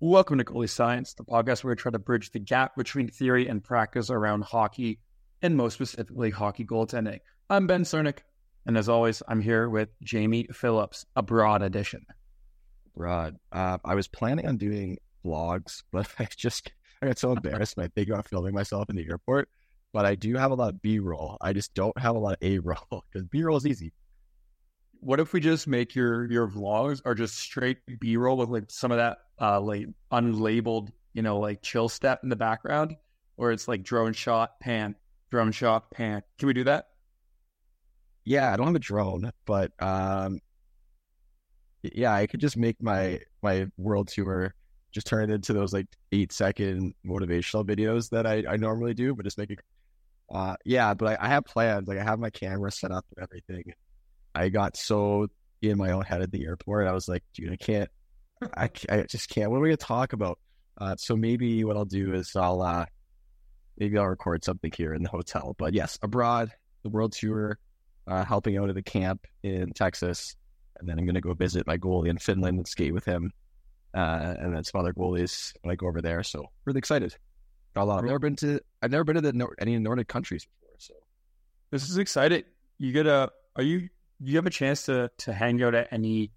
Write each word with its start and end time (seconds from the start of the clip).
Welcome 0.00 0.38
to 0.38 0.44
Goalie 0.44 0.70
Science, 0.70 1.14
the 1.14 1.24
podcast 1.24 1.64
where 1.64 1.72
we 1.72 1.76
try 1.76 1.90
to 1.90 1.98
bridge 1.98 2.30
the 2.30 2.38
gap 2.38 2.76
between 2.76 3.08
theory 3.08 3.48
and 3.48 3.64
practice 3.64 4.10
around 4.10 4.44
hockey, 4.44 5.00
and 5.42 5.56
most 5.56 5.74
specifically, 5.74 6.30
hockey 6.30 6.64
goaltending. 6.64 7.18
I'm 7.50 7.66
Ben 7.66 7.82
Csiernik, 7.82 8.18
and 8.64 8.78
as 8.78 8.88
always, 8.88 9.24
I'm 9.26 9.40
here 9.40 9.68
with 9.68 9.88
Jamie 10.04 10.46
Phillips, 10.52 11.04
a 11.16 11.22
broad 11.24 11.62
edition. 11.62 12.06
Rod, 12.94 13.38
uh, 13.50 13.78
I 13.84 13.96
was 13.96 14.06
planning 14.06 14.46
on 14.46 14.56
doing 14.56 14.98
vlogs, 15.24 15.82
but 15.90 16.08
I 16.20 16.28
just 16.36 16.70
I 17.02 17.06
got 17.06 17.18
so 17.18 17.32
embarrassed 17.32 17.76
when 17.76 17.86
I 17.86 17.88
think 17.88 18.08
about 18.08 18.28
filming 18.28 18.54
myself 18.54 18.88
in 18.88 18.94
the 18.94 19.08
airport. 19.08 19.48
But 19.92 20.06
I 20.06 20.14
do 20.14 20.36
have 20.36 20.52
a 20.52 20.54
lot 20.54 20.74
of 20.74 20.80
B 20.80 21.00
roll. 21.00 21.38
I 21.40 21.52
just 21.52 21.74
don't 21.74 21.98
have 21.98 22.14
a 22.14 22.20
lot 22.20 22.34
of 22.34 22.38
A 22.42 22.60
roll 22.60 23.04
because 23.10 23.26
B 23.32 23.42
roll 23.42 23.56
is 23.56 23.66
easy. 23.66 23.92
What 25.00 25.20
if 25.20 25.32
we 25.32 25.40
just 25.40 25.66
make 25.66 25.94
your 25.94 26.30
your 26.30 26.48
vlogs 26.48 27.00
are 27.04 27.14
just 27.14 27.36
straight 27.36 27.78
B 28.00 28.16
roll 28.16 28.36
with 28.36 28.48
like 28.48 28.70
some 28.70 28.90
of 28.90 28.98
that 28.98 29.18
uh 29.40 29.60
like 29.60 29.86
unlabeled, 30.12 30.90
you 31.14 31.22
know, 31.22 31.38
like 31.38 31.62
chill 31.62 31.88
step 31.88 32.20
in 32.22 32.28
the 32.28 32.36
background, 32.36 32.96
or 33.36 33.52
it's 33.52 33.68
like 33.68 33.82
drone 33.82 34.12
shot, 34.12 34.58
pan, 34.60 34.94
drone 35.30 35.52
shot, 35.52 35.90
pan. 35.90 36.22
Can 36.38 36.48
we 36.48 36.54
do 36.54 36.64
that? 36.64 36.88
Yeah, 38.24 38.52
I 38.52 38.56
don't 38.56 38.66
have 38.66 38.76
a 38.76 38.80
drone, 38.80 39.32
but 39.46 39.72
um, 39.82 40.40
yeah, 41.82 42.12
I 42.12 42.26
could 42.26 42.40
just 42.40 42.56
make 42.56 42.82
my 42.82 43.20
my 43.42 43.66
world 43.78 44.08
tour 44.08 44.54
just 44.92 45.06
turn 45.06 45.30
it 45.30 45.34
into 45.34 45.52
those 45.52 45.72
like 45.72 45.86
eight 46.12 46.32
second 46.32 46.94
motivational 47.06 47.64
videos 47.64 48.10
that 48.10 48.26
I, 48.26 48.44
I 48.48 48.56
normally 48.56 48.94
do, 48.94 49.14
but 49.14 49.24
just 49.24 49.38
make 49.38 49.50
it. 49.50 49.60
Uh, 50.30 50.56
yeah, 50.64 50.92
but 50.92 51.18
I, 51.18 51.26
I 51.26 51.28
have 51.28 51.44
plans. 51.44 51.88
Like 51.88 51.98
I 51.98 52.04
have 52.04 52.18
my 52.18 52.30
camera 52.30 52.70
set 52.70 52.90
up 52.90 53.06
and 53.16 53.22
everything. 53.22 53.72
I 54.34 54.48
got 54.48 54.76
so 54.76 55.28
in 55.62 55.78
my 55.78 55.92
own 55.92 56.04
head 56.04 56.22
at 56.22 56.30
the 56.30 56.44
airport. 56.44 56.86
I 56.86 56.92
was 56.92 57.08
like, 57.08 57.24
dude, 57.34 57.52
I 57.52 57.56
can't. 57.56 57.90
I, 58.56 58.70
I 58.88 59.02
just 59.02 59.28
can't. 59.28 59.50
What 59.50 59.56
are 59.56 59.60
we 59.60 59.68
gonna 59.68 59.76
talk 59.76 60.12
about? 60.12 60.38
Uh, 60.80 60.94
so 60.96 61.16
maybe 61.16 61.64
what 61.64 61.76
I'll 61.76 61.84
do 61.84 62.14
is 62.14 62.36
I'll 62.36 62.62
uh, 62.62 62.86
maybe 63.78 63.98
I'll 63.98 64.06
record 64.06 64.44
something 64.44 64.70
here 64.76 64.94
in 64.94 65.02
the 65.02 65.08
hotel. 65.08 65.56
But 65.58 65.74
yes, 65.74 65.98
abroad, 66.02 66.52
the 66.84 66.88
world 66.88 67.12
tour, 67.12 67.58
uh, 68.06 68.24
helping 68.24 68.56
out 68.56 68.68
at 68.68 68.76
the 68.76 68.82
camp 68.82 69.26
in 69.42 69.72
Texas, 69.72 70.36
and 70.78 70.88
then 70.88 70.98
I'm 70.98 71.06
gonna 71.06 71.20
go 71.20 71.34
visit 71.34 71.66
my 71.66 71.78
goalie 71.78 72.08
in 72.08 72.18
Finland 72.18 72.58
and 72.58 72.68
skate 72.68 72.94
with 72.94 73.04
him, 73.04 73.32
uh, 73.94 74.34
and 74.38 74.54
then 74.54 74.62
some 74.62 74.80
other 74.80 74.92
goalies 74.92 75.52
when 75.62 75.72
I 75.72 75.76
go 75.76 75.88
over 75.88 76.00
there. 76.00 76.22
So 76.22 76.44
really 76.64 76.78
excited. 76.78 77.16
Got 77.74 77.82
a 77.82 77.84
lot. 77.84 77.98
I've 77.98 78.04
never 78.04 78.18
been 78.20 78.36
to. 78.36 78.60
I've 78.80 78.92
never 78.92 79.04
been 79.04 79.16
to 79.16 79.20
the 79.20 79.48
any 79.58 79.76
Nordic 79.78 80.06
countries 80.06 80.44
before. 80.44 80.76
So 80.78 80.94
This 81.72 81.88
is 81.90 81.98
exciting. 81.98 82.44
You 82.78 82.92
get 82.92 83.06
a 83.08 83.30
are 83.56 83.62
you 83.64 83.88
do 84.22 84.30
you 84.30 84.36
have 84.36 84.46
a 84.46 84.50
chance 84.50 84.84
to 84.84 85.10
to 85.18 85.32
hang 85.32 85.62
out 85.62 85.74
at 85.74 85.88
any 85.92 86.30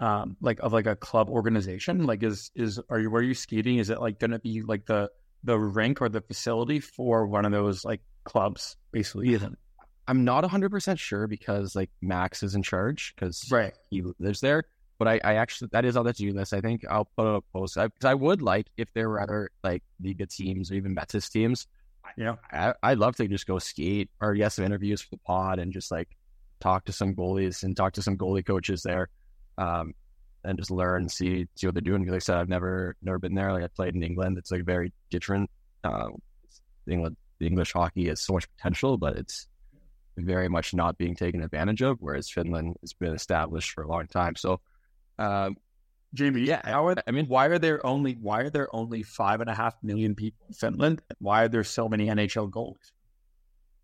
um 0.00 0.36
like 0.40 0.58
of 0.60 0.72
like 0.72 0.86
a 0.86 0.96
club 0.96 1.28
organization? 1.30 2.04
Like 2.06 2.22
is 2.22 2.50
is 2.54 2.80
are 2.88 2.98
you 2.98 3.10
where 3.10 3.20
are 3.20 3.24
you 3.24 3.34
skating? 3.34 3.78
Is 3.78 3.90
it 3.90 4.00
like 4.00 4.18
gonna 4.18 4.38
be 4.38 4.62
like 4.62 4.86
the 4.86 5.10
the 5.42 5.58
rink 5.58 6.00
or 6.00 6.08
the 6.08 6.20
facility 6.22 6.80
for 6.80 7.26
one 7.26 7.44
of 7.44 7.52
those 7.52 7.84
like 7.84 8.00
clubs, 8.24 8.76
basically? 8.92 9.38
I'm 10.08 10.24
not 10.24 10.44
100% 10.44 10.98
sure 10.98 11.26
because 11.26 11.74
like 11.74 11.90
Max 12.02 12.42
is 12.42 12.54
in 12.54 12.62
charge 12.62 13.14
because 13.14 13.48
Right. 13.50 13.72
he 13.88 14.02
lives 14.18 14.40
there. 14.40 14.64
But 14.98 15.08
I, 15.08 15.20
I 15.24 15.34
actually, 15.36 15.70
that 15.72 15.84
is 15.84 15.96
on 15.96 16.04
the 16.04 16.12
to 16.12 16.22
do 16.22 16.32
list. 16.32 16.52
I 16.52 16.60
think 16.60 16.84
I'll 16.88 17.06
put 17.16 17.26
up 17.26 17.44
a 17.54 17.58
post 17.58 17.74
because 17.74 18.04
I, 18.04 18.14
would 18.14 18.42
like 18.42 18.66
if 18.76 18.92
there 18.92 19.08
were 19.08 19.20
other 19.20 19.50
like 19.62 19.82
Liiga 20.02 20.28
teams 20.28 20.70
or 20.70 20.74
even 20.74 20.94
Mestis 20.94 21.30
teams. 21.30 21.66
Yeah. 22.16 22.36
I, 22.52 22.74
I'd 22.82 22.98
love 22.98 23.16
to 23.16 23.26
just 23.26 23.46
go 23.46 23.58
skate 23.58 24.10
or 24.20 24.34
get 24.34 24.52
some 24.52 24.64
interviews 24.64 25.00
for 25.00 25.10
the 25.10 25.20
pod 25.26 25.58
and 25.58 25.72
just 25.72 25.90
like 25.90 26.08
talk 26.64 26.80
to 26.86 26.92
some 27.00 27.14
goalies 27.20 27.56
and 27.64 27.76
talk 27.76 27.92
to 27.98 28.02
some 28.02 28.16
goalie 28.22 28.46
coaches 28.52 28.80
there, 28.82 29.06
um, 29.58 29.86
and 30.46 30.58
just 30.58 30.70
learn, 30.80 31.08
see 31.08 31.46
see 31.56 31.66
what 31.66 31.74
they're 31.74 31.90
doing. 31.90 32.00
Because 32.02 32.12
like 32.16 32.24
I 32.24 32.28
said, 32.28 32.36
I've 32.40 32.48
never 32.56 32.96
never 33.08 33.18
been 33.24 33.34
there. 33.40 33.52
Like 33.52 33.64
I 33.64 33.68
played 33.80 33.94
in 33.94 34.02
England. 34.10 34.38
It's 34.38 34.50
like 34.54 34.64
very 34.64 34.88
different. 35.14 35.48
Uh, 35.88 36.08
England, 36.94 37.16
the 37.40 37.46
English 37.46 37.72
hockey 37.78 38.04
has 38.08 38.20
so 38.26 38.32
much 38.36 38.46
potential, 38.56 38.92
but 39.04 39.12
it's 39.22 39.36
very 40.16 40.48
much 40.56 40.68
not 40.82 40.96
being 41.02 41.14
taken 41.24 41.42
advantage 41.42 41.82
of. 41.82 41.98
Whereas 42.00 42.26
Finland 42.36 42.76
has 42.82 42.92
been 42.94 43.14
established 43.14 43.70
for 43.74 43.82
a 43.84 43.88
long 43.94 44.06
time. 44.06 44.34
So, 44.36 44.60
um, 45.18 45.56
Jamie, 46.14 46.42
Yeah, 46.52 46.60
how 46.64 46.86
are 46.88 46.94
I 47.08 47.10
mean- 47.10 47.26
why 47.34 47.46
are 47.52 47.58
there 47.58 47.84
only 47.92 48.12
why 48.26 48.38
are 48.44 48.50
there 48.56 48.68
only 48.80 49.02
five 49.02 49.38
and 49.44 49.50
a 49.50 49.54
half 49.62 49.74
million 49.82 50.14
people 50.14 50.40
in 50.48 50.54
Finland? 50.54 50.96
Why 51.18 51.42
are 51.44 51.48
there 51.54 51.64
so 51.64 51.88
many 51.88 52.04
NHL 52.16 52.48
goalies? 52.50 52.88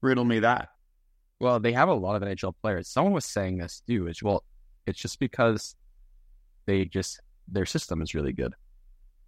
Riddle 0.01 0.25
me 0.25 0.39
that. 0.41 0.69
Well, 1.41 1.59
they 1.59 1.73
have 1.73 1.89
a 1.89 1.95
lot 1.95 2.17
of 2.17 2.23
NHL 2.23 2.55
players. 2.63 2.87
Someone 2.89 3.15
was 3.15 3.25
saying 3.25 3.59
this 3.59 3.83
too. 3.87 4.07
Is 4.09 4.23
well, 4.23 4.45
it's 4.87 4.99
just 4.99 5.19
because 5.19 5.75
they 6.67 6.85
just 6.85 7.21
their 7.49 7.67
system 7.67 8.03
is 8.03 8.15
really 8.15 8.33
good, 8.33 8.55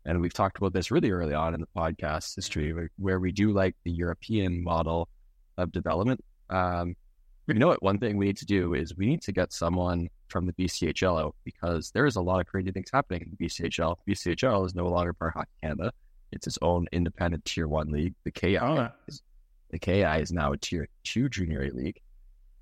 and 0.04 0.20
we've 0.20 0.34
talked 0.34 0.58
about 0.58 0.72
this 0.74 0.90
really 0.90 1.10
early 1.10 1.34
on 1.34 1.54
in 1.54 1.60
the 1.60 1.68
podcast 1.74 2.36
history, 2.36 2.72
where, 2.72 2.90
where 2.98 3.18
we 3.18 3.32
do 3.32 3.52
like 3.52 3.74
the 3.84 3.90
European 3.90 4.62
model 4.62 5.08
of 5.56 5.72
development. 5.72 6.22
Um, 6.50 6.94
you 7.48 7.54
know 7.54 7.68
what? 7.68 7.82
One 7.82 7.98
thing 7.98 8.16
we 8.16 8.26
need 8.26 8.36
to 8.38 8.46
do 8.46 8.74
is 8.74 8.96
we 8.96 9.06
need 9.06 9.22
to 9.22 9.32
get 9.32 9.52
someone 9.52 10.08
from 10.28 10.46
the 10.46 10.52
BCHL 10.52 11.20
out 11.20 11.34
because 11.44 11.90
there 11.90 12.06
is 12.06 12.16
a 12.16 12.20
lot 12.20 12.40
of 12.40 12.46
crazy 12.46 12.70
things 12.70 12.88
happening 12.92 13.22
in 13.22 13.36
the 13.36 13.46
BCHL. 13.46 13.96
BCHL 14.08 14.64
is 14.66 14.74
no 14.74 14.86
longer 14.88 15.12
part 15.12 15.30
of 15.30 15.34
Hockey 15.40 15.50
Canada; 15.62 15.92
it's 16.30 16.46
its 16.46 16.58
own 16.62 16.86
independent 16.92 17.44
Tier 17.44 17.66
One 17.68 17.90
league. 17.90 18.14
The 18.24 18.30
KI, 18.30 18.58
Oh, 18.58 18.88
is, 19.08 19.22
the 19.70 19.78
KI 19.78 20.02
is 20.20 20.30
now 20.30 20.52
a 20.52 20.56
Tier 20.56 20.88
Two 21.04 21.28
junior 21.28 21.64
A 21.64 21.70
league. 21.70 22.00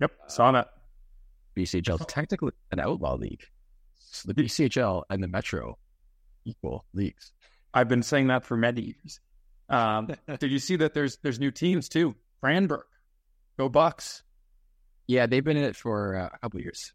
Yep, 0.01 0.13
saw 0.27 0.53
that. 0.53 0.71
BCHL 1.57 2.01
is 2.01 2.07
technically 2.07 2.53
an 2.71 2.81
outlaw 2.81 3.17
league. 3.17 3.45
So 3.99 4.33
the 4.33 4.35
BCHL 4.35 5.05
and 5.11 5.23
the 5.23 5.29
Metro 5.29 5.79
equal 6.45 6.85
leagues. 6.93 7.33
I've 7.73 7.89
been 7.89 8.03
saying 8.03 8.29
that 8.29 8.45
for 8.45 8.57
many 8.57 8.83
years. 8.83 9.21
Um, 9.69 10.09
did 10.39 10.51
you 10.51 10.59
see 10.59 10.77
that 10.77 10.95
there's 10.95 11.19
there's 11.23 11.39
new 11.39 11.51
teams 11.51 11.89
too? 11.89 12.15
Brandenburg, 12.41 12.87
go 13.59 13.69
Bucks. 13.69 14.23
Yeah, 15.07 15.27
they've 15.27 15.45
been 15.45 15.57
in 15.57 15.65
it 15.65 15.77
for 15.77 16.17
uh, 16.17 16.29
a 16.33 16.39
couple 16.39 16.59
of 16.59 16.65
years. 16.65 16.93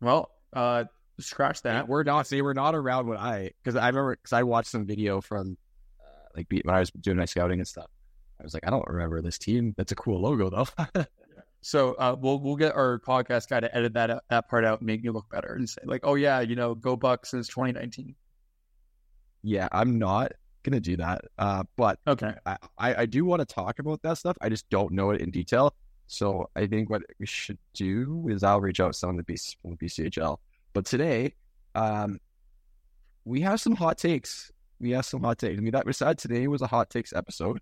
Well, 0.00 0.30
uh, 0.52 0.84
scratch 1.18 1.62
that. 1.62 1.88
were 1.88 2.04
not. 2.04 2.28
They 2.28 2.42
were 2.42 2.54
not 2.54 2.74
around 2.74 3.08
when 3.08 3.18
I 3.18 3.50
because 3.62 3.76
I 3.76 3.88
remember 3.88 4.16
because 4.16 4.32
I 4.32 4.42
watched 4.42 4.70
some 4.70 4.86
video 4.86 5.20
from 5.20 5.56
uh, 6.00 6.28
like 6.36 6.46
when 6.50 6.74
I 6.74 6.80
was 6.80 6.90
doing 6.90 7.16
my 7.16 7.24
scouting 7.24 7.60
and 7.60 7.68
stuff. 7.68 7.90
I 8.40 8.42
was 8.42 8.54
like, 8.54 8.66
I 8.66 8.70
don't 8.70 8.86
remember 8.86 9.22
this 9.22 9.38
team. 9.38 9.74
That's 9.76 9.92
a 9.92 9.96
cool 9.96 10.20
logo 10.20 10.50
though. 10.50 11.04
So 11.64 11.94
uh, 11.94 12.14
we'll 12.20 12.40
we'll 12.40 12.56
get 12.56 12.74
our 12.74 12.98
podcast 12.98 13.48
guy 13.48 13.60
to 13.60 13.74
edit 13.74 13.94
that 13.94 14.22
that 14.28 14.48
part 14.50 14.66
out, 14.66 14.80
and 14.80 14.86
make 14.86 15.02
you 15.02 15.12
look 15.12 15.30
better, 15.30 15.54
and 15.54 15.66
say 15.68 15.80
like, 15.86 16.02
oh 16.04 16.14
yeah, 16.14 16.40
you 16.40 16.56
know, 16.56 16.74
go 16.74 16.94
Bucks 16.94 17.30
since 17.30 17.48
2019. 17.48 18.14
Yeah, 19.42 19.68
I'm 19.72 19.98
not 19.98 20.32
gonna 20.62 20.78
do 20.78 20.98
that. 20.98 21.22
Uh, 21.38 21.62
but 21.76 21.98
Okay. 22.06 22.34
I, 22.44 22.58
I 22.78 23.06
do 23.06 23.24
want 23.24 23.40
to 23.40 23.46
talk 23.46 23.78
about 23.78 24.02
that 24.02 24.18
stuff. 24.18 24.36
I 24.42 24.50
just 24.50 24.68
don't 24.68 24.92
know 24.92 25.10
it 25.10 25.22
in 25.22 25.30
detail. 25.30 25.74
So 26.06 26.50
I 26.54 26.66
think 26.66 26.90
what 26.90 27.00
we 27.18 27.24
should 27.24 27.58
do 27.72 28.28
is 28.30 28.42
I'll 28.42 28.60
reach 28.60 28.78
out 28.80 28.92
to 28.92 28.98
someone 28.98 29.16
the 29.16 29.24
BC, 29.24 29.56
from 29.62 29.70
the 29.80 29.86
BCHL. 29.86 30.36
But 30.74 30.84
today, 30.84 31.32
um, 31.74 32.18
we 33.24 33.40
have 33.40 33.58
some 33.58 33.74
hot 33.74 33.96
takes. 33.96 34.52
We 34.80 34.90
have 34.90 35.06
some 35.06 35.22
hot 35.22 35.38
takes. 35.38 35.56
I 35.56 35.62
mean, 35.62 35.72
that 35.72 35.86
was 35.86 35.96
said 35.96 36.18
today 36.18 36.46
was 36.46 36.60
a 36.60 36.66
hot 36.66 36.90
takes 36.90 37.14
episode, 37.14 37.60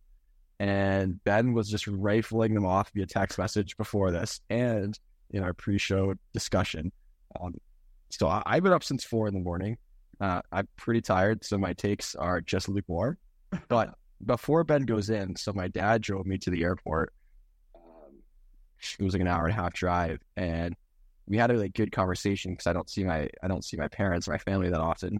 and 0.62 1.22
Ben 1.24 1.54
was 1.54 1.68
just 1.68 1.88
rifling 1.88 2.54
them 2.54 2.64
off 2.64 2.92
via 2.94 3.04
text 3.04 3.36
message 3.36 3.76
before 3.76 4.12
this 4.12 4.40
and 4.48 4.96
in 5.30 5.42
our 5.42 5.52
pre-show 5.52 6.14
discussion. 6.32 6.92
Um, 7.40 7.54
so 8.10 8.28
I, 8.28 8.44
I've 8.46 8.62
been 8.62 8.72
up 8.72 8.84
since 8.84 9.02
four 9.02 9.26
in 9.26 9.34
the 9.34 9.40
morning. 9.40 9.76
Uh, 10.20 10.40
I'm 10.52 10.68
pretty 10.76 11.00
tired, 11.00 11.44
so 11.44 11.58
my 11.58 11.72
takes 11.72 12.14
are 12.14 12.40
just 12.40 12.68
lukewarm. 12.68 13.18
But 13.66 13.94
before 14.24 14.62
Ben 14.62 14.82
goes 14.82 15.10
in, 15.10 15.34
so 15.34 15.52
my 15.52 15.66
dad 15.66 16.00
drove 16.00 16.26
me 16.26 16.38
to 16.38 16.50
the 16.50 16.62
airport. 16.62 17.12
Um, 17.74 18.22
it 19.00 19.02
was 19.02 19.14
like 19.14 19.20
an 19.20 19.26
hour 19.26 19.46
and 19.46 19.52
a 19.52 19.60
half 19.60 19.72
drive, 19.72 20.20
and 20.36 20.76
we 21.26 21.38
had 21.38 21.50
a 21.50 21.54
like 21.54 21.74
good 21.74 21.90
conversation 21.90 22.52
because 22.52 22.68
I 22.68 22.72
don't 22.72 22.88
see 22.88 23.02
my 23.02 23.28
I 23.42 23.48
don't 23.48 23.64
see 23.64 23.76
my 23.76 23.88
parents, 23.88 24.28
my 24.28 24.38
family 24.38 24.70
that 24.70 24.80
often, 24.80 25.18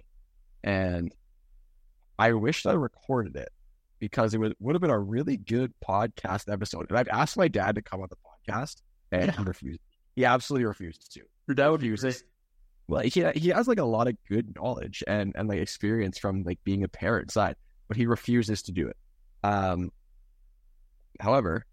and 0.62 1.12
I 2.16 2.32
wish 2.32 2.64
I 2.64 2.74
recorded 2.74 3.34
it 3.34 3.48
because 4.02 4.34
it 4.34 4.38
would 4.38 4.56
would 4.58 4.74
have 4.74 4.82
been 4.82 4.90
a 4.90 4.98
really 4.98 5.36
good 5.36 5.72
podcast 5.88 6.52
episode. 6.52 6.86
And 6.90 6.98
I've 6.98 7.06
asked 7.06 7.36
my 7.36 7.46
dad 7.46 7.76
to 7.76 7.82
come 7.82 8.00
on 8.00 8.08
the 8.10 8.16
podcast, 8.16 8.82
and 9.12 9.30
he 9.30 9.42
refused. 9.44 9.78
He 10.16 10.24
absolutely 10.24 10.66
refused 10.66 11.12
to. 11.14 11.20
Your 11.46 11.54
dad 11.54 11.68
would 11.68 11.82
use. 11.82 12.24
Well, 12.88 13.02
he 13.02 13.24
he 13.36 13.50
has 13.50 13.68
like 13.68 13.78
a 13.78 13.84
lot 13.84 14.08
of 14.08 14.16
good 14.28 14.56
knowledge 14.56 15.04
and 15.06 15.32
and 15.36 15.48
like 15.48 15.60
experience 15.60 16.18
from 16.18 16.42
like 16.42 16.58
being 16.64 16.82
a 16.82 16.88
parent 16.88 17.30
side, 17.30 17.54
but 17.86 17.96
he 17.96 18.06
refuses 18.06 18.62
to 18.62 18.72
do 18.72 18.88
it. 18.88 18.96
Um, 19.44 19.90
however, 21.20 21.64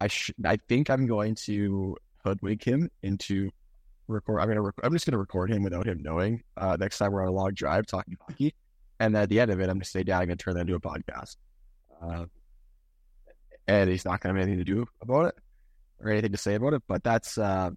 I 0.00 0.08
sh- 0.08 0.32
I 0.44 0.56
think 0.68 0.90
I'm 0.90 1.06
going 1.06 1.36
to 1.46 1.96
hoodwink 2.24 2.64
him 2.64 2.90
into 3.04 3.50
record. 4.08 4.40
I'm 4.40 4.48
gonna 4.48 4.62
rec- 4.62 4.74
I'm 4.82 4.92
just 4.92 5.06
gonna 5.06 5.18
record 5.18 5.52
him 5.52 5.62
without 5.62 5.86
him 5.86 6.02
knowing. 6.02 6.42
Uh, 6.56 6.76
next 6.80 6.98
time 6.98 7.12
we're 7.12 7.22
on 7.22 7.28
a 7.28 7.32
long 7.32 7.54
drive 7.54 7.86
talking 7.86 8.16
hockey, 8.26 8.54
and 9.02 9.16
at 9.16 9.28
the 9.28 9.40
end 9.40 9.50
of 9.50 9.60
it, 9.60 9.64
I'm 9.64 9.76
gonna 9.76 9.84
say, 9.84 10.04
"Dad, 10.04 10.20
I'm 10.20 10.26
gonna 10.28 10.36
turn 10.36 10.54
that 10.54 10.60
into 10.60 10.76
a 10.76 10.80
podcast." 10.80 11.36
Uh, 12.00 12.26
and 13.66 13.90
he's 13.90 14.04
not 14.04 14.20
gonna 14.20 14.34
have 14.34 14.42
anything 14.42 14.64
to 14.64 14.72
do 14.72 14.86
about 15.00 15.26
it 15.26 15.34
or 16.00 16.10
anything 16.10 16.32
to 16.32 16.38
say 16.38 16.54
about 16.54 16.74
it. 16.74 16.82
But 16.86 17.02
that's 17.02 17.36
uh, 17.36 17.70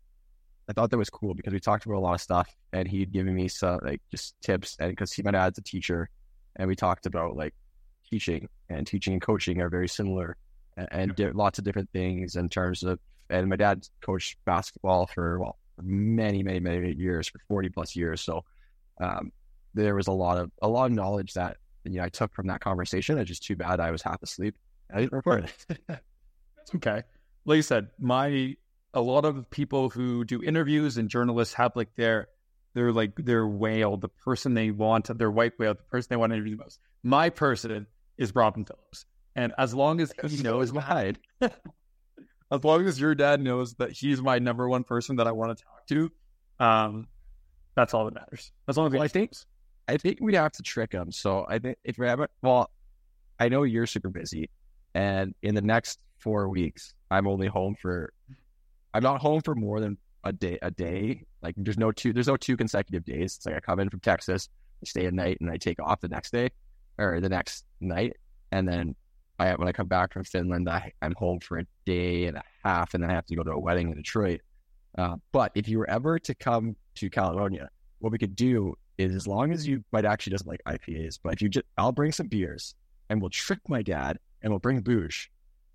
I 0.70 0.74
thought 0.74 0.92
that 0.92 0.98
was 0.98 1.10
cool 1.10 1.34
because 1.34 1.52
we 1.52 1.60
talked 1.60 1.86
about 1.86 1.98
a 1.98 2.00
lot 2.00 2.14
of 2.14 2.22
stuff, 2.22 2.56
and 2.74 2.88
he'd 2.88 3.12
given 3.12 3.34
me 3.34 3.48
some 3.48 3.80
like 3.84 4.02
just 4.12 4.36
tips, 4.42 4.78
and 4.80 4.92
because 4.92 5.14
he 5.14 5.24
my 5.24 5.32
dad's 5.32 5.58
a 5.58 5.64
teacher, 5.64 6.10
and 6.58 6.68
we 6.68 6.76
talked 6.76 7.08
about 7.08 7.36
like 7.36 7.56
teaching 8.08 8.48
and 8.70 8.86
teaching 8.86 9.14
and 9.14 9.22
coaching 9.22 9.62
are 9.62 9.70
very 9.70 9.88
similar, 9.88 10.38
and, 10.78 10.88
and 10.92 11.16
di- 11.16 11.32
lots 11.32 11.58
of 11.58 11.66
different 11.66 11.90
things 11.92 12.36
in 12.36 12.50
terms 12.50 12.84
of. 12.84 13.00
And 13.32 13.50
my 13.50 13.56
dad 13.56 13.88
coached 14.02 14.38
basketball 14.46 15.08
for 15.08 15.40
well 15.40 15.58
for 15.76 15.82
many 15.82 16.44
many 16.44 16.60
many 16.60 16.94
years 16.94 17.28
for 17.28 17.40
forty 17.48 17.70
plus 17.70 17.96
years, 17.96 18.22
so 18.22 18.46
um, 19.02 19.32
there 19.76 19.94
was 19.96 20.08
a 20.08 20.12
lot 20.12 20.38
of 20.40 20.52
a 20.62 20.68
lot 20.68 20.86
of 20.86 20.92
knowledge 20.94 21.34
that 21.34 21.58
you 21.84 21.98
know 21.98 22.04
I 22.04 22.10
took 22.10 22.34
from 22.34 22.48
that 22.48 22.62
conversation. 22.62 23.18
It's 23.20 23.28
just 23.28 23.44
too 23.44 23.56
bad 23.56 23.80
I 23.80 23.92
was 23.92 24.02
half 24.02 24.24
asleep. 24.24 24.56
I 24.94 25.02
didn't 25.02 25.14
record 25.14 25.52
it. 25.70 25.80
It's 26.62 26.74
okay. 26.76 27.04
Like 27.46 27.58
I 27.60 27.62
said, 27.62 27.90
my 28.00 28.56
a 28.96 29.02
lot 29.02 29.24
of 29.24 29.48
people 29.52 29.90
who 29.92 30.26
do 30.26 30.42
interviews 30.42 30.98
and 30.98 31.08
journalists 31.10 31.54
have 31.54 31.74
like 31.76 31.94
their 31.96 32.28
their 32.74 32.92
like 32.92 33.14
their 33.18 33.46
whale, 33.46 33.98
the 33.98 34.10
person 34.10 34.56
they 34.56 34.72
want, 34.72 35.16
their 35.16 35.30
white 35.30 35.54
whale, 35.60 35.76
the 35.76 35.84
person 35.84 36.08
they 36.10 36.16
want 36.16 36.32
to 36.32 36.36
interview 36.38 36.58
the 36.58 36.64
most. 36.64 36.80
My 37.04 37.30
person 37.30 37.86
is 38.18 38.34
Robin 38.34 38.66
Phillips, 38.66 39.06
and 39.36 39.54
as 39.60 39.76
long 39.76 40.02
as 40.02 40.12
he 40.28 40.38
knows 40.42 40.74
mine. 40.74 41.18
as 42.52 42.64
long 42.64 42.86
as 42.88 43.00
your 43.00 43.14
dad 43.16 43.42
knows 43.42 43.74
that 43.76 43.92
he's 43.92 44.22
my 44.22 44.40
number 44.40 44.68
one 44.68 44.84
person 44.84 45.18
that 45.18 45.28
I 45.28 45.32
want 45.34 45.56
to 45.58 45.64
talk 45.64 45.86
to, 45.88 46.12
um, 46.64 47.08
that's 47.76 47.94
all 47.94 48.06
that 48.06 48.14
matters. 48.16 48.52
As 48.68 48.78
long 48.78 48.88
as 48.88 48.94
Well, 48.94 49.04
I 49.04 49.08
think- 49.08 49.32
knows. 49.32 49.46
I 49.88 49.98
think 49.98 50.20
we'd 50.22 50.36
have 50.36 50.52
to 50.54 50.64
trick 50.64 50.94
him. 50.94 51.12
So 51.12 51.46
I 51.48 51.60
think 51.60 51.78
if 51.84 51.98
we 51.98 52.08
have 52.08 52.20
well, 52.42 52.72
I 53.40 53.50
know 53.50 53.64
you're 53.64 53.86
super 53.86 54.10
busy, 54.10 54.50
and 54.94 55.34
in 55.42 55.56
the 55.56 55.62
next 55.62 56.00
four 56.20 56.50
weeks, 56.50 56.94
I'm 57.12 57.28
only 57.28 57.48
home 57.48 57.76
for. 57.76 58.14
I'm 58.94 59.04
not 59.04 59.22
home 59.22 59.42
for 59.42 59.56
more 59.56 59.80
than 59.80 59.98
a 60.24 60.32
day. 60.32 60.58
A 60.62 60.72
day, 60.72 61.24
like 61.42 61.56
there's 61.58 61.78
no 61.78 61.92
two. 61.92 62.14
There's 62.14 62.28
no 62.28 62.38
two 62.38 62.58
consecutive 62.58 63.04
days. 63.04 63.36
It's 63.38 63.46
like 63.46 63.56
I 63.56 63.60
come 63.60 63.80
in 63.80 63.90
from 63.90 64.00
Texas, 64.00 64.50
I 64.82 64.86
stay 64.86 65.06
a 65.06 65.12
night, 65.12 65.38
and 65.42 65.52
I 65.52 65.58
take 65.58 65.80
off 65.82 66.02
the 66.02 66.08
next 66.08 66.32
day, 66.32 66.50
or 66.98 67.20
the 67.20 67.30
next 67.30 67.66
night, 67.82 68.14
and 68.52 68.68
then 68.68 68.96
I 69.38 69.54
when 69.56 69.68
I 69.68 69.72
come 69.72 69.88
back 69.88 70.14
from 70.14 70.24
Finland, 70.24 70.70
I, 70.70 70.92
I'm 71.02 71.14
home 71.16 71.40
for 71.40 71.60
a 71.60 71.66
day 71.86 72.26
and 72.26 72.38
a 72.38 72.44
half, 72.64 72.94
and 72.94 73.04
then 73.04 73.12
I 73.12 73.14
have 73.14 73.26
to 73.28 73.36
go 73.36 73.44
to 73.44 73.52
a 73.52 73.60
wedding 73.60 73.92
in 73.92 73.98
Detroit. 73.98 74.42
Uh, 74.98 75.18
but 75.32 75.52
if 75.56 75.68
you 75.68 75.78
were 75.78 75.90
ever 75.90 76.18
to 76.20 76.34
come 76.36 76.76
to 76.96 77.10
Caledonia, 77.10 77.70
what 78.00 78.12
we 78.12 78.18
could 78.18 78.36
do 78.36 78.76
is 78.98 79.14
as 79.16 79.28
long 79.28 79.52
as 79.52 79.68
you 79.68 79.84
might 79.92 80.06
actually 80.06 80.32
doesn't 80.32 80.48
like 80.48 80.62
IPAs, 80.68 81.20
but 81.24 81.34
if 81.34 81.42
you 81.42 81.50
just 81.50 81.66
I'll 81.78 81.92
bring 81.92 82.12
some 82.12 82.28
beers 82.28 82.76
and 83.10 83.22
we'll 83.22 83.30
trick 83.30 83.60
my 83.68 83.82
dad 83.82 84.18
and 84.42 84.52
we'll 84.52 84.60
bring 84.60 84.80
booze 84.82 85.28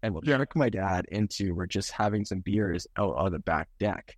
and 0.03 0.15
we'll 0.15 0.23
trick 0.39 0.57
my 0.57 0.69
dad 0.69 1.07
into 1.11 1.55
we're 1.55 1.67
just 1.67 1.91
having 1.91 2.25
some 2.25 2.41
beers 2.41 2.87
out 2.97 3.15
on 3.17 3.33
the 3.33 3.39
back 3.39 3.69
deck. 3.79 4.17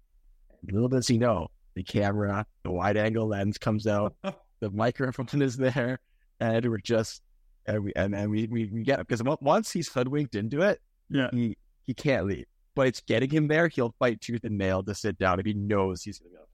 Little 0.70 0.88
does 0.88 1.08
he 1.08 1.18
know, 1.18 1.48
the 1.74 1.82
camera, 1.82 2.46
the 2.62 2.70
wide 2.70 2.96
angle 2.96 3.26
lens 3.26 3.58
comes 3.58 3.86
out, 3.86 4.14
the 4.60 4.70
microphone 4.70 5.42
is 5.42 5.56
there, 5.56 5.98
and 6.40 6.64
we're 6.68 6.78
just 6.78 7.22
and 7.66 7.84
we 7.84 7.92
and 7.96 8.14
then 8.14 8.30
we 8.30 8.46
we, 8.50 8.66
we 8.72 8.82
get 8.82 8.98
because 8.98 9.22
once 9.40 9.70
he's 9.72 9.88
hoodwinked 9.88 10.34
into 10.34 10.62
it, 10.62 10.80
Yeah. 11.10 11.30
he 11.32 11.56
he 11.84 11.94
can't 11.94 12.26
leave. 12.26 12.46
But 12.74 12.86
it's 12.86 13.00
getting 13.00 13.28
him 13.28 13.48
there. 13.48 13.68
He'll 13.68 13.94
fight 13.98 14.20
tooth 14.22 14.44
and 14.44 14.56
nail 14.56 14.82
to 14.84 14.94
sit 14.94 15.18
down 15.18 15.38
if 15.40 15.44
he 15.46 15.52
knows 15.52 16.02
he's 16.02 16.18
going 16.20 16.30
to 16.32 16.36
be 16.36 16.38
on 16.38 16.44
a 16.44 16.46
podcast. 16.46 16.51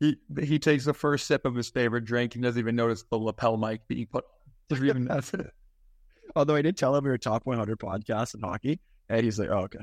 He 0.00 0.16
he 0.40 0.58
takes 0.58 0.84
the 0.84 0.94
first 0.94 1.26
sip 1.26 1.44
of 1.44 1.54
his 1.54 1.68
favorite 1.70 2.04
drink 2.04 2.34
and 2.34 2.42
doesn't 2.44 2.58
even 2.58 2.76
notice 2.76 3.04
the 3.10 3.16
lapel 3.16 3.56
mic 3.56 3.86
being 3.88 4.06
put 4.06 4.24
on. 4.72 4.84
Even- 4.84 5.08
Although 6.36 6.56
I 6.56 6.62
did 6.62 6.76
tell 6.76 6.96
him 6.96 7.04
we 7.04 7.10
were 7.10 7.18
top 7.18 7.46
100 7.46 7.78
podcasts 7.78 8.34
in 8.34 8.40
hockey, 8.40 8.80
and 9.08 9.22
he's 9.24 9.38
like, 9.38 9.50
"Oh, 9.50 9.60
okay." 9.64 9.78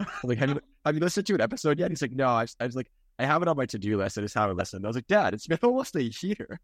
I'm 0.00 0.06
like, 0.24 0.38
have 0.38 0.50
you, 0.50 0.60
have 0.84 0.94
you 0.94 1.00
listened 1.00 1.26
to 1.28 1.34
an 1.34 1.40
episode 1.40 1.78
yet? 1.78 1.90
He's 1.90 2.02
like, 2.02 2.12
"No." 2.12 2.26
I, 2.28 2.42
was- 2.42 2.56
I 2.60 2.66
was 2.66 2.76
like, 2.76 2.90
"I 3.18 3.24
have 3.24 3.40
it 3.42 3.48
on 3.48 3.56
my 3.56 3.66
to 3.66 3.78
do 3.78 3.96
list. 3.96 4.18
I 4.18 4.20
just 4.20 4.34
haven't 4.34 4.56
listened." 4.56 4.84
I 4.84 4.88
was 4.88 4.96
like, 4.96 5.06
"Dad, 5.06 5.32
it's 5.34 5.46
been 5.46 5.58
almost 5.62 5.96
a 5.96 6.02
year." 6.02 6.60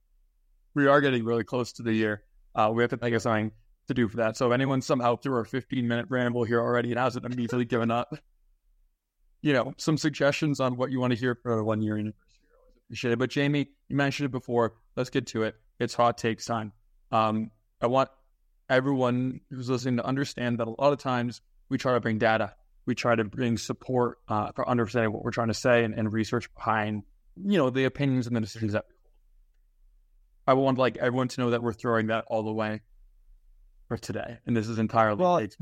we 0.75 0.87
are 0.87 1.01
getting 1.01 1.25
really 1.25 1.43
close 1.43 1.73
to 1.73 1.83
the 1.83 1.93
year. 1.93 2.23
Uh, 2.55 2.71
we 2.73 2.83
have 2.83 2.91
to 2.91 2.97
think 2.97 3.17
of 3.17 3.23
something 3.23 3.51
to 3.89 3.95
do 3.95 4.07
for 4.09 4.19
that. 4.19 4.37
So 4.37 4.47
if 4.49 4.53
anyone 4.55 4.81
somehow 4.83 5.17
threw 5.17 5.39
a 5.41 5.45
15 5.45 5.87
minute 5.89 6.07
ramble 6.11 6.45
here 6.45 6.61
already 6.61 6.91
and 6.93 6.99
hasn't 7.01 7.25
immediately 7.25 7.65
given 7.65 7.91
up, 7.91 8.15
you 9.43 9.53
know, 9.53 9.73
some 9.79 9.97
suggestions 9.97 10.61
on 10.61 10.77
what 10.77 10.91
you 10.93 11.01
want 11.01 11.13
to 11.13 11.19
hear 11.19 11.35
for 11.43 11.59
a 11.59 11.65
one 11.65 11.83
year 11.83 11.95
anniversary. 11.97 12.15
Always 12.91 12.99
appreciate 12.99 13.13
it. 13.13 13.19
But 13.21 13.31
Jamie, 13.31 13.69
you 13.89 13.97
mentioned 13.97 14.27
it 14.27 14.33
before. 14.33 14.75
Let's 14.97 15.11
get 15.11 15.29
to 15.29 15.45
it. 15.45 15.55
It's 15.79 15.95
hot 15.95 16.19
takes 16.19 16.45
time. 16.45 16.73
Um, 17.13 17.51
I 17.81 17.87
want 17.87 18.11
everyone 18.69 19.41
who's 19.51 19.71
listening 19.71 19.97
to 19.99 20.05
understand 20.05 20.59
that 20.59 20.67
a 20.67 20.71
lot 20.71 20.93
of 20.93 20.99
times 20.99 21.41
we 21.69 21.79
try 21.79 21.95
to 21.95 22.01
bring 22.01 22.19
data, 22.19 22.55
we 22.87 22.95
try 22.97 23.15
to 23.15 23.23
bring 23.25 23.59
support 23.59 24.19
uh, 24.29 24.51
for 24.53 24.69
understanding 24.69 25.13
what 25.13 25.23
we're 25.23 25.31
trying 25.31 25.49
to 25.49 25.55
say 25.55 25.85
and, 25.85 25.95
and 25.95 26.13
research 26.13 26.53
behind, 26.55 27.05
you 27.37 27.59
know, 27.59 27.71
the 27.71 27.85
opinions 27.85 28.27
and 28.27 28.35
the 28.35 28.41
decisions 28.41 28.73
that 28.73 28.85
we 28.89 28.95
hold. 28.95 29.07
I 30.49 30.55
want 30.61 30.79
like 30.79 30.97
everyone 30.97 31.29
to 31.29 31.41
know 31.41 31.51
that 31.51 31.63
we're 31.63 31.73
throwing 31.73 32.09
that 32.09 32.25
all 32.27 32.43
the 32.43 32.53
way 32.53 32.81
for 33.87 33.97
today, 33.97 34.39
and 34.47 34.57
this 34.57 34.69
is 34.69 34.79
entirely 34.79 35.23
Well, 35.23 35.39
takes- 35.41 35.57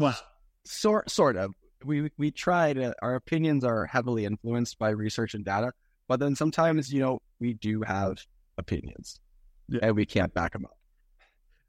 Sort, 0.65 1.11
sort 1.11 1.37
of. 1.37 1.53
We 1.85 2.11
we 2.19 2.31
try 2.31 2.73
to. 2.73 2.95
Our 3.01 3.15
opinions 3.15 3.65
are 3.65 3.87
heavily 3.87 4.25
influenced 4.27 4.79
by 4.79 4.91
research 4.91 5.33
and 5.35 5.45
data, 5.45 5.73
but 6.09 6.19
then 6.21 6.35
sometimes, 6.35 6.93
you 6.93 7.01
know, 7.01 7.21
we 7.39 7.55
do 7.55 7.83
have 7.83 8.19
opinions, 8.57 9.21
Yeah. 9.69 9.81
and 9.83 9.97
we 9.97 10.05
can't 10.07 10.33
back 10.35 10.53
them 10.53 10.65
up. 10.65 10.77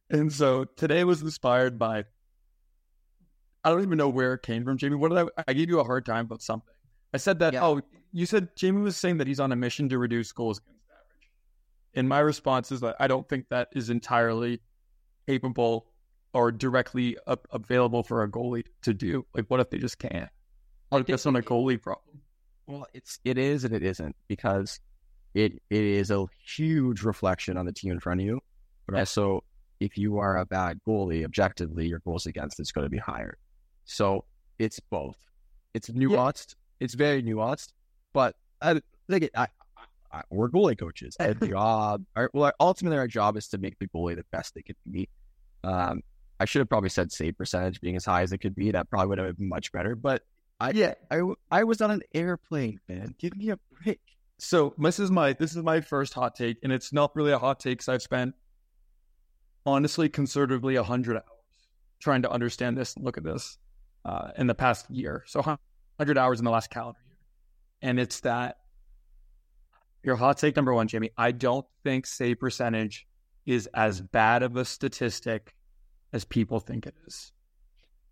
And 0.09 0.31
so 0.33 0.63
today 0.65 1.03
was 1.03 1.21
inspired 1.21 1.77
by 1.77 2.05
I 3.63 3.69
don't 3.69 3.81
even 3.83 3.97
know 3.97 4.09
where 4.09 4.33
it 4.33 4.41
came 4.41 4.63
from, 4.63 4.77
Jamie. 4.77 4.95
What 4.95 5.09
did 5.09 5.17
I 5.37 5.43
I 5.47 5.53
gave 5.53 5.69
you 5.69 5.79
a 5.79 5.83
hard 5.83 6.05
time 6.05 6.25
about 6.25 6.41
something. 6.41 6.73
I 7.13 7.17
said 7.17 7.39
that 7.39 7.53
Yeah. 7.53 7.65
oh, 7.65 7.81
you 8.11 8.25
said 8.25 8.55
Jamie 8.55 8.81
was 8.81 8.95
saying 8.97 9.17
that 9.17 9.27
he's 9.27 9.39
on 9.39 9.51
a 9.51 9.55
mission 9.55 9.89
to 9.89 9.97
reduce 9.97 10.31
goals 10.31 10.59
against 10.59 10.79
average. 10.89 11.29
And 11.93 12.07
my 12.09 12.19
response 12.19 12.71
is 12.71 12.79
that 12.81 12.95
I 12.99 13.07
don't 13.07 13.27
think 13.27 13.49
that 13.49 13.67
is 13.73 13.89
entirely 13.89 14.61
capable 15.27 15.91
or 16.33 16.51
directly 16.51 17.17
available 17.51 18.03
for 18.03 18.23
a 18.23 18.29
goalie 18.31 18.65
to 18.83 18.93
do. 18.93 19.25
Like 19.35 19.45
what 19.47 19.59
if 19.59 19.69
they 19.69 19.77
just 19.77 19.99
can't? 19.99 20.29
Like 20.91 21.05
that's 21.07 21.25
not 21.25 21.35
a 21.35 21.41
goalie 21.41 21.81
problem. 21.81 22.21
Well, 22.69 22.85
it's 22.93 23.19
it 23.25 23.39
is 23.39 23.63
and 23.63 23.73
it 23.73 23.81
isn't 23.81 24.15
because 24.27 24.79
it 25.33 25.53
it 25.71 25.83
is 25.83 26.11
a 26.11 26.27
huge 26.55 27.01
reflection 27.01 27.57
on 27.57 27.65
the 27.65 27.71
team 27.71 27.91
in 27.91 27.99
front 27.99 28.21
of 28.21 28.27
you. 28.27 28.41
But 28.85 28.99
also, 28.99 29.43
if 29.79 29.97
you 29.97 30.19
are 30.19 30.37
a 30.37 30.45
bad 30.45 30.79
goalie, 30.87 31.25
objectively, 31.25 31.87
your 31.87 31.97
goals 31.99 32.27
against 32.27 32.59
is 32.59 32.71
going 32.71 32.85
to 32.85 32.89
be 32.89 32.99
higher. 32.99 33.39
So 33.85 34.25
it's 34.59 34.79
both. 34.79 35.17
It's 35.73 35.89
nuanced, 35.89 36.53
it's 36.79 36.93
very 36.93 37.23
nuanced. 37.23 37.73
But 38.13 38.35
I 38.61 38.79
think 39.09 39.31
I, 39.35 39.47
I, 40.11 40.21
we're 40.29 40.49
goalie 40.49 40.77
coaches. 40.77 41.17
Our 41.19 41.33
job, 41.47 42.05
our, 42.15 42.29
well, 42.33 42.51
ultimately, 42.59 42.99
our 42.99 43.07
job 43.07 43.35
is 43.35 43.47
to 43.49 43.57
make 43.57 43.79
the 43.79 43.87
goalie 43.87 44.15
the 44.15 44.25
best 44.31 44.53
they 44.53 44.61
can 44.61 44.75
be. 44.91 45.09
Um, 45.63 46.03
I 46.39 46.45
should 46.45 46.59
have 46.59 46.69
probably 46.69 46.89
said 46.89 47.11
save 47.11 47.35
percentage 47.35 47.81
being 47.81 47.95
as 47.95 48.05
high 48.05 48.21
as 48.21 48.31
it 48.31 48.37
could 48.37 48.55
be. 48.55 48.69
That 48.69 48.91
probably 48.91 49.07
would 49.07 49.17
have 49.17 49.37
been 49.37 49.49
much 49.49 49.71
better. 49.71 49.95
But 49.95 50.21
I, 50.59 50.71
yeah, 50.71 50.95
I, 51.09 51.21
I 51.49 51.63
was 51.63 51.81
on 51.81 51.91
an 51.91 52.01
airplane, 52.13 52.79
man. 52.87 53.15
Give 53.17 53.35
me 53.35 53.49
a 53.49 53.59
break. 53.83 53.99
So 54.39 54.73
this 54.77 54.99
is 54.99 55.11
my 55.11 55.33
this 55.33 55.55
is 55.55 55.63
my 55.63 55.81
first 55.81 56.13
hot 56.13 56.35
take, 56.35 56.57
and 56.63 56.71
it's 56.71 56.93
not 56.93 57.15
really 57.15 57.31
a 57.31 57.39
hot 57.39 57.59
take 57.59 57.79
because 57.79 57.89
I've 57.89 58.01
spent 58.01 58.35
honestly 59.65 60.09
conservatively 60.09 60.75
hundred 60.75 61.17
hours 61.17 61.25
trying 61.99 62.21
to 62.21 62.31
understand 62.31 62.77
this 62.77 62.95
and 62.95 63.03
look 63.05 63.17
at 63.17 63.23
this 63.23 63.57
uh, 64.05 64.31
in 64.37 64.47
the 64.47 64.55
past 64.55 64.89
year. 64.89 65.23
So 65.27 65.41
hundred 65.97 66.17
hours 66.17 66.39
in 66.39 66.45
the 66.45 66.51
last 66.51 66.69
calendar 66.69 66.99
year, 67.05 67.17
and 67.81 67.99
it's 67.99 68.21
that 68.21 68.57
your 70.03 70.15
hot 70.15 70.37
take 70.37 70.55
number 70.55 70.73
one, 70.73 70.87
Jamie. 70.87 71.11
I 71.17 71.31
don't 71.31 71.65
think 71.83 72.05
save 72.05 72.39
percentage 72.39 73.07
is 73.45 73.67
as 73.73 73.99
bad 73.99 74.43
of 74.43 74.55
a 74.55 74.63
statistic 74.63 75.53
as 76.13 76.23
people 76.23 76.59
think 76.59 76.85
it 76.85 76.95
is. 77.07 77.31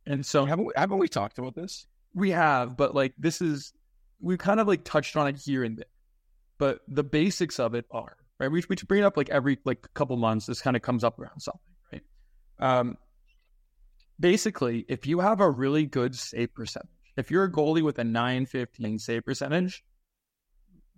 And 0.06 0.26
so 0.26 0.46
haven't 0.46 0.66
we, 0.66 0.74
haven't 0.76 0.98
we 0.98 1.08
talked 1.08 1.38
about 1.38 1.56
this? 1.56 1.88
We 2.18 2.32
have, 2.32 2.76
but 2.76 2.96
like 2.96 3.14
this 3.18 3.42
is 3.42 3.74
we 4.20 4.38
kind 4.38 4.60
of 4.60 4.68
like 4.68 4.84
touched 4.84 5.16
on 5.16 5.28
it 5.28 5.38
here 5.38 5.64
and 5.64 5.78
there. 5.78 5.86
But 6.58 6.80
the 6.88 7.04
basics 7.04 7.60
of 7.60 7.76
it 7.76 7.86
are 7.92 8.18
right. 8.40 8.52
We 8.52 8.64
we 8.68 8.76
bring 8.76 9.04
it 9.04 9.06
up 9.06 9.18
like 9.18 9.30
every 9.30 9.60
like 9.66 9.88
couple 9.94 10.18
months. 10.18 10.48
This 10.48 10.60
kind 10.60 10.76
of 10.76 10.82
comes 10.82 11.04
up 11.04 11.20
around 11.20 11.40
something, 11.40 11.62
right? 11.94 12.02
Um, 12.60 12.98
basically, 14.20 14.84
if 14.90 15.06
you 15.06 15.20
have 15.20 15.42
a 15.42 15.50
really 15.50 15.86
good 15.86 16.16
save 16.16 16.56
percentage, 16.56 16.90
if 17.18 17.30
you're 17.30 17.44
a 17.44 17.52
goalie 17.52 17.84
with 17.84 18.00
a 18.00 18.04
915 18.04 18.98
save 18.98 19.24
percentage, 19.24 19.84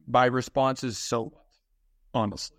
my 0.08 0.24
response 0.26 0.86
is 0.86 0.98
so 0.98 1.24
what, 1.24 1.46
honestly. 2.14 2.58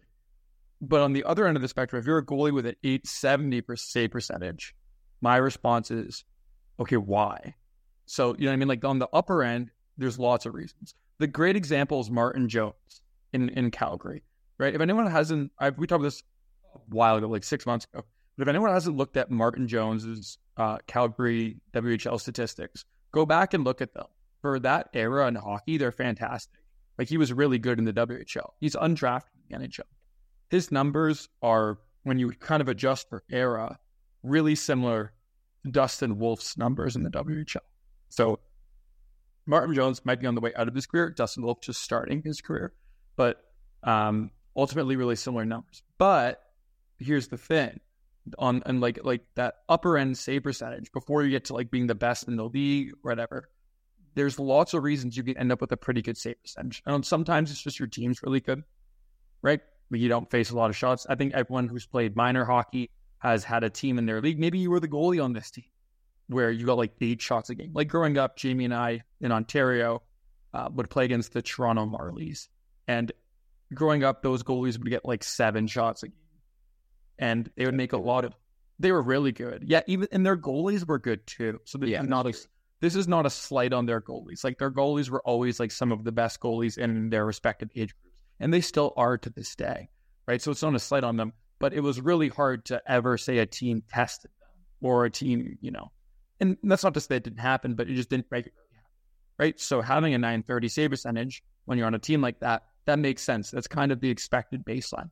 But 0.83 1.01
on 1.01 1.15
the 1.15 1.25
other 1.25 1.47
end 1.47 1.57
of 1.57 1.63
the 1.63 1.69
spectrum, 1.69 2.01
if 2.01 2.07
you're 2.07 2.19
a 2.19 2.27
goalie 2.27 2.53
with 2.53 2.67
an 2.67 2.77
870 2.85 3.63
save 3.77 4.11
percentage, 4.11 4.75
my 5.23 5.37
response 5.37 5.91
is, 5.91 6.25
okay, 6.79 6.97
why? 6.97 7.55
So, 8.11 8.35
you 8.37 8.47
know 8.47 8.51
what 8.51 8.55
I 8.55 8.57
mean? 8.57 8.67
Like 8.67 8.85
on 8.85 8.99
the 8.99 9.09
upper 9.13 9.45
end, 9.45 9.71
there's 9.97 10.19
lots 10.19 10.45
of 10.45 10.53
reasons. 10.53 10.97
The 11.19 11.29
great 11.29 11.55
example 11.55 12.01
is 12.01 12.11
Martin 12.11 12.49
Jones 12.49 13.03
in, 13.33 13.51
in 13.51 13.71
Calgary, 13.71 14.25
right? 14.59 14.75
If 14.75 14.81
anyone 14.81 15.07
hasn't, 15.07 15.53
I've, 15.61 15.79
we 15.79 15.87
talked 15.87 16.01
about 16.01 16.09
this 16.09 16.25
a 16.75 16.79
while 16.89 17.15
ago, 17.15 17.29
like 17.29 17.45
six 17.45 17.67
months 17.67 17.87
ago, 17.93 18.05
but 18.37 18.43
if 18.43 18.49
anyone 18.49 18.71
hasn't 18.71 18.97
looked 18.97 19.17
at 19.17 19.31
Martin 19.31 19.69
Jones's 19.69 20.39
uh, 20.57 20.79
Calgary 20.89 21.61
WHL 21.73 22.21
statistics, 22.21 22.85
go 23.13 23.25
back 23.25 23.55
and 23.55 23.63
look 23.63 23.81
at 23.81 23.95
them. 23.95 24.07
For 24.41 24.59
that 24.59 24.89
era 24.93 25.29
in 25.29 25.37
hockey, 25.37 25.79
they're 25.79 25.93
fantastic. 25.93 26.59
Like 26.99 27.09
he 27.09 27.17
was 27.17 27.33
really 27.33 27.61
good 27.61 27.79
in 27.79 27.85
the 27.85 27.93
WHL. 27.93 28.51
He's 28.59 28.75
undrafted 28.75 29.23
in 29.51 29.61
the 29.61 29.69
NHL. 29.69 29.87
His 30.49 30.73
numbers 30.73 31.29
are, 31.43 31.79
when 32.03 32.19
you 32.19 32.33
kind 32.33 32.61
of 32.61 32.67
adjust 32.67 33.09
for 33.09 33.23
era, 33.31 33.79
really 34.25 34.57
similar 34.57 35.13
to 35.65 35.71
Dustin 35.71 36.19
Wolf's 36.19 36.59
numbers 36.59 36.97
in 36.97 37.05
the 37.05 37.11
WHL. 37.11 37.59
So 38.11 38.41
Martin 39.47 39.75
Jones 39.75 40.05
might 40.05 40.21
be 40.21 40.27
on 40.27 40.35
the 40.35 40.41
way 40.41 40.53
out 40.55 40.69
of 40.69 40.75
his 40.75 40.87
career. 40.87 41.11
Dustin 41.11 41.45
Wolf 41.45 41.61
just 41.61 41.83
starting 41.83 42.23
his 42.23 42.41
career, 42.41 42.75
but 43.17 43.43
um, 43.83 44.31
ultimately 44.55 44.97
really 44.97 45.17
similar 45.17 45.45
numbers. 45.45 45.83
But 45.97 46.43
here's 46.99 47.29
the 47.29 47.39
thing: 47.39 47.81
on 48.39 48.63
and 48.67 48.81
like 48.81 48.99
like 49.05 49.23
that 49.37 49.55
upper 49.69 49.97
end 49.97 50.19
save 50.19 50.43
percentage 50.43 50.93
before 50.93 51.23
you 51.23 51.31
get 51.31 51.47
to 51.47 51.55
like 51.55 51.71
being 51.71 51.87
the 51.87 51.95
best 51.95 52.29
in 52.29 52.37
the 52.37 52.45
league, 52.45 52.93
whatever. 53.03 53.49
There's 54.15 54.39
lots 54.41 54.75
of 54.75 54.83
reasons 54.83 55.17
you 55.17 55.23
can 55.23 55.39
end 55.39 55.53
up 55.53 55.61
with 55.61 55.71
a 55.71 55.77
pretty 55.77 56.03
good 56.03 56.17
save 56.17 56.43
percentage. 56.43 56.83
And 56.85 57.07
sometimes 57.07 57.53
it's 57.53 57.63
just 57.63 57.79
your 57.79 57.87
team's 57.87 58.23
really 58.23 58.41
good, 58.41 58.65
right? 59.41 59.61
you 59.93 60.09
don't 60.09 60.31
face 60.31 60.51
a 60.51 60.57
lot 60.57 60.71
of 60.71 60.77
shots. 60.77 61.05
I 61.09 61.17
think 61.17 61.35
everyone 61.35 61.67
who's 61.67 61.85
played 61.85 62.15
minor 62.15 62.45
hockey 62.45 62.91
has 63.19 63.43
had 63.43 63.65
a 63.65 63.71
team 63.71 63.99
in 63.99 64.07
their 64.07 64.21
league. 64.21 64.39
Maybe 64.39 64.59
you 64.59 64.71
were 64.71 64.79
the 64.79 64.87
goalie 64.87 65.23
on 65.23 65.33
this 65.33 65.51
team 65.51 65.65
where 66.31 66.51
you 66.51 66.65
got 66.65 66.79
like 66.79 66.93
eight 67.01 67.21
shots 67.21 67.51
a 67.51 67.55
game. 67.57 67.73
Like 67.75 67.89
growing 67.89 68.17
up, 68.17 68.37
Jamie 68.37 68.65
and 68.65 68.75
I 68.75 69.03
in 69.21 69.33
Ontario 69.33 70.03
uh, 70.55 70.69
would 70.73 70.89
play 70.89 71.05
against 71.05 71.33
the 71.33 71.43
Toronto 71.43 71.87
Marlies. 71.87 72.49
And 72.87 73.11
growing 73.75 74.05
up, 74.05 74.23
those 74.23 74.45
goalies 74.45 74.79
would 74.79 74.89
get 74.89 75.05
like 75.05 75.25
seven 75.25 75.67
shots 75.67 76.05
a 76.05 76.09
game. 76.09 76.17
And 77.19 77.51
they 77.57 77.67
would 77.67 77.75
make 77.75 77.93
a 77.93 77.99
lot 77.99 78.25
of, 78.25 78.33
they 78.79 78.93
were 78.93 79.03
really 79.03 79.33
good. 79.33 79.65
Yeah, 79.67 79.83
even, 79.89 80.07
and 80.13 80.25
their 80.25 80.37
goalies 80.37 80.87
were 80.87 81.01
good 81.01 81.27
too. 81.27 81.61
So 81.65 81.79
yeah, 81.83 82.03
not 82.03 82.27
a, 82.27 82.35
this 82.81 82.95
is 82.95 83.09
not 83.09 83.27
a 83.27 83.31
slight 83.31 83.73
on 83.73 83.87
their 83.87 84.01
goalies. 84.01 84.45
Like 84.45 84.59
their 84.59 84.71
goalies 84.71 85.11
were 85.11 85.23
always 85.23 85.59
like 85.59 85.73
some 85.73 85.91
of 85.91 86.05
the 86.05 86.13
best 86.13 86.39
goalies 86.41 86.79
in 86.79 87.11
their 87.11 87.27
respective 87.27 87.71
age 87.75 87.93
groups. 88.01 88.17
And 88.39 88.55
they 88.55 88.61
still 88.61 88.95
are 88.97 89.19
to 89.19 89.31
this 89.31 89.57
day, 89.57 89.91
right? 90.29 90.41
So 90.41 90.53
it's 90.53 90.63
not 90.63 90.77
a 90.77 90.79
slight 90.79 91.05
on 91.05 91.17
them, 91.17 91.33
but 91.59 91.75
it 91.75 91.81
was 91.81 92.01
really 92.01 92.29
hard 92.29 92.67
to 92.67 92.81
ever 92.87 93.19
say 93.19 93.39
a 93.39 93.47
team 93.47 93.83
tested 93.91 94.31
them 94.41 94.61
or 94.81 95.05
a 95.05 95.11
team, 95.11 95.59
you 95.61 95.73
know, 95.73 95.91
and 96.41 96.57
that's 96.63 96.85
not 96.85 96.95
to 96.95 97.01
say 97.01 97.17
it 97.17 97.25
didn't 97.25 97.41
happen, 97.41 97.75
but 97.75 97.89
it 97.89 97.95
just 97.95 98.11
didn't 98.11 98.27
regularly 98.31 98.57
happen. 98.75 98.91
Right. 99.39 99.61
So 99.61 99.81
having 99.81 100.15
a 100.15 100.19
930 100.19 100.69
save 100.69 100.91
percentage 100.91 101.43
when 101.65 101.79
you're 101.79 101.87
on 101.87 101.95
a 101.95 101.99
team 101.99 102.21
like 102.21 102.41
that, 102.41 102.65
that 102.87 102.99
makes 102.99 103.23
sense. 103.23 103.51
That's 103.51 103.67
kind 103.67 103.93
of 103.93 104.01
the 104.01 104.11
expected 104.11 104.65
baseline. 104.65 105.11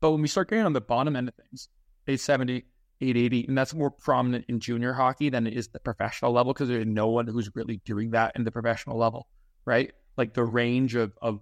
But 0.00 0.12
when 0.12 0.22
we 0.22 0.28
start 0.28 0.48
getting 0.48 0.64
on 0.64 0.72
the 0.72 0.80
bottom 0.80 1.16
end 1.16 1.28
of 1.28 1.34
things, 1.34 1.68
870, 2.06 2.64
880, 3.00 3.46
and 3.46 3.56
that's 3.56 3.74
more 3.74 3.90
prominent 3.90 4.46
in 4.48 4.60
junior 4.60 4.92
hockey 4.92 5.28
than 5.28 5.46
it 5.46 5.54
is 5.54 5.68
the 5.68 5.80
professional 5.80 6.32
level 6.32 6.52
because 6.52 6.68
there's 6.68 6.86
no 6.86 7.08
one 7.08 7.26
who's 7.26 7.50
really 7.54 7.80
doing 7.84 8.10
that 8.10 8.32
in 8.34 8.44
the 8.44 8.50
professional 8.50 8.98
level, 8.98 9.28
right? 9.64 9.92
Like 10.16 10.34
the 10.34 10.44
range 10.44 10.94
of, 10.94 11.12
of 11.20 11.40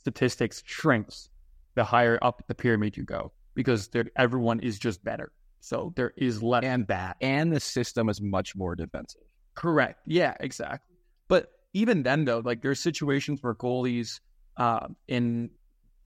statistics 0.00 0.62
shrinks 0.66 1.28
the 1.74 1.84
higher 1.84 2.18
up 2.22 2.42
the 2.48 2.54
pyramid 2.54 2.96
you 2.96 3.04
go 3.04 3.32
because 3.54 3.90
everyone 4.16 4.60
is 4.60 4.78
just 4.78 5.04
better. 5.04 5.32
So 5.60 5.92
there 5.94 6.12
is 6.16 6.42
less 6.42 6.64
and 6.64 6.86
that, 6.88 7.16
and 7.20 7.52
the 7.52 7.60
system 7.60 8.08
is 8.08 8.20
much 8.20 8.56
more 8.56 8.74
defensive. 8.74 9.22
Correct. 9.54 10.00
Yeah, 10.06 10.34
exactly. 10.40 10.96
But 11.28 11.48
even 11.74 12.02
then, 12.02 12.24
though, 12.24 12.40
like 12.44 12.62
there's 12.62 12.80
situations 12.80 13.42
where 13.42 13.54
goalies 13.54 14.20
uh, 14.56 14.88
in 15.06 15.50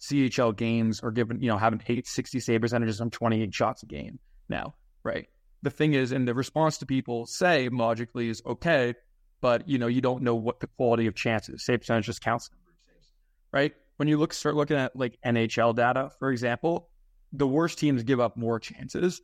CHL 0.00 0.56
games 0.56 1.00
are 1.00 1.12
given, 1.12 1.40
you 1.40 1.48
know, 1.48 1.56
having 1.56 1.80
eight, 1.86 2.06
60 2.06 2.40
save 2.40 2.60
percentages 2.60 3.00
on 3.00 3.10
28 3.10 3.54
shots 3.54 3.82
a 3.82 3.86
game 3.86 4.18
now, 4.48 4.74
right? 5.02 5.26
The 5.62 5.70
thing 5.70 5.94
is, 5.94 6.12
and 6.12 6.28
the 6.28 6.34
response 6.34 6.78
to 6.78 6.86
people 6.86 7.26
say 7.26 7.68
logically 7.70 8.28
is 8.28 8.42
okay, 8.44 8.94
but 9.40 9.68
you 9.68 9.78
know, 9.78 9.86
you 9.86 10.00
don't 10.00 10.22
know 10.22 10.34
what 10.34 10.60
the 10.60 10.66
quality 10.66 11.06
of 11.06 11.14
chances. 11.14 11.64
Save 11.64 11.80
percentage 11.80 12.06
just 12.06 12.20
counts 12.20 12.50
saves, 12.86 13.12
right? 13.52 13.72
When 13.96 14.08
you 14.08 14.18
look, 14.18 14.34
start 14.34 14.56
looking 14.56 14.76
at 14.76 14.96
like 14.96 15.16
NHL 15.24 15.74
data, 15.76 16.10
for 16.18 16.32
example, 16.32 16.90
the 17.32 17.46
worst 17.46 17.78
teams 17.78 18.02
give 18.02 18.20
up 18.20 18.36
more 18.36 18.58
chances 18.58 19.22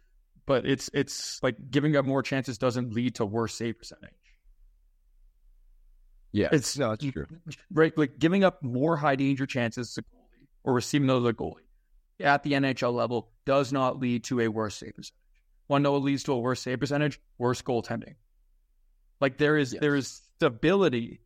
but 0.50 0.66
it's 0.66 0.90
it's 0.92 1.40
like 1.44 1.54
giving 1.70 1.94
up 1.94 2.04
more 2.04 2.24
chances 2.24 2.58
doesn't 2.58 2.92
lead 2.92 3.14
to 3.14 3.24
worse 3.24 3.54
save 3.54 3.78
percentage. 3.78 4.10
Yeah, 6.32 6.48
it's 6.50 6.76
no, 6.76 6.90
it's 6.90 7.04
true. 7.04 7.26
Right, 7.72 7.96
like 7.96 8.18
giving 8.18 8.42
up 8.42 8.60
more 8.60 8.96
high 8.96 9.14
danger 9.14 9.46
chances 9.46 9.94
to 9.94 10.02
goalie 10.02 10.48
or 10.64 10.74
receiving 10.74 11.06
those 11.06 11.24
to 11.24 11.32
goalie 11.32 11.68
at 12.18 12.42
the 12.42 12.54
NHL 12.54 12.92
level 12.92 13.30
does 13.46 13.72
not 13.72 14.00
lead 14.00 14.24
to 14.24 14.40
a 14.40 14.48
worse 14.48 14.74
save 14.74 14.96
percentage. 14.96 15.14
One 15.68 15.84
know 15.84 15.92
what 15.92 16.02
leads 16.02 16.24
to 16.24 16.32
a 16.32 16.38
worse 16.40 16.62
save 16.62 16.80
percentage? 16.80 17.20
Worse 17.38 17.62
goaltending. 17.62 18.16
Like 19.20 19.38
there 19.38 19.56
is 19.56 19.72
yes. 19.72 19.80
there 19.80 19.94
is 19.94 20.20
stability 20.34 21.20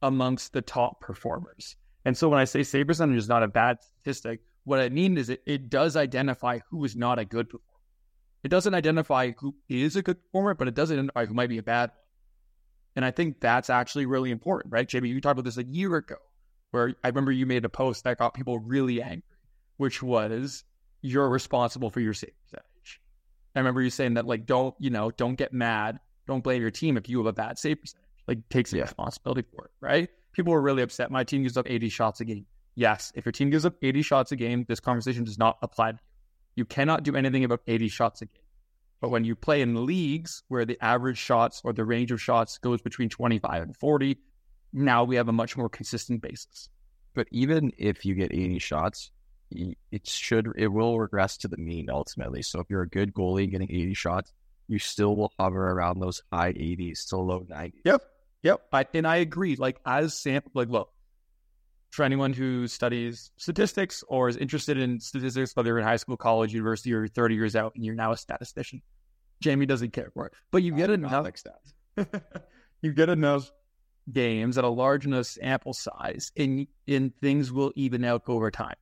amongst 0.00 0.54
the 0.54 0.62
top 0.62 1.02
performers. 1.02 1.76
And 2.06 2.16
so 2.16 2.30
when 2.30 2.40
I 2.40 2.44
say 2.44 2.62
save 2.62 2.86
percentage 2.86 3.18
is 3.18 3.28
not 3.28 3.42
a 3.42 3.48
bad 3.48 3.76
statistic, 3.82 4.40
what 4.64 4.80
I 4.80 4.88
mean 4.88 5.18
is 5.18 5.28
it, 5.28 5.42
it 5.44 5.68
does 5.68 5.96
identify 5.96 6.60
who 6.70 6.82
is 6.86 6.96
not 6.96 7.18
a 7.18 7.26
good 7.26 7.50
performer. 7.50 7.69
It 8.42 8.48
doesn't 8.48 8.74
identify 8.74 9.32
who 9.38 9.54
is 9.68 9.96
a 9.96 10.02
good 10.02 10.22
performer, 10.22 10.54
but 10.54 10.68
it 10.68 10.74
does 10.74 10.90
identify 10.90 11.26
who 11.26 11.34
might 11.34 11.48
be 11.48 11.58
a 11.58 11.62
bad 11.62 11.90
one. 11.90 11.96
And 12.96 13.04
I 13.04 13.10
think 13.10 13.40
that's 13.40 13.70
actually 13.70 14.06
really 14.06 14.30
important, 14.30 14.72
right? 14.72 14.88
Jamie, 14.88 15.10
you 15.10 15.20
talked 15.20 15.32
about 15.32 15.44
this 15.44 15.58
a 15.58 15.64
year 15.64 15.94
ago, 15.96 16.16
where 16.70 16.94
I 17.04 17.08
remember 17.08 17.32
you 17.32 17.46
made 17.46 17.64
a 17.64 17.68
post 17.68 18.04
that 18.04 18.18
got 18.18 18.34
people 18.34 18.58
really 18.58 19.02
angry, 19.02 19.22
which 19.76 20.02
was 20.02 20.64
you're 21.02 21.28
responsible 21.28 21.90
for 21.90 22.00
your 22.00 22.14
save 22.14 22.32
percentage. 22.42 23.00
I 23.54 23.60
remember 23.60 23.82
you 23.82 23.90
saying 23.90 24.14
that, 24.14 24.26
like, 24.26 24.46
don't, 24.46 24.74
you 24.78 24.90
know, 24.90 25.10
don't 25.10 25.34
get 25.34 25.52
mad. 25.52 26.00
Don't 26.26 26.42
blame 26.42 26.62
your 26.62 26.70
team 26.70 26.96
if 26.96 27.08
you 27.08 27.18
have 27.18 27.26
a 27.26 27.32
bad 27.32 27.58
save 27.58 27.80
percentage. 27.80 28.06
Like, 28.26 28.38
take 28.48 28.66
some 28.66 28.78
yeah. 28.78 28.84
responsibility 28.84 29.42
for 29.54 29.66
it, 29.66 29.70
right? 29.80 30.08
People 30.32 30.52
were 30.52 30.62
really 30.62 30.82
upset. 30.82 31.10
My 31.10 31.24
team 31.24 31.42
gives 31.42 31.56
up 31.56 31.68
80 31.68 31.88
shots 31.88 32.20
a 32.20 32.24
game. 32.24 32.46
Yes, 32.76 33.12
if 33.14 33.24
your 33.24 33.32
team 33.32 33.50
gives 33.50 33.66
up 33.66 33.74
80 33.82 34.02
shots 34.02 34.32
a 34.32 34.36
game, 34.36 34.64
this 34.68 34.80
conversation 34.80 35.24
does 35.24 35.38
not 35.38 35.58
apply 35.62 35.92
to 35.92 35.96
you. 35.96 36.09
You 36.56 36.64
cannot 36.64 37.02
do 37.02 37.16
anything 37.16 37.44
about 37.44 37.62
80 37.66 37.88
shots 37.88 38.22
a 38.22 38.26
game. 38.26 38.42
But 39.00 39.10
when 39.10 39.24
you 39.24 39.34
play 39.34 39.62
in 39.62 39.86
leagues 39.86 40.42
where 40.48 40.64
the 40.64 40.78
average 40.82 41.18
shots 41.18 41.62
or 41.64 41.72
the 41.72 41.84
range 41.84 42.12
of 42.12 42.20
shots 42.20 42.58
goes 42.58 42.82
between 42.82 43.08
25 43.08 43.62
and 43.62 43.76
40, 43.76 44.18
now 44.72 45.04
we 45.04 45.16
have 45.16 45.28
a 45.28 45.32
much 45.32 45.56
more 45.56 45.68
consistent 45.68 46.20
basis. 46.20 46.68
But 47.14 47.26
even 47.30 47.72
if 47.78 48.04
you 48.04 48.14
get 48.14 48.32
80 48.32 48.58
shots, 48.58 49.10
it 49.50 50.06
should 50.06 50.52
it 50.56 50.68
will 50.68 50.98
regress 51.00 51.36
to 51.38 51.48
the 51.48 51.56
mean 51.56 51.88
ultimately. 51.90 52.42
So 52.42 52.60
if 52.60 52.70
you're 52.70 52.82
a 52.82 52.88
good 52.88 53.12
goalie 53.12 53.50
getting 53.50 53.70
80 53.70 53.94
shots, 53.94 54.32
you 54.68 54.78
still 54.78 55.16
will 55.16 55.32
hover 55.38 55.70
around 55.72 55.98
those 55.98 56.22
high 56.32 56.52
80s 56.52 57.08
to 57.08 57.16
low 57.16 57.40
90s. 57.40 57.72
Yep. 57.84 58.02
Yep, 58.42 58.60
I, 58.72 58.86
and 58.94 59.06
I 59.06 59.16
agree. 59.16 59.56
Like 59.56 59.80
as 59.84 60.14
sample, 60.14 60.52
like 60.54 60.68
look, 60.68 60.90
for 61.90 62.04
anyone 62.04 62.32
who 62.32 62.66
studies 62.68 63.32
statistics 63.36 64.04
or 64.08 64.28
is 64.28 64.36
interested 64.36 64.78
in 64.78 65.00
statistics, 65.00 65.54
whether 65.54 65.68
you're 65.68 65.78
in 65.78 65.84
high 65.84 65.96
school, 65.96 66.16
college, 66.16 66.52
university, 66.52 66.92
or 66.92 67.08
30 67.08 67.34
years 67.34 67.56
out, 67.56 67.72
and 67.74 67.84
you're 67.84 67.94
now 67.94 68.12
a 68.12 68.16
statistician, 68.16 68.80
Jamie 69.40 69.66
doesn't 69.66 69.92
care 69.92 70.10
for 70.14 70.26
it. 70.26 70.32
But 70.50 70.62
you 70.62 70.74
get 70.74 70.90
enough 70.90 71.26
stats. 71.26 72.22
you 72.82 72.92
get 72.92 73.08
enough 73.08 73.50
games 74.12 74.56
at 74.56 74.64
a 74.64 74.68
large 74.68 75.04
enough 75.04 75.26
sample 75.26 75.72
size, 75.72 76.32
and 76.36 76.66
and 76.86 77.14
things 77.20 77.52
will 77.52 77.72
even 77.74 78.04
out 78.04 78.22
over 78.28 78.50
time, 78.50 78.76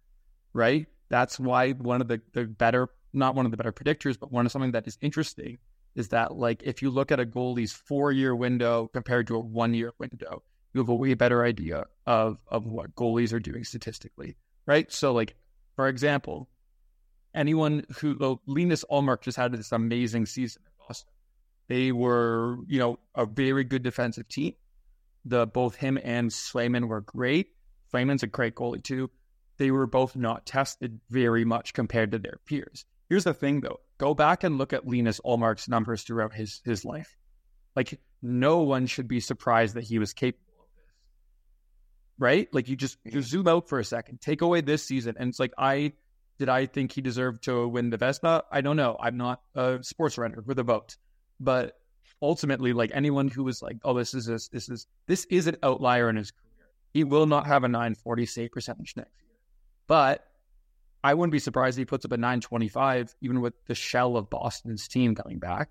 right? 0.52 0.86
That's 1.08 1.40
why 1.40 1.72
one 1.72 2.00
of 2.00 2.08
the 2.08 2.20
the 2.34 2.44
better, 2.44 2.88
not 3.12 3.34
one 3.34 3.46
of 3.46 3.50
the 3.50 3.56
better 3.56 3.72
predictors, 3.72 4.18
but 4.18 4.30
one 4.30 4.44
of 4.44 4.52
something 4.52 4.72
that 4.72 4.86
is 4.86 4.98
interesting 5.00 5.58
is 5.94 6.08
that 6.08 6.36
like 6.36 6.62
if 6.62 6.82
you 6.82 6.90
look 6.90 7.10
at 7.10 7.20
a 7.20 7.26
goalie's 7.26 7.72
four 7.72 8.12
year 8.12 8.36
window 8.36 8.88
compared 8.92 9.26
to 9.28 9.36
a 9.36 9.40
one 9.40 9.74
year 9.74 9.92
window, 9.98 10.42
you 10.72 10.80
have 10.80 10.88
a 10.88 10.94
way 10.94 11.14
better 11.14 11.44
idea 11.44 11.86
of 12.06 12.42
of 12.48 12.66
what 12.66 12.94
goalies 12.94 13.32
are 13.32 13.40
doing 13.40 13.64
statistically, 13.64 14.36
right? 14.66 14.90
So, 14.92 15.12
like 15.12 15.34
for 15.76 15.88
example, 15.88 16.48
anyone 17.34 17.84
who 17.98 18.16
well, 18.18 18.42
Linus 18.46 18.84
Ullmark 18.90 19.22
just 19.22 19.36
had 19.36 19.52
this 19.52 19.72
amazing 19.72 20.26
season 20.26 20.62
in 20.66 20.72
Boston. 20.86 21.12
They 21.68 21.92
were, 21.92 22.58
you 22.66 22.78
know, 22.78 22.98
a 23.14 23.26
very 23.26 23.64
good 23.64 23.82
defensive 23.82 24.28
team. 24.28 24.54
The 25.24 25.46
both 25.46 25.76
him 25.76 25.98
and 26.02 26.30
Swayman 26.30 26.88
were 26.88 27.02
great. 27.02 27.48
Swayman's 27.92 28.22
a 28.22 28.26
great 28.26 28.54
goalie 28.54 28.82
too. 28.82 29.10
They 29.58 29.70
were 29.70 29.86
both 29.86 30.16
not 30.16 30.46
tested 30.46 31.00
very 31.10 31.44
much 31.44 31.74
compared 31.74 32.12
to 32.12 32.18
their 32.18 32.38
peers. 32.46 32.84
Here's 33.08 33.24
the 33.24 33.34
thing 33.34 33.60
though. 33.60 33.80
Go 33.98 34.14
back 34.14 34.44
and 34.44 34.58
look 34.58 34.72
at 34.72 34.86
Linus 34.86 35.20
Ullmark's 35.24 35.68
numbers 35.68 36.02
throughout 36.02 36.34
his 36.34 36.60
his 36.64 36.84
life. 36.84 37.16
Like 37.74 38.00
no 38.22 38.60
one 38.60 38.86
should 38.86 39.08
be 39.08 39.20
surprised 39.20 39.74
that 39.74 39.84
he 39.84 39.98
was 39.98 40.12
capable 40.12 40.47
right? 42.18 42.48
Like 42.52 42.68
you 42.68 42.76
just 42.76 42.98
you 43.04 43.22
zoom 43.22 43.48
out 43.48 43.68
for 43.68 43.78
a 43.78 43.84
second, 43.84 44.20
take 44.20 44.42
away 44.42 44.60
this 44.60 44.84
season, 44.84 45.16
and 45.18 45.28
it's 45.28 45.38
like 45.38 45.52
I 45.56 45.92
did 46.38 46.48
I 46.48 46.66
think 46.66 46.92
he 46.92 47.00
deserved 47.00 47.44
to 47.44 47.66
win 47.66 47.90
the 47.90 47.98
Vezina? 47.98 48.42
I 48.50 48.60
don't 48.60 48.76
know. 48.76 48.96
I'm 49.00 49.16
not 49.16 49.40
a 49.54 49.78
sports 49.82 50.18
writer 50.18 50.42
with 50.46 50.58
a 50.58 50.62
vote, 50.62 50.96
but 51.40 51.78
ultimately, 52.22 52.72
like 52.72 52.90
anyone 52.94 53.28
who 53.28 53.44
was 53.44 53.62
like, 53.62 53.78
"Oh, 53.84 53.94
this 53.94 54.14
is 54.14 54.26
this, 54.26 54.48
this 54.48 54.68
is 54.68 54.86
this 55.06 55.26
is 55.30 55.46
an 55.46 55.56
outlier 55.62 56.08
in 56.08 56.16
his 56.16 56.30
career," 56.30 56.68
he 56.92 57.04
will 57.04 57.26
not 57.26 57.46
have 57.46 57.64
a 57.64 57.68
940 57.68 58.26
save 58.26 58.52
percentage 58.52 58.94
next 58.96 59.10
year. 59.20 59.36
But 59.86 60.24
I 61.02 61.14
wouldn't 61.14 61.32
be 61.32 61.38
surprised 61.38 61.78
if 61.78 61.82
he 61.82 61.84
puts 61.86 62.04
up 62.04 62.12
a 62.12 62.16
925, 62.16 63.14
even 63.20 63.40
with 63.40 63.54
the 63.66 63.74
shell 63.74 64.16
of 64.16 64.28
Boston's 64.30 64.88
team 64.88 65.14
coming 65.14 65.38
back, 65.38 65.70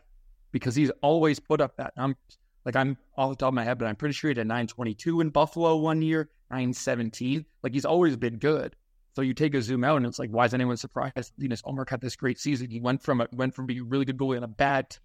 because 0.51 0.75
he's 0.75 0.91
always 1.01 1.39
put 1.39 1.61
up 1.61 1.77
that 1.77 1.95
number. 1.97 2.17
Like 2.67 2.75
I'm 2.75 2.97
off 3.17 3.29
the 3.29 3.37
top 3.37 3.47
of 3.47 3.53
my 3.53 3.63
head, 3.63 3.77
but 3.77 3.87
I'm 3.87 3.95
pretty 3.95 4.11
sure 4.11 4.27
he 4.27 4.31
had 4.31 4.39
a 4.39 4.43
922 4.43 5.21
in 5.21 5.29
Buffalo 5.29 5.77
one 5.77 6.01
year, 6.01 6.29
917. 6.51 7.45
Like 7.63 7.73
he's 7.73 7.85
always 7.85 8.17
been 8.17 8.39
good. 8.39 8.75
So 9.15 9.21
you 9.21 9.33
take 9.33 9.55
a 9.55 9.61
zoom 9.61 9.85
out 9.85 9.95
and 9.95 10.05
it's 10.05 10.19
like, 10.19 10.31
why 10.31 10.43
is 10.43 10.53
anyone 10.53 10.75
surprised? 10.75 11.31
Linus 11.39 11.61
Ullmark 11.61 11.89
had 11.89 12.01
this 12.01 12.17
great 12.17 12.37
season. 12.37 12.69
He 12.69 12.81
went 12.81 13.01
from 13.01 13.21
a, 13.21 13.27
went 13.31 13.55
from 13.55 13.67
being 13.67 13.79
a 13.79 13.83
really 13.85 14.03
good 14.03 14.17
goalie 14.17 14.35
on 14.35 14.43
a 14.43 14.49
bad 14.49 14.89
team 14.89 14.99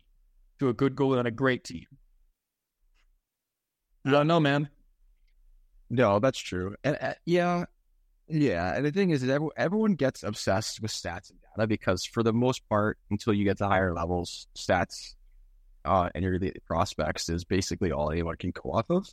to 0.58 0.70
a 0.70 0.72
good 0.72 0.96
goalie 0.96 1.20
on 1.20 1.26
a 1.26 1.30
great 1.30 1.62
team. 1.62 1.86
I 4.04 4.10
don't 4.10 4.26
know, 4.26 4.40
man. 4.40 4.68
No, 5.88 6.18
that's 6.18 6.40
true. 6.40 6.74
And 6.82 6.98
uh, 7.00 7.14
yeah, 7.26 7.66
yeah. 8.26 8.74
And 8.74 8.84
the 8.84 8.90
thing 8.90 9.10
is, 9.10 9.22
is 9.22 9.30
everyone, 9.30 9.52
everyone 9.56 9.94
gets 9.94 10.24
obsessed 10.24 10.82
with 10.82 10.90
stats 10.90 11.30
and 11.30 11.38
data 11.56 11.68
because, 11.68 12.04
for 12.04 12.24
the 12.24 12.32
most 12.32 12.68
part, 12.68 12.98
until 13.12 13.32
you 13.32 13.44
get 13.44 13.58
to 13.58 13.68
higher 13.68 13.94
levels, 13.94 14.48
stats 14.58 15.14
uh, 15.84 16.08
and 16.14 16.24
your 16.24 16.38
prospects 16.66 17.28
is 17.28 17.44
basically 17.44 17.92
all 17.92 18.10
anyone 18.10 18.36
can 18.36 18.50
go 18.50 18.72
off 18.72 18.90
of. 18.90 19.08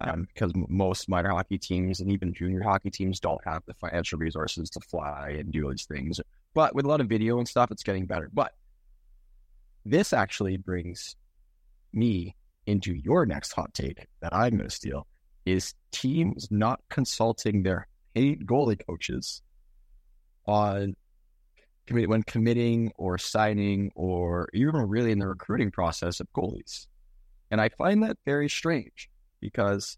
Um, 0.00 0.28
because 0.32 0.52
most 0.68 1.08
minor 1.08 1.30
hockey 1.30 1.58
teams 1.58 1.98
and 1.98 2.12
even 2.12 2.32
junior 2.32 2.62
hockey 2.62 2.88
teams 2.88 3.18
don't 3.18 3.40
have 3.44 3.64
the 3.66 3.74
financial 3.74 4.16
resources 4.16 4.70
to 4.70 4.80
fly 4.80 5.30
and 5.40 5.50
do 5.50 5.68
these 5.68 5.86
things. 5.86 6.20
But 6.54 6.72
with 6.72 6.84
a 6.84 6.88
lot 6.88 7.00
of 7.00 7.08
video 7.08 7.38
and 7.38 7.48
stuff, 7.48 7.72
it's 7.72 7.82
getting 7.82 8.06
better. 8.06 8.30
But 8.32 8.52
this 9.84 10.12
actually 10.12 10.56
brings 10.56 11.16
me 11.92 12.36
into 12.66 12.94
your 12.94 13.26
next 13.26 13.52
hot 13.52 13.74
take 13.74 14.06
that 14.20 14.32
I'm 14.32 14.58
going 14.58 14.68
to 14.68 14.74
steal 14.74 15.06
is 15.46 15.74
teams 15.90 16.46
not 16.50 16.80
consulting 16.90 17.62
their 17.62 17.88
paid 18.14 18.46
goalie 18.46 18.80
coaches 18.86 19.42
on 20.46 20.94
when 21.90 22.22
committing 22.22 22.92
or 22.96 23.18
signing 23.18 23.90
or 23.94 24.48
even 24.52 24.76
really 24.76 25.12
in 25.12 25.18
the 25.18 25.26
recruiting 25.26 25.70
process 25.70 26.20
of 26.20 26.32
goalies. 26.32 26.86
And 27.50 27.60
I 27.60 27.68
find 27.70 28.02
that 28.02 28.16
very 28.24 28.48
strange 28.48 29.08
because, 29.40 29.96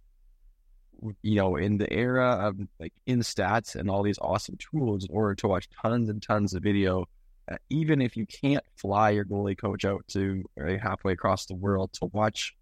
you 1.22 1.34
know, 1.34 1.56
in 1.56 1.78
the 1.78 1.92
era 1.92 2.30
of 2.46 2.56
like 2.78 2.92
in 3.06 3.20
stats 3.20 3.74
and 3.74 3.90
all 3.90 4.02
these 4.02 4.18
awesome 4.20 4.56
tools, 4.58 5.04
in 5.04 5.10
order 5.14 5.34
to 5.36 5.48
watch 5.48 5.68
tons 5.82 6.08
and 6.08 6.22
tons 6.22 6.54
of 6.54 6.62
video, 6.62 7.06
uh, 7.50 7.56
even 7.70 8.00
if 8.00 8.16
you 8.16 8.26
can't 8.26 8.64
fly 8.76 9.10
your 9.10 9.24
goalie 9.24 9.58
coach 9.58 9.84
out 9.84 10.04
to 10.08 10.44
halfway 10.80 11.12
across 11.12 11.46
the 11.46 11.54
world 11.54 11.92
to 11.94 12.06
watch 12.12 12.54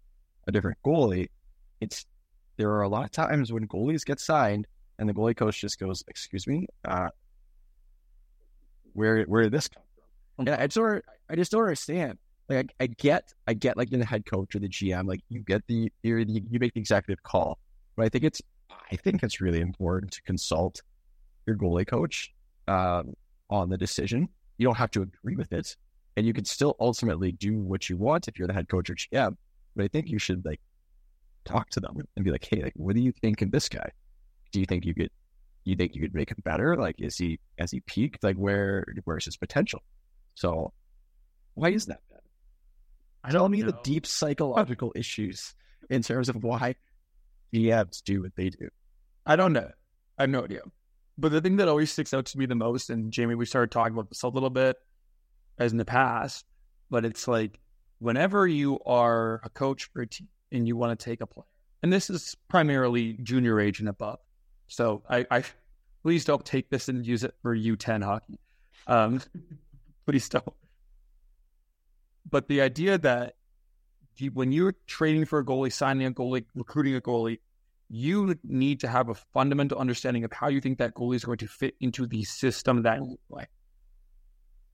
a 0.47 0.51
different 0.51 0.77
goalie, 0.83 1.27
it's 1.81 2.05
there 2.57 2.71
are 2.71 2.81
a 2.81 2.89
lot 2.89 3.05
of 3.05 3.11
times 3.11 3.53
when 3.53 3.67
goalies 3.67 4.03
get 4.03 4.19
signed 4.19 4.65
and 4.97 5.07
the 5.07 5.13
goalie 5.13 5.37
coach 5.37 5.61
just 5.61 5.79
goes, 5.79 6.03
"Excuse 6.07 6.47
me, 6.47 6.65
uh, 6.85 7.09
where 8.99 9.23
where 9.23 9.43
did 9.43 9.53
this 9.53 9.67
come 9.69 9.83
from? 9.95 10.47
And 10.47 10.55
I 10.55 10.67
just 10.67 10.75
don't, 10.75 11.05
I 11.29 11.35
just 11.35 11.51
don't 11.51 11.61
understand. 11.61 12.17
Like 12.49 12.71
I, 12.79 12.83
I 12.83 12.87
get 12.87 13.33
I 13.47 13.53
get 13.53 13.77
like 13.77 13.91
in 13.91 13.99
the 13.99 14.05
head 14.05 14.25
coach 14.25 14.55
or 14.55 14.59
the 14.59 14.67
GM, 14.67 15.07
like 15.07 15.21
you 15.29 15.41
get 15.41 15.65
the 15.67 15.91
you 16.03 16.17
you 16.27 16.59
make 16.59 16.73
the 16.73 16.79
executive 16.79 17.23
call, 17.23 17.57
but 17.95 18.05
I 18.05 18.09
think 18.09 18.23
it's 18.25 18.41
I 18.91 18.95
think 18.97 19.23
it's 19.23 19.39
really 19.39 19.61
important 19.61 20.11
to 20.13 20.21
consult 20.23 20.81
your 21.45 21.55
goalie 21.55 21.87
coach 21.87 22.33
um, 22.67 23.13
on 23.49 23.69
the 23.69 23.77
decision. 23.77 24.27
You 24.57 24.65
don't 24.65 24.77
have 24.77 24.91
to 24.91 25.03
agree 25.03 25.35
with 25.35 25.53
it, 25.53 25.75
and 26.17 26.25
you 26.25 26.33
can 26.33 26.45
still 26.45 26.75
ultimately 26.79 27.31
do 27.31 27.57
what 27.59 27.89
you 27.89 27.97
want 27.97 28.27
if 28.27 28.37
you're 28.37 28.47
the 28.47 28.53
head 28.53 28.67
coach 28.67 28.89
or 28.89 28.95
GM. 28.95 29.35
But 29.75 29.85
I 29.85 29.87
think 29.87 30.09
you 30.09 30.19
should 30.19 30.43
like 30.43 30.59
talk 31.45 31.69
to 31.71 31.79
them 31.79 31.95
and 32.15 32.25
be 32.25 32.31
like, 32.31 32.47
hey, 32.49 32.63
like, 32.63 32.73
what 32.75 32.95
do 32.95 33.01
you 33.01 33.13
think 33.21 33.41
of 33.41 33.51
this 33.51 33.69
guy? 33.69 33.91
Do 34.51 34.59
you 34.59 34.65
think 34.65 34.85
you 34.85 34.93
could 34.93 35.11
you 35.63 35.75
think 35.75 35.95
you 35.95 36.01
could 36.01 36.13
make 36.13 36.29
him 36.31 36.41
better? 36.43 36.75
Like, 36.75 36.95
is 36.99 37.17
he 37.17 37.39
has 37.57 37.71
he 37.71 37.81
peaked? 37.81 38.23
Like, 38.23 38.37
where 38.37 38.85
where's 39.03 39.25
his 39.25 39.37
potential? 39.37 39.81
So, 40.35 40.73
why 41.53 41.69
is 41.69 41.85
that? 41.87 41.99
Bad? 42.09 42.21
I 43.23 43.31
Tell 43.31 43.49
me 43.49 43.61
know. 43.61 43.67
the 43.67 43.77
deep 43.83 44.05
psychological 44.05 44.93
issues 44.95 45.53
in 45.89 46.01
terms 46.01 46.29
of 46.29 46.43
why 46.43 46.75
GMs 47.53 48.01
do 48.03 48.21
what 48.21 48.35
they 48.35 48.49
do. 48.49 48.69
I 49.25 49.35
don't 49.35 49.53
know. 49.53 49.69
I 50.17 50.23
have 50.23 50.29
no 50.29 50.43
idea. 50.43 50.61
But 51.17 51.31
the 51.31 51.41
thing 51.41 51.57
that 51.57 51.67
always 51.67 51.91
sticks 51.91 52.13
out 52.13 52.25
to 52.27 52.37
me 52.37 52.45
the 52.45 52.55
most, 52.55 52.89
and 52.89 53.11
Jamie, 53.11 53.35
we 53.35 53.45
started 53.45 53.71
talking 53.71 53.93
about 53.93 54.09
this 54.09 54.23
a 54.23 54.29
little 54.29 54.49
bit 54.49 54.77
as 55.57 55.73
in 55.73 55.77
the 55.77 55.85
past, 55.85 56.45
but 56.89 57.03
it's 57.03 57.27
like 57.27 57.59
whenever 57.99 58.47
you 58.47 58.79
are 58.85 59.41
a 59.43 59.49
coach 59.49 59.89
for 59.91 60.01
a 60.01 60.07
team 60.07 60.29
and 60.51 60.67
you 60.67 60.77
want 60.77 60.97
to 60.97 61.03
take 61.03 61.19
a 61.19 61.27
player, 61.27 61.45
and 61.83 61.91
this 61.91 62.09
is 62.09 62.35
primarily 62.47 63.17
junior 63.21 63.59
age 63.59 63.81
and 63.81 63.89
above, 63.89 64.19
so 64.69 65.03
I, 65.09 65.25
I 65.29 65.43
please 66.03 66.23
don't 66.23 66.45
take 66.45 66.69
this 66.69 66.87
and 66.87 67.05
use 67.05 67.23
it 67.23 67.33
for 67.41 67.55
U10 67.55 68.03
hockey. 68.03 68.39
Um, 68.87 69.21
please 70.05 70.29
don't. 70.29 70.45
But 72.29 72.47
the 72.47 72.61
idea 72.61 72.97
that 72.99 73.35
when 74.33 74.51
you're 74.51 74.75
trading 74.85 75.25
for 75.25 75.39
a 75.39 75.45
goalie, 75.45 75.73
signing 75.73 76.07
a 76.07 76.11
goalie, 76.11 76.45
recruiting 76.53 76.95
a 76.95 77.01
goalie, 77.01 77.39
you 77.89 78.37
need 78.43 78.79
to 78.81 78.87
have 78.87 79.09
a 79.09 79.15
fundamental 79.15 79.79
understanding 79.79 80.23
of 80.23 80.31
how 80.31 80.47
you 80.47 80.61
think 80.61 80.77
that 80.77 80.93
goalie 80.93 81.15
is 81.15 81.25
going 81.25 81.39
to 81.39 81.47
fit 81.47 81.75
into 81.81 82.05
the 82.05 82.23
system 82.23 82.83
that 82.83 82.99
play. 83.31 83.47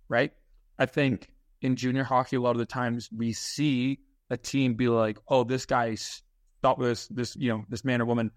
Right? 0.09 0.33
I 0.77 0.85
think 0.85 1.29
in 1.61 1.77
junior 1.77 2.03
hockey, 2.03 2.35
a 2.35 2.41
lot 2.41 2.51
of 2.51 2.57
the 2.57 2.65
times 2.65 3.09
we 3.15 3.31
see 3.31 3.99
a 4.29 4.35
team 4.35 4.73
be 4.73 4.89
like, 4.89 5.17
"Oh, 5.29 5.45
this 5.45 5.65
guy's 5.65 6.21
thought 6.61 6.79
this, 6.79 7.07
this 7.07 7.35
you 7.37 7.49
know, 7.49 7.63
this 7.69 7.85
man 7.85 8.01
or 8.01 8.05
woman 8.05 8.31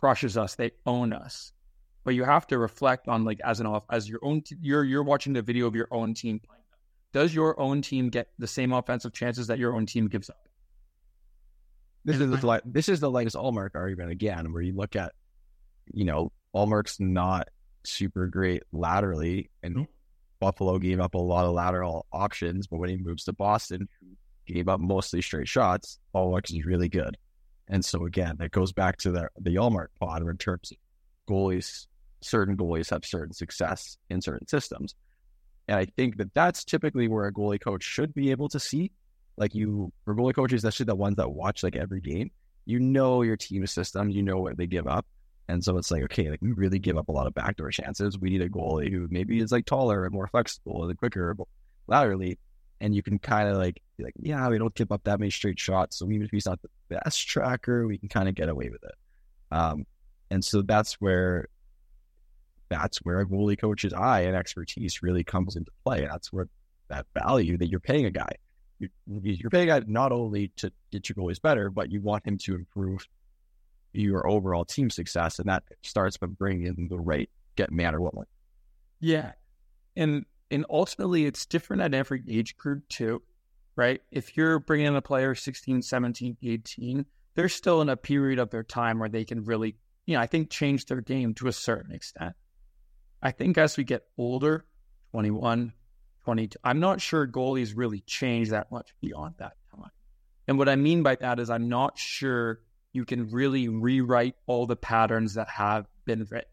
crushes 0.00 0.38
us. 0.38 0.54
They 0.54 0.72
own 0.86 1.12
us. 1.12 1.52
But 2.04 2.14
you 2.14 2.24
have 2.24 2.46
to 2.46 2.58
reflect 2.58 3.06
on 3.06 3.24
like 3.24 3.40
as 3.44 3.60
an 3.60 3.66
off 3.66 3.84
as 3.90 4.08
your 4.08 4.20
own 4.22 4.40
t- 4.40 4.56
you're 4.60 4.82
you're 4.82 5.02
watching 5.02 5.34
the 5.34 5.42
video 5.42 5.66
of 5.66 5.74
your 5.76 5.88
own 5.90 6.14
team 6.14 6.40
playing. 6.40 6.62
Does 7.12 7.34
your 7.34 7.60
own 7.60 7.82
team 7.82 8.08
get 8.08 8.28
the 8.38 8.46
same 8.46 8.72
offensive 8.72 9.12
chances 9.12 9.48
that 9.48 9.58
your 9.58 9.74
own 9.74 9.84
team 9.84 10.08
gives 10.08 10.30
up? 10.30 10.48
This 12.04 12.18
is 12.18 12.30
the 12.30 12.62
this 12.64 12.88
is 12.88 13.00
the 13.00 13.10
latest 13.10 13.36
Ullmark 13.36 13.70
argument 13.74 14.10
again, 14.10 14.54
where 14.54 14.62
you 14.62 14.72
look 14.74 14.96
at, 14.96 15.12
you 15.92 16.06
know, 16.06 16.32
Ullmark's 16.54 16.98
not 16.98 17.48
super 17.84 18.26
great 18.26 18.62
laterally, 18.72 19.50
and 19.62 19.74
mm-hmm. 19.74 19.84
Buffalo 20.38 20.78
gave 20.78 20.98
up 20.98 21.12
a 21.12 21.18
lot 21.18 21.44
of 21.44 21.52
lateral 21.52 22.06
options, 22.10 22.66
but 22.66 22.78
when 22.78 22.88
he 22.88 22.96
moves 22.96 23.24
to 23.24 23.34
Boston, 23.34 23.86
gave 24.46 24.66
up 24.68 24.80
mostly 24.80 25.20
straight 25.20 25.48
shots. 25.48 25.98
Ullmark 26.14 26.50
is 26.50 26.64
really 26.64 26.88
good. 26.88 27.18
And 27.70 27.84
so 27.84 28.04
again, 28.04 28.36
that 28.38 28.50
goes 28.50 28.72
back 28.72 28.98
to 28.98 29.12
the 29.12 29.28
the 29.38 29.54
Ullmark 29.54 29.88
pod 29.98 30.22
in 30.22 30.36
terms 30.36 30.72
of 30.72 30.76
goalies. 31.32 31.86
Certain 32.20 32.56
goalies 32.56 32.90
have 32.90 33.04
certain 33.04 33.32
success 33.32 33.96
in 34.10 34.20
certain 34.20 34.46
systems, 34.46 34.94
and 35.68 35.78
I 35.78 35.86
think 35.86 36.18
that 36.18 36.34
that's 36.34 36.64
typically 36.64 37.08
where 37.08 37.26
a 37.26 37.32
goalie 37.32 37.60
coach 37.60 37.82
should 37.82 38.12
be 38.12 38.30
able 38.30 38.48
to 38.50 38.60
see. 38.60 38.90
Like 39.36 39.54
you, 39.54 39.90
for 40.04 40.14
goalie 40.14 40.34
coaches, 40.34 40.64
especially 40.64 40.84
the 40.84 40.96
ones 40.96 41.16
that 41.16 41.30
watch 41.30 41.62
like 41.62 41.76
every 41.76 42.00
game, 42.00 42.30
you 42.66 42.78
know 42.78 43.22
your 43.22 43.36
team 43.36 43.66
system, 43.66 44.10
you 44.10 44.22
know 44.22 44.38
what 44.38 44.58
they 44.58 44.66
give 44.66 44.86
up. 44.86 45.06
And 45.48 45.64
so 45.64 45.78
it's 45.78 45.90
like, 45.90 46.02
okay, 46.04 46.30
like 46.30 46.42
we 46.42 46.52
really 46.52 46.78
give 46.78 46.98
up 46.98 47.08
a 47.08 47.12
lot 47.12 47.26
of 47.26 47.34
backdoor 47.34 47.70
chances. 47.70 48.18
We 48.18 48.30
need 48.30 48.42
a 48.42 48.48
goalie 48.48 48.92
who 48.92 49.08
maybe 49.10 49.40
is 49.40 49.50
like 49.50 49.64
taller 49.64 50.04
and 50.04 50.12
more 50.12 50.28
flexible 50.28 50.84
and 50.84 50.98
quicker 50.98 51.36
laterally. 51.86 52.38
And 52.80 52.94
you 52.94 53.02
can 53.02 53.18
kind 53.18 53.48
of 53.48 53.56
like, 53.56 53.82
like, 53.98 54.14
yeah, 54.18 54.48
we 54.48 54.58
don't 54.58 54.74
give 54.74 54.90
up 54.90 55.04
that 55.04 55.20
many 55.20 55.30
straight 55.30 55.58
shots. 55.58 55.98
So 55.98 56.10
even 56.10 56.22
if 56.22 56.30
he's 56.30 56.46
not 56.46 56.60
the 56.62 56.70
best 56.88 57.26
tracker, 57.26 57.86
we 57.86 57.98
can 57.98 58.08
kind 58.08 58.28
of 58.28 58.34
get 58.34 58.48
away 58.48 58.70
with 58.70 58.82
it. 58.82 58.94
Um, 59.50 59.86
and 60.30 60.44
so 60.44 60.62
that's 60.62 60.94
where 60.94 61.48
that's 62.70 62.98
where 62.98 63.20
a 63.20 63.26
goalie 63.26 63.58
coach's 63.58 63.92
eye 63.92 64.20
and 64.20 64.36
expertise 64.36 65.02
really 65.02 65.24
comes 65.24 65.56
into 65.56 65.72
play. 65.84 66.06
That's 66.06 66.32
where 66.32 66.48
that 66.88 67.06
value 67.14 67.58
that 67.58 67.68
you're 67.68 67.80
paying 67.80 68.06
a 68.06 68.10
guy. 68.10 68.30
You're 69.06 69.50
paying 69.50 69.68
a 69.68 69.80
guy 69.80 69.86
not 69.86 70.12
only 70.12 70.48
to 70.56 70.72
get 70.90 71.08
your 71.08 71.16
goalies 71.16 71.42
better, 71.42 71.68
but 71.68 71.90
you 71.90 72.00
want 72.00 72.26
him 72.26 72.38
to 72.38 72.54
improve 72.54 73.06
your 73.92 74.26
overall 74.26 74.64
team 74.64 74.88
success, 74.88 75.38
and 75.38 75.48
that 75.48 75.64
starts 75.82 76.16
by 76.16 76.28
bringing 76.28 76.66
in 76.66 76.88
the 76.88 76.98
right 76.98 77.28
get 77.56 77.72
man 77.72 77.94
or 77.94 78.00
woman. 78.00 78.24
Yeah, 79.00 79.32
and 79.96 80.24
and 80.50 80.66
ultimately 80.68 81.26
it's 81.26 81.46
different 81.46 81.82
at 81.82 81.94
every 81.94 82.22
age 82.28 82.56
group 82.56 82.88
too, 82.88 83.22
right? 83.76 84.00
If 84.10 84.36
you're 84.36 84.58
bringing 84.58 84.86
in 84.86 84.96
a 84.96 85.02
player 85.02 85.34
16, 85.34 85.82
17, 85.82 86.36
18, 86.42 87.06
they're 87.34 87.48
still 87.48 87.80
in 87.80 87.88
a 87.88 87.96
period 87.96 88.38
of 88.38 88.50
their 88.50 88.64
time 88.64 88.98
where 88.98 89.08
they 89.08 89.24
can 89.24 89.44
really, 89.44 89.76
you 90.06 90.14
know, 90.14 90.20
I 90.20 90.26
think 90.26 90.50
change 90.50 90.86
their 90.86 91.00
game 91.00 91.34
to 91.34 91.48
a 91.48 91.52
certain 91.52 91.94
extent. 91.94 92.34
I 93.22 93.30
think 93.30 93.58
as 93.58 93.76
we 93.76 93.84
get 93.84 94.04
older, 94.18 94.64
21, 95.12 95.72
22, 96.24 96.58
I'm 96.64 96.80
not 96.80 97.00
sure 97.00 97.26
goalies 97.26 97.72
really 97.76 98.00
change 98.00 98.50
that 98.50 98.72
much 98.72 98.94
beyond 99.00 99.34
that 99.38 99.54
time. 99.74 99.90
And 100.48 100.58
what 100.58 100.68
I 100.68 100.76
mean 100.76 101.02
by 101.02 101.14
that 101.16 101.38
is 101.38 101.50
I'm 101.50 101.68
not 101.68 101.96
sure 101.98 102.60
you 102.92 103.04
can 103.04 103.30
really 103.30 103.68
rewrite 103.68 104.34
all 104.46 104.66
the 104.66 104.76
patterns 104.76 105.34
that 105.34 105.48
have 105.48 105.86
been 106.04 106.26
written. 106.30 106.50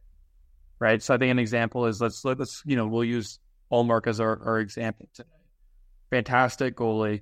Right. 0.79 1.01
So 1.01 1.15
I 1.15 1.17
think 1.17 1.31
an 1.31 1.39
example 1.39 1.88
is 1.88 1.99
let's 1.99 2.23
let's 2.23 2.62
you 2.63 2.75
know, 2.75 2.86
we'll 2.86 3.03
use 3.03 3.39
Ullmark 3.71 4.08
as 4.08 4.19
our, 4.19 4.41
our 4.43 4.60
example 4.60 5.10
today. 5.13 5.30
Fantastic 6.10 6.75
goalie. 6.75 7.21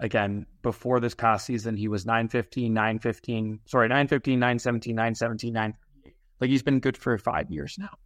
Again, 0.00 0.46
before 0.62 1.00
this 1.00 1.14
past 1.14 1.46
season, 1.46 1.76
he 1.76 1.88
was 1.88 2.06
915, 2.06 2.72
915, 2.72 3.60
sorry, 3.66 3.88
915, 3.88 4.38
917, 4.38 4.94
917, 4.94 5.52
938. 5.52 6.14
Like 6.40 6.50
he's 6.50 6.62
been 6.62 6.80
good 6.80 6.96
for 6.96 7.18
five 7.18 7.50
years 7.50 7.76
now. 7.78 7.98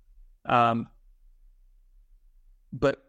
Um, 0.47 0.89
but 2.73 3.03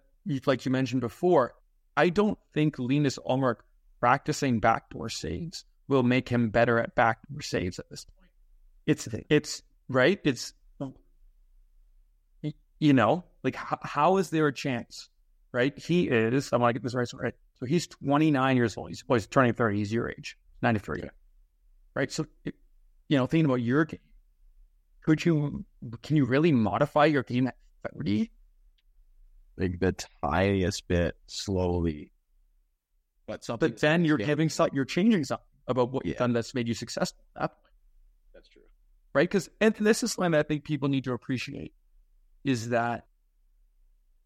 like 0.46 0.66
you 0.66 0.72
mentioned 0.72 1.02
before, 1.02 1.54
I 1.96 2.10
don't 2.10 2.38
think 2.54 2.78
Linus 2.78 3.18
Ullmark 3.20 3.58
practicing 4.00 4.60
backdoor 4.60 5.10
saves 5.10 5.66
will 5.88 6.04
make 6.04 6.28
him 6.28 6.50
better 6.50 6.80
at 6.80 6.96
backdoor 6.96 7.42
saves 7.42 7.80
at 7.80 7.90
this 7.90 8.06
point. 8.06 8.30
It's 8.86 9.08
it's 9.30 9.62
right. 9.88 10.20
It's 10.26 10.54
you 12.84 12.94
know 12.94 13.24
like 13.44 13.56
how, 13.56 13.78
how 13.82 14.18
is 14.18 14.30
there 14.30 14.48
a 14.48 14.54
chance? 14.54 15.10
Right? 15.52 15.78
He 15.78 16.08
is. 16.08 16.52
I'm 16.52 16.62
get 16.72 16.82
this 16.82 16.96
right. 16.96 17.08
So, 17.08 17.18
right. 17.18 17.36
So 17.60 17.66
he's 17.66 17.88
29 17.88 18.58
years 18.58 18.76
old. 18.76 18.90
He's, 18.90 19.04
well, 19.08 19.18
he's 19.18 19.28
turning 19.28 19.54
30. 19.54 19.78
He's 19.78 19.94
your 19.94 20.10
age, 20.10 20.38
93. 20.64 21.02
Yeah. 21.04 21.10
Right. 21.96 22.12
So 22.12 22.26
you 23.08 23.18
know, 23.18 23.28
thinking 23.28 23.46
about 23.46 23.62
your 23.62 23.86
game, 23.86 24.00
could 25.04 25.24
you 25.24 25.64
can 26.02 26.16
you 26.16 26.26
really 26.26 26.52
modify 26.52 27.06
your 27.06 27.24
game 27.24 27.48
at 27.48 27.56
30? 27.94 28.32
Like 29.58 29.80
the 29.80 29.96
tiniest 30.24 30.88
bit 30.88 31.16
slowly. 31.28 32.12
But 33.28 33.46
something 33.46 33.70
But 33.70 33.80
then 33.80 34.04
you're 34.04 34.18
giving 34.18 34.50
something 34.50 34.76
you're 34.76 34.86
changing 34.86 35.26
something 35.26 35.46
about 35.68 35.92
what 35.92 36.06
yeah. 36.06 36.10
you've 36.10 36.18
done 36.18 36.34
that's 36.34 36.56
made 36.56 36.68
you 36.68 36.74
successful 36.74 37.24
at 37.36 37.42
that 37.42 37.48
point. 37.50 37.74
That's 38.34 38.50
true. 38.50 38.64
Right? 39.14 39.30
Because 39.30 39.50
and 39.62 39.76
this 39.76 40.02
is 40.02 40.14
something 40.14 40.34
I 40.34 40.44
think 40.44 40.64
people 40.64 40.90
need 40.90 41.04
to 41.04 41.14
appreciate 41.14 41.74
is 42.44 42.70
that 42.70 43.06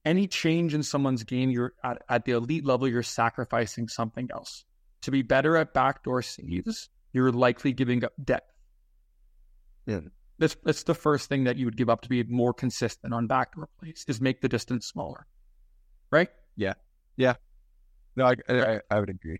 any 0.06 0.28
change 0.28 0.74
in 0.74 0.84
someone's 0.84 1.24
game, 1.24 1.50
you're 1.50 1.74
at, 1.84 2.02
at 2.10 2.26
the 2.26 2.32
elite 2.32 2.66
level, 2.66 2.88
you're 2.88 3.04
sacrificing 3.04 3.88
something 3.88 4.30
else. 4.32 4.64
To 5.02 5.12
be 5.12 5.22
better 5.22 5.58
at 5.58 5.74
backdoor 5.74 6.22
saves, 6.22 6.90
you're 7.14 7.32
likely 7.32 7.74
giving 7.74 8.04
up 8.04 8.14
depth. 8.24 8.52
Yeah. 9.86 10.02
That's 10.40 10.56
that's 10.64 10.84
the 10.84 10.94
first 10.94 11.30
thing 11.30 11.46
that 11.46 11.58
you 11.58 11.66
would 11.66 11.78
give 11.78 11.90
up 11.90 12.02
to 12.02 12.10
be 12.10 12.24
more 12.24 12.54
consistent 12.54 13.14
on 13.14 13.28
backdoor 13.28 13.70
plays 13.80 14.06
is 14.08 14.22
make 14.22 14.42
the 14.42 14.50
distance 14.50 14.88
smaller. 14.88 15.26
Right? 16.12 16.30
Yeah. 16.56 16.74
Yeah. 17.16 17.36
No, 18.16 18.26
I, 18.26 18.36
I, 18.48 18.80
I 18.90 19.00
would 19.00 19.10
agree. 19.10 19.40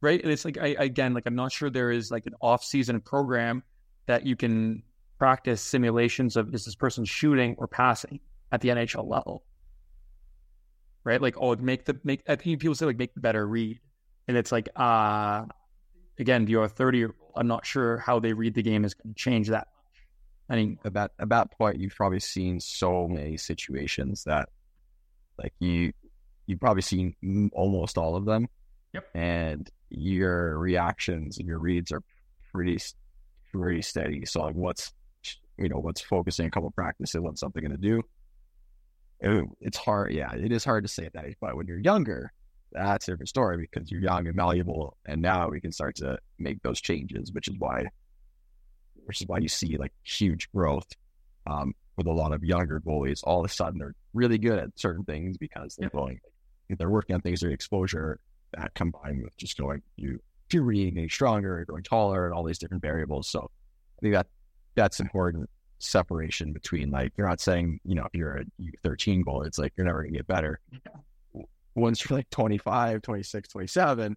Right. 0.00 0.22
And 0.22 0.32
it's 0.32 0.44
like 0.44 0.56
I 0.56 0.68
again, 0.78 1.14
like 1.14 1.26
I'm 1.26 1.34
not 1.34 1.52
sure 1.52 1.68
there 1.68 1.90
is 1.90 2.10
like 2.10 2.26
an 2.26 2.34
off 2.40 2.64
season 2.64 3.00
program 3.00 3.62
that 4.06 4.24
you 4.26 4.36
can 4.36 4.82
practice 5.20 5.62
simulations 5.62 6.36
of 6.36 6.52
is 6.52 6.64
this 6.64 6.74
person 6.74 7.04
shooting 7.04 7.54
or 7.58 7.68
passing 7.68 8.18
at 8.50 8.60
the 8.60 8.70
NHL 8.70 9.08
level. 9.08 9.44
Right? 11.04 11.22
Like, 11.22 11.36
oh 11.38 11.54
make 11.56 11.84
the 11.84 11.98
make 12.02 12.22
I 12.28 12.34
think 12.34 12.60
people 12.60 12.74
say 12.74 12.86
like 12.86 12.98
make 12.98 13.14
the 13.14 13.20
better 13.20 13.46
read. 13.46 13.78
And 14.26 14.36
it's 14.36 14.50
like, 14.50 14.68
uh 14.74 15.44
again, 16.18 16.48
you're 16.48 16.64
a 16.64 16.68
30 16.68 16.98
year 16.98 17.14
old. 17.20 17.32
I'm 17.36 17.46
not 17.46 17.64
sure 17.64 17.98
how 17.98 18.18
they 18.18 18.32
read 18.32 18.54
the 18.54 18.62
game 18.62 18.84
is 18.84 18.94
going 18.94 19.14
to 19.14 19.18
change 19.18 19.48
that 19.48 19.68
I 20.50 20.56
mean, 20.56 20.78
at 20.84 20.94
that 20.94 21.12
at 21.20 21.28
that 21.28 21.52
point, 21.52 21.78
you've 21.78 21.94
probably 21.94 22.18
seen 22.18 22.58
so 22.58 23.06
many 23.06 23.36
situations 23.36 24.24
that, 24.24 24.48
like 25.38 25.54
you, 25.60 25.92
you've 26.46 26.58
probably 26.58 26.82
seen 26.82 27.14
almost 27.54 27.96
all 27.96 28.16
of 28.16 28.24
them. 28.24 28.48
Yep. 28.92 29.04
And 29.14 29.70
your 29.90 30.58
reactions 30.58 31.38
and 31.38 31.46
your 31.46 31.60
reads 31.60 31.92
are 31.92 32.02
pretty, 32.52 32.78
pretty 33.52 33.82
steady. 33.82 34.26
So 34.26 34.42
like, 34.42 34.56
what's, 34.56 34.92
you 35.60 35.68
know, 35.68 35.78
what's 35.78 36.00
focusing 36.00 36.46
a 36.46 36.50
couple 36.50 36.70
practices, 36.70 37.20
what's 37.20 37.40
something 37.40 37.62
going 37.62 37.72
to 37.72 37.76
do? 37.76 38.02
It, 39.20 39.44
it's 39.60 39.76
hard. 39.76 40.12
Yeah, 40.12 40.32
it 40.34 40.50
is 40.50 40.64
hard 40.64 40.84
to 40.84 40.88
say 40.88 41.08
that. 41.12 41.24
But 41.40 41.56
when 41.56 41.66
you're 41.66 41.78
younger, 41.78 42.32
that's 42.72 43.06
a 43.08 43.12
different 43.12 43.28
story 43.28 43.58
because 43.58 43.90
you're 43.90 44.00
young 44.00 44.26
and 44.26 44.34
malleable, 44.34 44.96
and 45.06 45.20
now 45.20 45.48
we 45.48 45.60
can 45.60 45.72
start 45.72 45.96
to 45.96 46.18
make 46.38 46.62
those 46.62 46.80
changes, 46.80 47.32
which 47.32 47.48
is 47.48 47.54
why 47.58 47.84
which 49.04 49.20
is 49.20 49.26
why 49.26 49.38
you 49.38 49.48
see 49.48 49.76
like 49.76 49.92
huge 50.04 50.50
growth 50.52 50.86
um, 51.46 51.74
with 51.96 52.06
a 52.06 52.12
lot 52.12 52.32
of 52.32 52.44
younger 52.44 52.80
goalies. 52.80 53.20
All 53.24 53.44
of 53.44 53.50
a 53.50 53.52
sudden, 53.52 53.78
they're 53.78 53.94
really 54.14 54.38
good 54.38 54.58
at 54.58 54.78
certain 54.78 55.04
things 55.04 55.36
because 55.36 55.76
they're 55.76 55.90
going, 55.90 56.20
they're 56.68 56.90
working 56.90 57.14
on 57.14 57.20
things, 57.20 57.40
their 57.40 57.50
exposure 57.50 58.20
that 58.52 58.72
combined 58.74 59.22
with 59.22 59.36
just 59.36 59.56
going 59.56 59.82
you 59.96 60.20
puberty, 60.48 60.90
getting 60.90 61.08
stronger, 61.08 61.64
growing 61.64 61.82
taller, 61.82 62.26
and 62.26 62.34
all 62.34 62.44
these 62.44 62.58
different 62.58 62.82
variables. 62.82 63.28
So 63.28 63.50
I 63.98 64.00
think 64.00 64.14
that 64.14 64.26
that's 64.80 64.98
important 64.98 65.50
separation 65.78 66.52
between 66.52 66.90
like 66.90 67.12
you're 67.16 67.28
not 67.28 67.40
saying 67.40 67.80
you 67.84 67.94
know 67.94 68.04
if 68.04 68.14
you're 68.14 68.38
a 68.38 68.44
13 68.82 69.22
goal, 69.22 69.42
it's 69.42 69.58
like 69.58 69.72
you're 69.76 69.86
never 69.86 70.02
gonna 70.02 70.16
get 70.16 70.26
better. 70.26 70.58
Yeah. 70.72 71.42
Once 71.74 72.08
you're 72.08 72.18
like 72.18 72.30
25, 72.30 73.02
26, 73.02 73.48
27, 73.48 74.16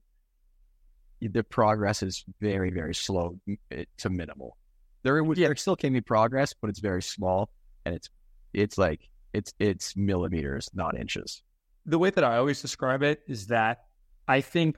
the 1.21 1.43
progress 1.43 2.02
is 2.02 2.23
very 2.39 2.71
very 2.71 2.95
slow 2.95 3.38
eh, 3.71 3.84
to 3.97 4.10
minimal. 4.10 4.58
There, 5.04 5.21
yeah. 5.21 5.47
there 5.47 5.56
still 5.58 5.76
can 5.76 5.91
be 5.91 5.99
progress, 5.99 6.54
but 6.60 6.69
it's 6.69 6.80
very 6.80 7.02
small, 7.02 7.49
and 7.86 7.95
it's 7.95 8.10
it's 8.54 8.78
like 8.78 9.02
it's 9.34 9.54
it's 9.60 9.97
millimeters, 9.97 10.69
not 10.73 10.97
inches. 10.97 11.43
The 11.86 11.99
way 11.99 12.10
that 12.10 12.23
I 12.23 12.38
always 12.38 12.62
describe 12.62 13.04
it 13.04 13.19
is 13.28 13.47
that 13.47 13.84
I 14.30 14.39
think, 14.39 14.78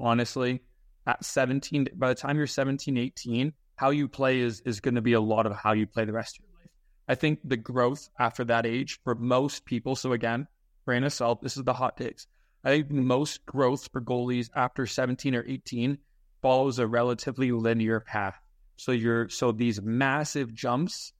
honestly, 0.00 0.62
at 1.06 1.24
17, 1.24 1.88
by 1.94 2.08
the 2.08 2.16
time 2.16 2.36
you're 2.36 2.48
17, 2.48 2.98
18, 2.98 3.52
how 3.82 3.90
you 3.90 4.06
play 4.06 4.38
is 4.38 4.60
is 4.60 4.78
going 4.78 4.94
to 4.94 5.02
be 5.02 5.14
a 5.14 5.20
lot 5.20 5.44
of 5.44 5.52
how 5.56 5.72
you 5.72 5.88
play 5.88 6.04
the 6.04 6.12
rest 6.12 6.38
of 6.38 6.44
your 6.44 6.60
life. 6.60 6.70
I 7.08 7.16
think 7.16 7.40
the 7.42 7.56
growth 7.56 8.08
after 8.16 8.44
that 8.44 8.64
age 8.64 9.00
for 9.02 9.16
most 9.16 9.64
people. 9.64 9.96
So 9.96 10.12
again, 10.12 10.46
grain 10.86 11.02
of 11.02 11.12
salt. 11.12 11.42
This 11.42 11.56
is 11.56 11.64
the 11.64 11.72
hot 11.72 11.96
takes. 11.96 12.28
I 12.62 12.70
think 12.70 12.92
most 12.92 13.44
growth 13.44 13.88
for 13.90 14.00
goalies 14.00 14.50
after 14.54 14.86
17 14.86 15.34
or 15.34 15.44
18 15.44 15.98
follows 16.42 16.78
a 16.78 16.86
relatively 16.86 17.50
linear 17.50 17.98
path. 17.98 18.36
So 18.76 18.92
you're 18.92 19.28
so 19.28 19.50
these 19.50 19.82
massive 19.82 20.54
jumps 20.54 21.12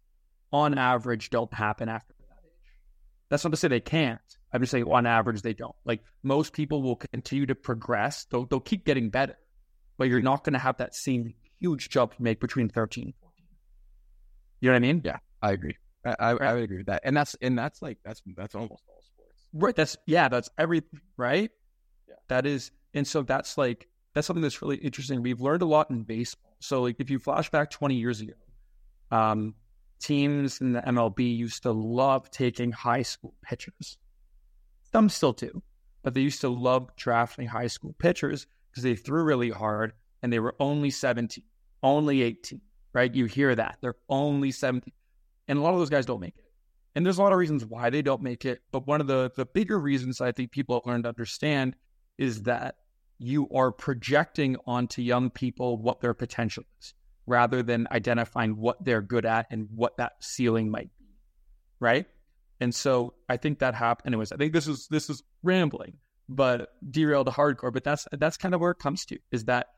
on 0.52 0.78
average 0.78 1.30
don't 1.30 1.52
happen 1.52 1.88
after 1.88 2.14
that 2.20 2.44
age. 2.44 2.70
That's 3.28 3.42
not 3.42 3.50
to 3.50 3.56
say 3.56 3.66
they 3.66 3.80
can't. 3.80 4.20
I'm 4.52 4.60
just 4.60 4.70
saying 4.70 4.86
on 4.88 5.04
average 5.04 5.42
they 5.42 5.54
don't. 5.54 5.74
Like 5.84 6.04
most 6.22 6.52
people 6.52 6.80
will 6.80 6.94
continue 6.94 7.46
to 7.46 7.56
progress. 7.56 8.24
They'll 8.26 8.46
they'll 8.46 8.60
keep 8.60 8.84
getting 8.84 9.10
better, 9.10 9.36
but 9.98 10.06
you're 10.06 10.22
not 10.22 10.44
going 10.44 10.52
to 10.52 10.60
have 10.60 10.76
that 10.76 10.94
same 10.94 11.34
huge 11.62 11.88
jump 11.88 12.14
you 12.18 12.22
make 12.22 12.40
between 12.40 12.68
13 12.68 13.04
and 13.04 13.14
14. 13.20 13.46
You 14.60 14.68
know 14.68 14.72
what 14.72 14.76
I 14.76 14.80
mean? 14.80 15.02
Yeah, 15.04 15.18
I 15.40 15.52
agree. 15.52 15.76
I, 16.04 16.16
I, 16.18 16.32
right. 16.32 16.42
I 16.42 16.54
would 16.54 16.62
agree 16.64 16.78
with 16.78 16.86
that. 16.86 17.02
And 17.04 17.16
that's 17.16 17.34
and 17.40 17.58
that's 17.58 17.80
like 17.80 17.98
that's 18.04 18.22
that's 18.36 18.54
almost 18.54 18.82
all 18.88 19.02
sports. 19.02 19.46
Right. 19.52 19.74
That's 19.74 19.96
yeah. 20.06 20.28
That's 20.28 20.50
everything. 20.58 21.00
Right. 21.16 21.50
Yeah. 22.08 22.14
That 22.28 22.46
is, 22.46 22.70
and 22.92 23.06
so 23.06 23.22
that's 23.22 23.56
like 23.56 23.88
that's 24.14 24.26
something 24.26 24.42
that's 24.42 24.60
really 24.60 24.76
interesting. 24.76 25.22
We've 25.22 25.40
learned 25.40 25.62
a 25.62 25.66
lot 25.66 25.90
in 25.90 26.02
baseball 26.02 26.52
so, 26.62 26.82
like, 26.82 26.96
if 27.00 27.10
you 27.10 27.18
flash 27.18 27.50
back 27.50 27.70
20 27.70 27.96
years 27.96 28.20
ago, 28.20 28.34
um, 29.10 29.54
teams 29.98 30.60
in 30.60 30.72
the 30.72 30.80
MLB 30.80 31.36
used 31.36 31.64
to 31.64 31.72
love 31.72 32.30
taking 32.30 32.70
high 32.70 33.02
school 33.02 33.34
pitchers. 33.42 33.98
Some 34.92 35.08
still 35.08 35.32
do, 35.32 35.60
but 36.04 36.14
they 36.14 36.20
used 36.20 36.40
to 36.42 36.48
love 36.48 36.94
drafting 36.94 37.48
high 37.48 37.66
school 37.66 37.96
pitchers 37.98 38.46
because 38.70 38.84
they 38.84 38.94
threw 38.94 39.24
really 39.24 39.50
hard 39.50 39.92
and 40.22 40.32
they 40.32 40.38
were 40.38 40.54
only 40.60 40.90
17. 40.90 41.42
Only 41.82 42.22
18, 42.22 42.60
right? 42.92 43.14
You 43.14 43.26
hear 43.26 43.54
that. 43.54 43.78
They're 43.80 43.96
only 44.08 44.50
17. 44.50 44.92
And 45.48 45.58
a 45.58 45.62
lot 45.62 45.72
of 45.72 45.78
those 45.78 45.90
guys 45.90 46.06
don't 46.06 46.20
make 46.20 46.36
it. 46.36 46.44
And 46.94 47.04
there's 47.04 47.18
a 47.18 47.22
lot 47.22 47.32
of 47.32 47.38
reasons 47.38 47.64
why 47.64 47.90
they 47.90 48.02
don't 48.02 48.22
make 48.22 48.44
it. 48.44 48.60
But 48.70 48.86
one 48.86 49.00
of 49.00 49.06
the, 49.06 49.32
the 49.34 49.46
bigger 49.46 49.78
reasons 49.78 50.20
I 50.20 50.32
think 50.32 50.50
people 50.50 50.76
have 50.76 50.86
learned 50.86 51.04
to 51.04 51.08
understand 51.08 51.74
is 52.18 52.42
that 52.42 52.76
you 53.18 53.48
are 53.54 53.72
projecting 53.72 54.56
onto 54.66 55.00
young 55.00 55.30
people 55.30 55.78
what 55.78 56.00
their 56.00 56.14
potential 56.14 56.64
is 56.80 56.94
rather 57.26 57.62
than 57.62 57.86
identifying 57.90 58.56
what 58.56 58.84
they're 58.84 59.00
good 59.00 59.24
at 59.24 59.46
and 59.50 59.68
what 59.74 59.96
that 59.96 60.12
ceiling 60.20 60.70
might 60.70 60.90
be. 60.98 61.06
Right. 61.80 62.06
And 62.60 62.74
so 62.74 63.14
I 63.28 63.36
think 63.36 63.60
that 63.60 63.74
happened. 63.74 64.08
Anyways, 64.08 64.32
I 64.32 64.36
think 64.36 64.52
this 64.52 64.68
is 64.68 64.86
this 64.88 65.08
is 65.08 65.22
rambling, 65.42 65.98
but 66.28 66.68
derailed 66.88 67.28
hardcore. 67.28 67.72
But 67.72 67.84
that's 67.84 68.06
that's 68.12 68.36
kind 68.36 68.54
of 68.54 68.60
where 68.60 68.72
it 68.72 68.78
comes 68.78 69.04
to 69.06 69.18
is 69.32 69.46
that, 69.46 69.68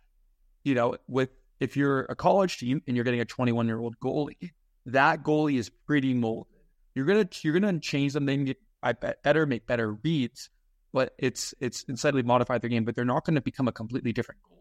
you 0.64 0.75
know, 0.75 0.97
with 1.07 1.31
if 1.61 1.77
you're 1.77 2.01
a 2.03 2.17
college 2.17 2.59
team 2.59 2.83
and 2.87 2.97
you're 2.97 3.05
getting 3.05 3.21
a 3.21 3.25
21 3.25 3.67
year 3.67 3.79
old 3.79 3.99
goalie, 4.01 4.51
that 4.87 5.23
goalie 5.23 5.59
is 5.59 5.71
pretty 5.87 6.14
molded. 6.14 6.53
You're 6.95 7.07
gonna 7.07 7.29
you're 7.43 7.59
gonna 7.59 7.79
change 7.81 8.12
them. 8.12 8.27
They 8.27 8.37
get 8.38 8.59
I 8.83 8.93
bet 8.93 9.23
better, 9.23 9.47
make 9.47 9.67
better 9.67 9.95
reads, 9.95 10.51
but 10.93 11.14
it's 11.19 11.55
it's 11.61 11.85
slightly 11.97 12.23
modify 12.23 12.59
their 12.59 12.71
game. 12.71 12.85
But 12.85 12.95
they're 12.95 13.05
not 13.05 13.25
going 13.25 13.35
to 13.35 13.40
become 13.40 13.67
a 13.67 13.73
completely 13.73 14.12
different 14.12 14.40
goalie. 14.43 14.61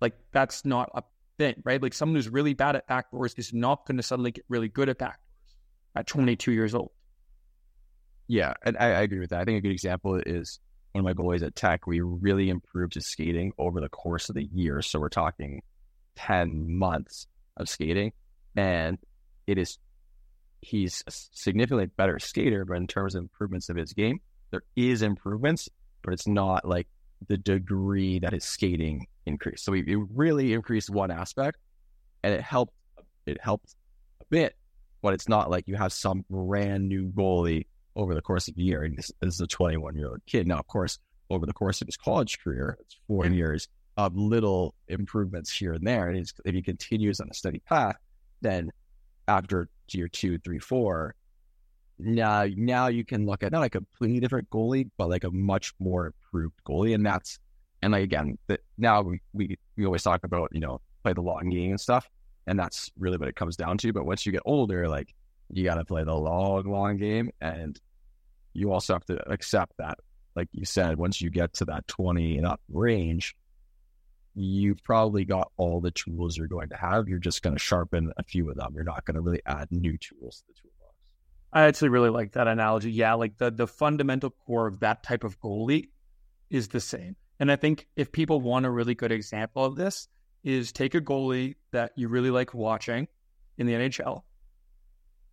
Like 0.00 0.14
that's 0.32 0.64
not 0.64 0.90
a 0.94 1.02
thing, 1.38 1.62
right? 1.64 1.80
Like 1.80 1.94
someone 1.94 2.16
who's 2.16 2.28
really 2.28 2.54
bad 2.54 2.76
at 2.76 2.88
backdoors 2.88 3.38
is 3.38 3.52
not 3.52 3.86
going 3.86 3.96
to 3.96 4.02
suddenly 4.02 4.32
get 4.32 4.44
really 4.48 4.68
good 4.68 4.88
at 4.88 4.98
backdoors 4.98 5.16
at 5.94 6.06
22 6.06 6.52
years 6.52 6.74
old. 6.74 6.90
Yeah, 8.26 8.54
and 8.64 8.76
I, 8.78 8.86
I 8.86 9.00
agree 9.02 9.20
with 9.20 9.30
that. 9.30 9.40
I 9.40 9.44
think 9.44 9.58
a 9.58 9.60
good 9.60 9.72
example 9.72 10.20
is 10.26 10.58
one 10.92 11.00
of 11.00 11.04
my 11.04 11.12
boys 11.12 11.42
at 11.42 11.54
Tech. 11.54 11.86
We 11.86 12.00
really 12.00 12.50
improved 12.50 12.94
his 12.94 13.06
skating 13.06 13.52
over 13.58 13.80
the 13.80 13.88
course 13.88 14.28
of 14.28 14.34
the 14.34 14.44
year. 14.44 14.82
So 14.82 14.98
we're 14.98 15.08
talking 15.08 15.62
10 16.16 16.76
months 16.76 17.26
of 17.56 17.68
skating. 17.68 18.12
And 18.56 18.98
it 19.46 19.58
is, 19.58 19.78
he's 20.60 21.02
a 21.06 21.10
significantly 21.10 21.86
better 21.86 22.18
skater, 22.18 22.64
but 22.64 22.76
in 22.76 22.86
terms 22.86 23.14
of 23.14 23.22
improvements 23.22 23.68
of 23.68 23.76
his 23.76 23.92
game, 23.92 24.20
there 24.50 24.62
is 24.76 25.02
improvements, 25.02 25.68
but 26.02 26.12
it's 26.12 26.26
not 26.26 26.66
like 26.66 26.86
the 27.28 27.36
degree 27.36 28.18
that 28.18 28.32
his 28.32 28.44
skating 28.44 29.06
increased. 29.26 29.64
So 29.64 29.72
we, 29.72 29.82
we 29.82 29.96
really 30.14 30.52
increased 30.52 30.90
one 30.90 31.10
aspect 31.10 31.58
and 32.22 32.34
it 32.34 32.42
helped, 32.42 32.74
it 33.26 33.40
helped 33.40 33.74
a 34.20 34.24
bit, 34.28 34.54
but 35.00 35.14
it's 35.14 35.28
not 35.28 35.50
like 35.50 35.66
you 35.66 35.76
have 35.76 35.92
some 35.92 36.24
brand 36.28 36.88
new 36.88 37.10
goalie 37.10 37.66
over 37.96 38.14
the 38.14 38.22
course 38.22 38.48
of 38.48 38.56
a 38.56 38.60
year. 38.60 38.82
And 38.82 38.96
this, 38.96 39.10
this 39.20 39.34
is 39.34 39.40
a 39.40 39.46
21 39.46 39.96
year 39.96 40.08
old 40.08 40.20
kid. 40.26 40.46
Now, 40.46 40.58
of 40.58 40.66
course, 40.66 40.98
over 41.30 41.46
the 41.46 41.52
course 41.52 41.80
of 41.80 41.88
his 41.88 41.96
college 41.96 42.38
career, 42.40 42.76
it's 42.80 42.96
four 43.06 43.26
years 43.26 43.68
of 43.96 44.16
little 44.16 44.74
improvements 44.88 45.50
here 45.50 45.74
and 45.74 45.86
there. 45.86 46.08
And 46.08 46.18
if 46.44 46.54
he 46.54 46.62
continues 46.62 47.20
on 47.20 47.28
a 47.30 47.34
steady 47.34 47.60
path, 47.60 47.96
then 48.40 48.70
after 49.28 49.68
year 49.88 50.08
two, 50.08 50.38
three, 50.38 50.58
four, 50.58 51.14
now 51.98 52.46
now 52.56 52.88
you 52.88 53.04
can 53.04 53.26
look 53.26 53.42
at 53.42 53.52
not 53.52 53.62
a 53.62 53.70
completely 53.70 54.20
different 54.20 54.50
goalie, 54.50 54.90
but 54.96 55.08
like 55.08 55.24
a 55.24 55.30
much 55.30 55.72
more 55.78 56.06
improved 56.06 56.54
goalie. 56.66 56.94
And 56.94 57.04
that's 57.04 57.38
and 57.82 57.92
like 57.92 58.04
again, 58.04 58.38
now 58.78 59.02
we, 59.02 59.20
we 59.32 59.58
we 59.76 59.86
always 59.86 60.02
talk 60.02 60.24
about, 60.24 60.50
you 60.52 60.60
know, 60.60 60.80
play 61.02 61.12
the 61.12 61.20
long 61.20 61.50
game 61.50 61.70
and 61.70 61.80
stuff. 61.80 62.08
And 62.46 62.58
that's 62.58 62.90
really 62.98 63.18
what 63.18 63.28
it 63.28 63.36
comes 63.36 63.56
down 63.56 63.78
to. 63.78 63.92
But 63.92 64.06
once 64.06 64.26
you 64.26 64.32
get 64.32 64.42
older, 64.44 64.88
like 64.88 65.14
you 65.50 65.64
gotta 65.64 65.84
play 65.84 66.02
the 66.02 66.14
long, 66.14 66.64
long 66.64 66.96
game 66.96 67.30
and 67.40 67.78
you 68.54 68.72
also 68.72 68.94
have 68.94 69.04
to 69.06 69.30
accept 69.30 69.72
that, 69.78 69.98
like 70.34 70.48
you 70.52 70.64
said, 70.64 70.98
once 70.98 71.20
you 71.20 71.30
get 71.30 71.52
to 71.54 71.64
that 71.66 71.86
20 71.88 72.38
and 72.38 72.46
up 72.46 72.60
range, 72.70 73.36
you've 74.34 74.82
probably 74.82 75.24
got 75.24 75.50
all 75.56 75.80
the 75.80 75.90
tools 75.90 76.36
you're 76.36 76.46
going 76.46 76.70
to 76.70 76.76
have. 76.76 77.08
You're 77.08 77.18
just 77.18 77.42
going 77.42 77.54
to 77.54 77.62
sharpen 77.62 78.12
a 78.16 78.22
few 78.22 78.48
of 78.50 78.56
them. 78.56 78.72
You're 78.74 78.84
not 78.84 79.04
going 79.04 79.14
to 79.14 79.20
really 79.20 79.42
add 79.46 79.68
new 79.70 79.98
tools 79.98 80.38
to 80.38 80.44
the 80.48 80.60
toolbox. 80.60 80.96
I 81.52 81.62
actually 81.64 81.90
really 81.90 82.08
like 82.08 82.32
that 82.32 82.48
analogy. 82.48 82.90
Yeah, 82.90 83.14
like 83.14 83.36
the 83.38 83.50
the 83.50 83.66
fundamental 83.66 84.30
core 84.30 84.66
of 84.66 84.80
that 84.80 85.02
type 85.02 85.24
of 85.24 85.38
goalie 85.40 85.88
is 86.50 86.68
the 86.68 86.80
same. 86.80 87.16
And 87.38 87.50
I 87.50 87.56
think 87.56 87.88
if 87.96 88.12
people 88.12 88.40
want 88.40 88.66
a 88.66 88.70
really 88.70 88.94
good 88.94 89.12
example 89.12 89.64
of 89.64 89.76
this, 89.76 90.08
is 90.44 90.72
take 90.72 90.94
a 90.94 91.00
goalie 91.00 91.56
that 91.72 91.92
you 91.96 92.08
really 92.08 92.30
like 92.30 92.54
watching 92.54 93.06
in 93.58 93.66
the 93.66 93.74
NHL, 93.74 94.22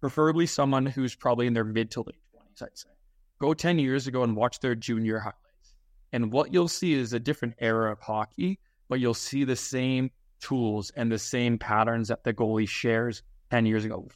preferably 0.01 0.45
someone 0.45 0.85
who's 0.85 1.15
probably 1.15 1.47
in 1.47 1.53
their 1.53 1.63
mid 1.63 1.91
to 1.91 2.01
late 2.01 2.21
twenties. 2.31 2.61
I'd 2.61 2.77
say 2.77 2.89
go 3.39 3.53
ten 3.53 3.79
years 3.79 4.07
ago 4.07 4.23
and 4.23 4.35
watch 4.35 4.59
their 4.59 4.75
junior 4.75 5.19
highlights, 5.19 5.73
and 6.11 6.33
what 6.33 6.53
you'll 6.53 6.67
see 6.67 6.93
is 6.93 7.13
a 7.13 7.19
different 7.19 7.55
era 7.59 7.91
of 7.93 7.99
hockey 8.01 8.59
but 8.89 8.99
you'll 8.99 9.13
see 9.13 9.45
the 9.45 9.55
same 9.55 10.11
tools 10.41 10.91
and 10.95 11.11
the 11.11 11.19
same 11.19 11.57
patterns 11.57 12.09
that 12.09 12.23
the 12.23 12.33
goalie 12.33 12.67
shares 12.67 13.23
10 13.51 13.65
years 13.65 13.85
ago 13.85 14.07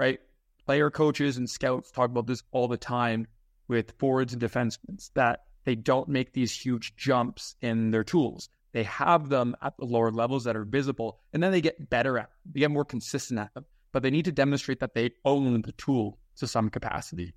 right? 0.00 0.18
Player 0.64 0.90
coaches 0.90 1.36
and 1.36 1.48
scouts 1.48 1.90
talk 1.90 2.08
about 2.08 2.26
this 2.26 2.42
all 2.52 2.68
the 2.68 2.78
time 2.78 3.26
with 3.68 3.92
forwards 3.98 4.32
and 4.32 4.40
defensemen 4.40 5.10
that 5.12 5.40
they 5.64 5.74
don't 5.74 6.08
make 6.08 6.32
these 6.32 6.52
huge 6.58 6.96
jumps 6.96 7.54
in 7.60 7.90
their 7.90 8.02
tools. 8.02 8.48
They 8.72 8.84
have 8.84 9.28
them 9.28 9.54
at 9.60 9.76
the 9.76 9.84
lower 9.84 10.10
levels 10.10 10.44
that 10.44 10.56
are 10.56 10.64
visible, 10.64 11.20
and 11.34 11.42
then 11.42 11.52
they 11.52 11.60
get 11.60 11.90
better 11.90 12.18
at 12.18 12.30
them. 12.30 12.52
They 12.54 12.60
get 12.60 12.70
more 12.70 12.86
consistent 12.86 13.38
at 13.38 13.52
them, 13.52 13.66
but 13.92 14.02
they 14.02 14.10
need 14.10 14.24
to 14.24 14.32
demonstrate 14.32 14.80
that 14.80 14.94
they 14.94 15.10
own 15.26 15.60
the 15.60 15.72
tool 15.72 16.18
to 16.36 16.46
some 16.46 16.70
capacity, 16.70 17.34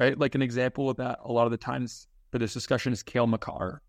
right? 0.00 0.18
Like 0.18 0.34
an 0.34 0.42
example 0.42 0.90
of 0.90 0.96
that 0.96 1.20
a 1.24 1.30
lot 1.30 1.44
of 1.44 1.52
the 1.52 1.58
times 1.58 2.08
for 2.32 2.38
this 2.38 2.54
discussion 2.54 2.92
is 2.92 3.04
Cale 3.04 3.28
Makar, 3.28 3.82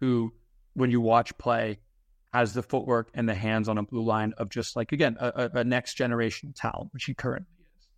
who 0.00 0.32
when 0.78 0.90
you 0.90 1.00
watch 1.00 1.36
play 1.38 1.78
has 2.32 2.52
the 2.52 2.62
footwork 2.62 3.08
and 3.14 3.28
the 3.28 3.34
hands 3.34 3.68
on 3.68 3.78
a 3.78 3.82
blue 3.82 4.04
line 4.04 4.34
of 4.38 4.50
just 4.50 4.76
like 4.76 4.92
again 4.92 5.16
a, 5.18 5.50
a 5.54 5.64
next 5.64 5.94
generation 5.94 6.52
talent, 6.54 6.92
which 6.92 7.04
he 7.04 7.14
currently 7.14 7.46
is. 7.60 7.88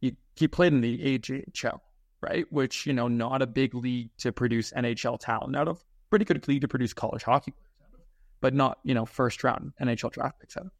He 0.00 0.16
he 0.34 0.48
played 0.48 0.72
in 0.72 0.80
the 0.80 1.18
AJHL, 1.18 1.78
right? 2.20 2.46
Which 2.50 2.86
you 2.86 2.92
know 2.92 3.08
not 3.08 3.42
a 3.42 3.46
big 3.46 3.74
league 3.74 4.10
to 4.18 4.32
produce 4.32 4.72
NHL 4.72 5.18
talent 5.20 5.56
out 5.56 5.68
of, 5.68 5.84
pretty 6.10 6.24
good 6.24 6.46
league 6.48 6.62
to 6.62 6.68
produce 6.68 6.92
college 6.92 7.22
hockey 7.22 7.52
but 8.40 8.54
not 8.54 8.78
you 8.84 8.94
know 8.94 9.04
first 9.04 9.42
round 9.44 9.72
NHL 9.80 10.12
draft 10.12 10.40
picks 10.40 10.56
out 10.56 10.66
of. 10.66 10.72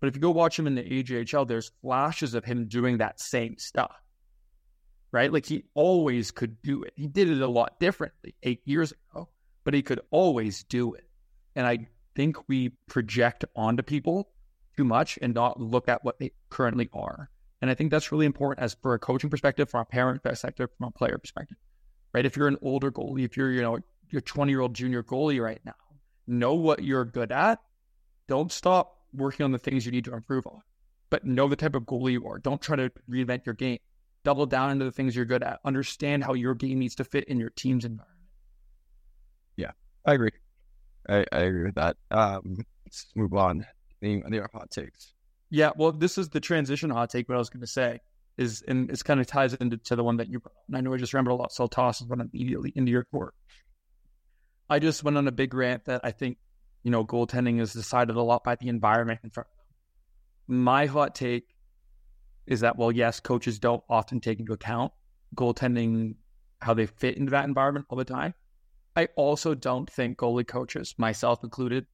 But 0.00 0.08
if 0.08 0.14
you 0.14 0.20
go 0.20 0.30
watch 0.30 0.58
him 0.58 0.66
in 0.66 0.74
the 0.74 0.82
AJHL, 0.82 1.46
there's 1.46 1.72
flashes 1.82 2.34
of 2.34 2.44
him 2.44 2.68
doing 2.68 2.98
that 2.98 3.20
same 3.20 3.58
stuff, 3.58 3.94
right? 5.12 5.30
Like 5.32 5.44
he 5.44 5.64
always 5.74 6.30
could 6.30 6.62
do 6.62 6.84
it. 6.84 6.94
He 6.96 7.06
did 7.06 7.28
it 7.28 7.42
a 7.42 7.48
lot 7.48 7.78
differently 7.80 8.34
eight 8.42 8.60
years 8.64 8.92
ago 8.92 9.28
but 9.70 9.76
he 9.76 9.82
could 9.82 10.00
always 10.10 10.64
do 10.64 10.94
it. 10.94 11.06
And 11.54 11.64
I 11.64 11.86
think 12.16 12.48
we 12.48 12.70
project 12.88 13.44
onto 13.54 13.84
people 13.84 14.28
too 14.76 14.82
much 14.82 15.16
and 15.22 15.32
not 15.32 15.60
look 15.60 15.88
at 15.88 16.02
what 16.02 16.18
they 16.18 16.32
currently 16.48 16.90
are. 16.92 17.30
And 17.62 17.70
I 17.70 17.74
think 17.74 17.92
that's 17.92 18.10
really 18.10 18.26
important 18.26 18.64
as 18.64 18.74
for 18.82 18.94
a 18.94 18.98
coaching 18.98 19.30
perspective, 19.30 19.70
from 19.70 19.82
a 19.82 19.84
parent 19.84 20.24
perspective, 20.24 20.70
from 20.76 20.88
a 20.88 20.90
player 20.90 21.18
perspective, 21.18 21.56
right? 22.12 22.26
If 22.26 22.36
you're 22.36 22.48
an 22.48 22.56
older 22.62 22.90
goalie, 22.90 23.24
if 23.24 23.36
you're, 23.36 23.52
you 23.52 23.62
know, 23.62 23.78
your 24.08 24.22
20 24.22 24.50
year 24.50 24.60
old 24.60 24.74
junior 24.74 25.04
goalie 25.04 25.40
right 25.40 25.60
now, 25.64 25.74
know 26.26 26.54
what 26.54 26.82
you're 26.82 27.04
good 27.04 27.30
at. 27.30 27.60
Don't 28.26 28.50
stop 28.50 28.96
working 29.14 29.44
on 29.44 29.52
the 29.52 29.58
things 29.58 29.86
you 29.86 29.92
need 29.92 30.06
to 30.06 30.14
improve 30.14 30.48
on, 30.48 30.62
but 31.10 31.24
know 31.24 31.46
the 31.46 31.54
type 31.54 31.76
of 31.76 31.84
goalie 31.84 32.14
you 32.14 32.26
are. 32.26 32.40
Don't 32.40 32.60
try 32.60 32.74
to 32.74 32.90
reinvent 33.08 33.46
your 33.46 33.54
game. 33.54 33.78
Double 34.24 34.46
down 34.46 34.72
into 34.72 34.84
the 34.84 34.90
things 34.90 35.14
you're 35.14 35.24
good 35.24 35.44
at. 35.44 35.60
Understand 35.64 36.24
how 36.24 36.34
your 36.34 36.56
game 36.56 36.80
needs 36.80 36.96
to 36.96 37.04
fit 37.04 37.22
in 37.28 37.38
your 37.38 37.50
team's 37.50 37.84
environment. 37.84 38.19
I 40.04 40.14
agree. 40.14 40.30
I, 41.08 41.24
I 41.32 41.40
agree 41.40 41.64
with 41.64 41.74
that. 41.74 41.96
Um, 42.10 42.58
let's 42.84 43.06
move 43.14 43.34
on. 43.34 43.66
The, 44.00 44.22
the 44.28 44.48
hot 44.52 44.70
takes. 44.70 45.14
Yeah, 45.50 45.70
well, 45.76 45.92
this 45.92 46.16
is 46.16 46.28
the 46.28 46.40
transition 46.40 46.90
hot 46.90 47.10
take. 47.10 47.28
What 47.28 47.34
I 47.34 47.38
was 47.38 47.50
going 47.50 47.60
to 47.60 47.66
say 47.66 48.00
is, 48.38 48.62
and 48.66 48.90
it's 48.90 49.02
kind 49.02 49.20
of 49.20 49.26
ties 49.26 49.54
into 49.54 49.76
to 49.76 49.96
the 49.96 50.04
one 50.04 50.16
that 50.18 50.28
you. 50.28 50.40
And 50.68 50.76
I 50.76 50.80
know 50.80 50.94
I 50.94 50.96
just 50.96 51.12
remembered 51.12 51.32
a 51.32 51.34
lot, 51.34 51.52
so 51.52 51.64
I'll 51.64 51.68
toss 51.68 52.00
one 52.02 52.20
immediately 52.20 52.72
into 52.76 52.90
your 52.92 53.04
court. 53.04 53.34
I 54.68 54.78
just 54.78 55.02
went 55.02 55.18
on 55.18 55.26
a 55.26 55.32
big 55.32 55.52
rant 55.52 55.84
that 55.86 56.00
I 56.04 56.12
think 56.12 56.38
you 56.84 56.90
know 56.90 57.04
goaltending 57.04 57.60
is 57.60 57.72
decided 57.72 58.16
a 58.16 58.22
lot 58.22 58.44
by 58.44 58.54
the 58.54 58.68
environment 58.68 59.20
in 59.24 59.30
front. 59.30 59.48
My 60.46 60.86
hot 60.86 61.14
take 61.14 61.54
is 62.46 62.60
that 62.60 62.78
well, 62.78 62.92
yes, 62.92 63.20
coaches 63.20 63.58
don't 63.58 63.82
often 63.88 64.20
take 64.20 64.40
into 64.40 64.52
account 64.52 64.92
goaltending 65.34 66.14
how 66.60 66.74
they 66.74 66.86
fit 66.86 67.16
into 67.16 67.30
that 67.30 67.44
environment 67.44 67.86
all 67.88 67.98
the 67.98 68.04
time. 68.04 68.34
I 68.96 69.08
also 69.16 69.54
don't 69.54 69.88
think 69.88 70.18
goalie 70.18 70.46
coaches, 70.46 70.94
myself 70.98 71.44
included, 71.44 71.86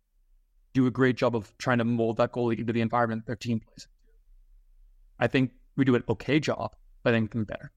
do 0.73 0.87
a 0.87 0.91
great 0.91 1.17
job 1.17 1.37
of 1.37 1.57
trying 1.59 1.79
to 1.79 1.85
mold 1.85 2.19
that 2.19 2.33
goalie 2.33 2.59
into 2.59 2.73
the 2.73 2.81
environment 2.81 3.27
their 3.27 3.37
team 3.37 3.61
plays. 3.61 3.89
I 5.19 5.27
think 5.27 5.53
we 5.77 5.85
do 5.85 5.95
an 5.95 6.05
okay 6.09 6.41
job, 6.41 6.75
but 7.03 7.15
I 7.15 7.17
think 7.17 7.31
can 7.31 7.45
better. 7.45 7.71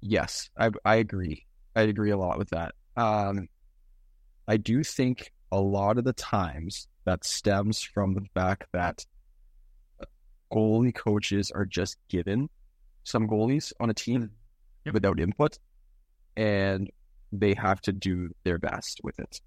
Yes, 0.00 0.50
I 0.58 0.70
I 0.84 0.96
agree. 0.96 1.46
I 1.74 1.82
agree 1.82 2.10
a 2.10 2.16
lot 2.16 2.38
with 2.38 2.50
that. 2.50 2.74
Um, 2.96 3.48
I 4.48 4.56
do 4.56 4.82
think 4.82 5.32
a 5.52 5.60
lot 5.60 5.98
of 5.98 6.04
the 6.04 6.12
times 6.12 6.88
that 7.04 7.24
stems 7.24 7.82
from 7.82 8.14
the 8.14 8.26
fact 8.34 8.66
that 8.72 9.04
goalie 10.52 10.94
coaches 10.94 11.50
are 11.50 11.66
just 11.66 11.96
given 12.08 12.48
some 13.04 13.28
goalies 13.28 13.72
on 13.80 13.90
a 13.90 13.94
team 13.94 14.30
yep. 14.84 14.94
without 14.94 15.20
input 15.20 15.58
and 16.36 16.90
they 17.32 17.54
have 17.54 17.80
to 17.82 17.92
do 17.92 18.30
their 18.44 18.58
best 18.58 19.00
with 19.02 19.18
it. 19.18 19.40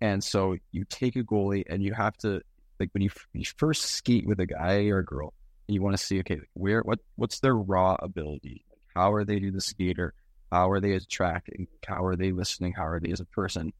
And 0.00 0.22
so 0.22 0.56
you 0.72 0.84
take 0.88 1.16
a 1.16 1.22
goalie 1.22 1.64
and 1.68 1.82
you 1.82 1.94
have 1.94 2.16
to 2.18 2.40
like 2.80 2.90
when 2.92 3.02
you, 3.02 3.10
you 3.32 3.44
first 3.56 3.82
skate 3.82 4.26
with 4.26 4.40
a 4.40 4.46
guy 4.46 4.86
or 4.86 4.98
a 4.98 5.04
girl, 5.04 5.32
you 5.68 5.80
want 5.80 5.96
to 5.96 6.02
see 6.02 6.18
okay, 6.20 6.40
where 6.54 6.82
what 6.82 6.98
what's 7.16 7.40
their 7.40 7.54
raw 7.54 7.96
ability? 7.98 8.64
How 8.94 9.12
are 9.12 9.24
they 9.24 9.38
do 9.38 9.50
the 9.50 9.60
skater? 9.60 10.14
How 10.52 10.70
are 10.70 10.80
they 10.80 10.92
as 10.92 11.06
tracking? 11.06 11.66
How 11.86 12.04
are 12.04 12.16
they 12.16 12.32
listening? 12.32 12.72
How 12.72 12.86
are 12.86 13.00
they 13.00 13.10
as 13.10 13.20
a 13.20 13.24
person? 13.26 13.72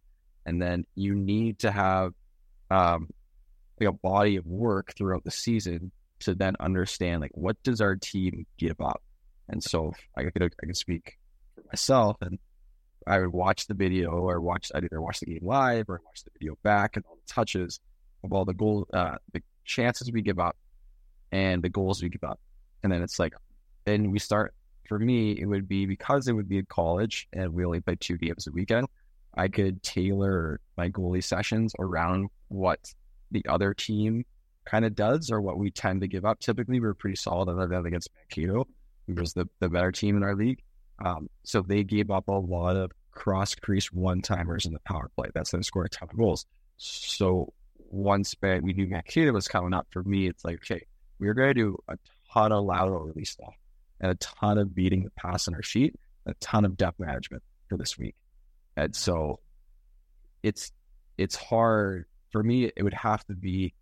And 0.46 0.60
then 0.60 0.84
you 0.94 1.14
need 1.14 1.60
to 1.60 1.70
have 1.70 2.12
um, 2.70 3.08
like 3.80 3.88
a 3.88 3.92
body 3.92 4.36
of 4.36 4.46
work 4.46 4.94
throughout 4.96 5.24
the 5.24 5.30
season 5.30 5.92
to 6.20 6.34
then 6.34 6.54
understand 6.60 7.20
like 7.20 7.30
what 7.34 7.62
does 7.62 7.80
our 7.80 7.96
team 7.96 8.46
give 8.58 8.80
up. 8.80 9.02
And 9.48 9.62
so 9.62 9.92
I 10.16 10.24
could 10.24 10.42
I 10.42 10.66
can 10.66 10.74
speak 10.74 11.18
for 11.54 11.62
myself 11.70 12.16
and 12.20 12.38
I 13.06 13.20
would 13.20 13.32
watch 13.32 13.66
the 13.66 13.74
video 13.74 14.10
or 14.10 14.40
watch 14.40 14.70
I'd 14.74 14.84
either 14.84 15.00
watch 15.00 15.20
the 15.20 15.26
game 15.26 15.40
live 15.42 15.88
or 15.88 16.00
watch 16.04 16.24
the 16.24 16.30
video 16.38 16.56
back 16.62 16.96
and 16.96 17.04
all 17.06 17.16
the 17.16 17.32
touches 17.32 17.80
of 18.22 18.32
all 18.32 18.44
the 18.44 18.54
goal 18.54 18.86
uh, 18.92 19.16
the 19.32 19.42
chances 19.64 20.10
we 20.10 20.22
give 20.22 20.38
up 20.38 20.56
and 21.32 21.62
the 21.62 21.68
goals 21.68 22.02
we 22.02 22.08
give 22.08 22.24
up. 22.24 22.40
And 22.82 22.92
then 22.92 23.02
it's 23.02 23.18
like 23.18 23.34
then 23.84 24.10
we 24.10 24.18
start 24.18 24.54
for 24.88 24.98
me 24.98 25.32
it 25.32 25.46
would 25.46 25.68
be 25.68 25.86
because 25.86 26.28
it 26.28 26.32
would 26.32 26.48
be 26.48 26.58
in 26.58 26.66
college 26.66 27.28
and 27.32 27.52
we 27.52 27.64
only 27.64 27.80
play 27.80 27.96
two 27.98 28.16
games 28.16 28.46
a 28.46 28.52
weekend, 28.52 28.86
I 29.34 29.48
could 29.48 29.82
tailor 29.82 30.60
my 30.76 30.88
goalie 30.88 31.24
sessions 31.24 31.74
around 31.78 32.28
what 32.48 32.92
the 33.30 33.44
other 33.48 33.74
team 33.74 34.24
kind 34.64 34.84
of 34.84 34.94
does 34.94 35.30
or 35.30 35.40
what 35.40 35.58
we 35.58 35.70
tend 35.70 36.00
to 36.00 36.08
give 36.08 36.24
up. 36.24 36.40
Typically 36.40 36.80
we're 36.80 36.94
pretty 36.94 37.16
solid 37.16 37.48
on 37.48 37.68
that 37.68 37.84
against 37.84 38.08
Mankato, 38.16 38.66
who 39.06 39.14
was 39.14 39.34
the, 39.34 39.46
the 39.60 39.68
better 39.68 39.92
team 39.92 40.16
in 40.16 40.22
our 40.22 40.34
league. 40.34 40.62
Um, 41.04 41.28
so 41.44 41.60
they 41.60 41.84
gave 41.84 42.10
up 42.10 42.28
a 42.28 42.32
lot 42.32 42.76
of 42.76 42.90
cross 43.12 43.54
crease 43.54 43.92
one 43.92 44.22
timers 44.22 44.66
in 44.66 44.72
the 44.72 44.80
power 44.80 45.10
play. 45.14 45.28
That's 45.34 45.50
them 45.50 45.62
score 45.62 45.84
a 45.84 45.88
ton 45.88 46.08
of 46.10 46.16
goals. 46.16 46.46
So 46.78 47.52
once 47.90 48.34
we 48.42 48.72
knew 48.72 48.88
Mankato 48.88 49.32
was 49.32 49.46
coming 49.46 49.74
up 49.74 49.86
for 49.90 50.02
me, 50.02 50.26
it's 50.26 50.44
like, 50.44 50.56
okay, 50.56 50.86
we're 51.20 51.34
going 51.34 51.50
to 51.50 51.54
do 51.54 51.78
a 51.88 51.96
ton 52.32 52.50
of 52.50 52.64
lateral 52.64 53.04
release 53.04 53.30
stuff 53.30 53.54
and 54.00 54.10
a 54.10 54.14
ton 54.16 54.58
of 54.58 54.74
beating 54.74 55.04
the 55.04 55.10
pass 55.10 55.46
on 55.46 55.54
our 55.54 55.62
sheet, 55.62 55.94
a 56.26 56.34
ton 56.34 56.64
of 56.64 56.76
depth 56.76 56.98
management 56.98 57.42
for 57.68 57.76
this 57.76 57.98
week. 57.98 58.16
And 58.76 58.96
so 58.96 59.40
it's 60.42 60.72
it's 61.16 61.36
hard 61.36 62.06
for 62.32 62.42
me. 62.42 62.70
It 62.76 62.82
would 62.82 62.94
have 62.94 63.24
to 63.26 63.34
be. 63.34 63.74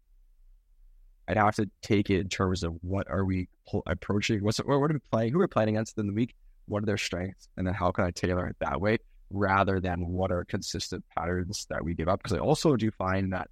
I'd 1.28 1.36
have 1.36 1.54
to 1.54 1.70
take 1.82 2.10
it 2.10 2.20
in 2.20 2.28
terms 2.28 2.64
of 2.64 2.74
what 2.82 3.08
are 3.08 3.24
we 3.24 3.48
approaching? 3.86 4.42
What's 4.42 4.58
what 4.58 4.74
are 4.74 4.88
we 4.88 4.98
playing? 5.10 5.32
Who 5.32 5.38
are 5.38 5.42
we 5.42 5.46
playing 5.46 5.70
against 5.70 5.96
in 5.96 6.08
the 6.08 6.12
week? 6.12 6.34
What 6.72 6.82
are 6.82 6.86
their 6.86 6.96
strengths? 6.96 7.48
And 7.56 7.66
then 7.66 7.74
how 7.74 7.90
can 7.92 8.04
I 8.04 8.10
tailor 8.10 8.46
it 8.48 8.56
that 8.60 8.80
way 8.80 8.96
rather 9.30 9.78
than 9.78 10.08
what 10.08 10.32
are 10.32 10.44
consistent 10.44 11.04
patterns 11.14 11.66
that 11.68 11.84
we 11.84 11.94
give 11.94 12.08
up? 12.08 12.22
Because 12.22 12.36
I 12.36 12.40
also 12.40 12.76
do 12.76 12.90
find 12.90 13.34
that 13.34 13.48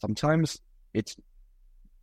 sometimes 0.00 0.60
it's 0.94 1.16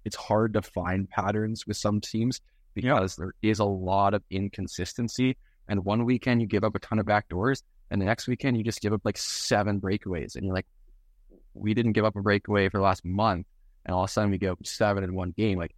it's 0.03 0.17
hard 0.17 0.53
to 0.55 0.61
find 0.61 1.09
patterns 1.09 1.65
with 1.65 1.77
some 1.77 2.01
teams 2.01 2.41
because 2.73 3.17
yeah. 3.17 3.25
there 3.25 3.33
is 3.41 3.59
a 3.59 3.65
lot 3.65 4.13
of 4.13 4.21
inconsistency. 4.29 5.37
And 5.69 5.85
one 5.85 6.03
weekend 6.03 6.41
you 6.41 6.47
give 6.47 6.65
up 6.65 6.75
a 6.75 6.79
ton 6.79 6.99
of 6.99 7.05
back 7.05 7.29
doors, 7.29 7.63
and 7.89 8.01
the 8.01 8.05
next 8.05 8.27
weekend 8.27 8.57
you 8.57 8.65
just 8.65 8.81
give 8.81 8.91
up 8.91 9.01
like 9.05 9.17
seven 9.17 9.79
breakaways, 9.79 10.35
and 10.35 10.43
you're 10.43 10.53
like, 10.53 10.67
we 11.53 11.73
didn't 11.73 11.93
give 11.93 12.03
up 12.03 12.17
a 12.17 12.21
breakaway 12.21 12.67
for 12.67 12.79
the 12.79 12.83
last 12.83 13.05
month, 13.05 13.47
and 13.85 13.95
all 13.95 14.03
of 14.03 14.09
a 14.09 14.11
sudden 14.11 14.29
we 14.29 14.37
give 14.37 14.51
up 14.51 14.67
seven 14.67 15.05
in 15.05 15.15
one 15.15 15.31
game. 15.31 15.57
Like, 15.57 15.73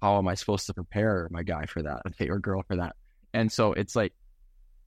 how 0.00 0.18
am 0.18 0.28
I 0.28 0.34
supposed 0.34 0.66
to 0.66 0.74
prepare 0.74 1.26
my 1.32 1.42
guy 1.42 1.66
for 1.66 1.82
that, 1.82 2.02
or 2.20 2.38
girl 2.38 2.62
for 2.68 2.76
that? 2.76 2.94
And 3.36 3.52
so 3.52 3.74
it's 3.74 3.94
like, 3.94 4.14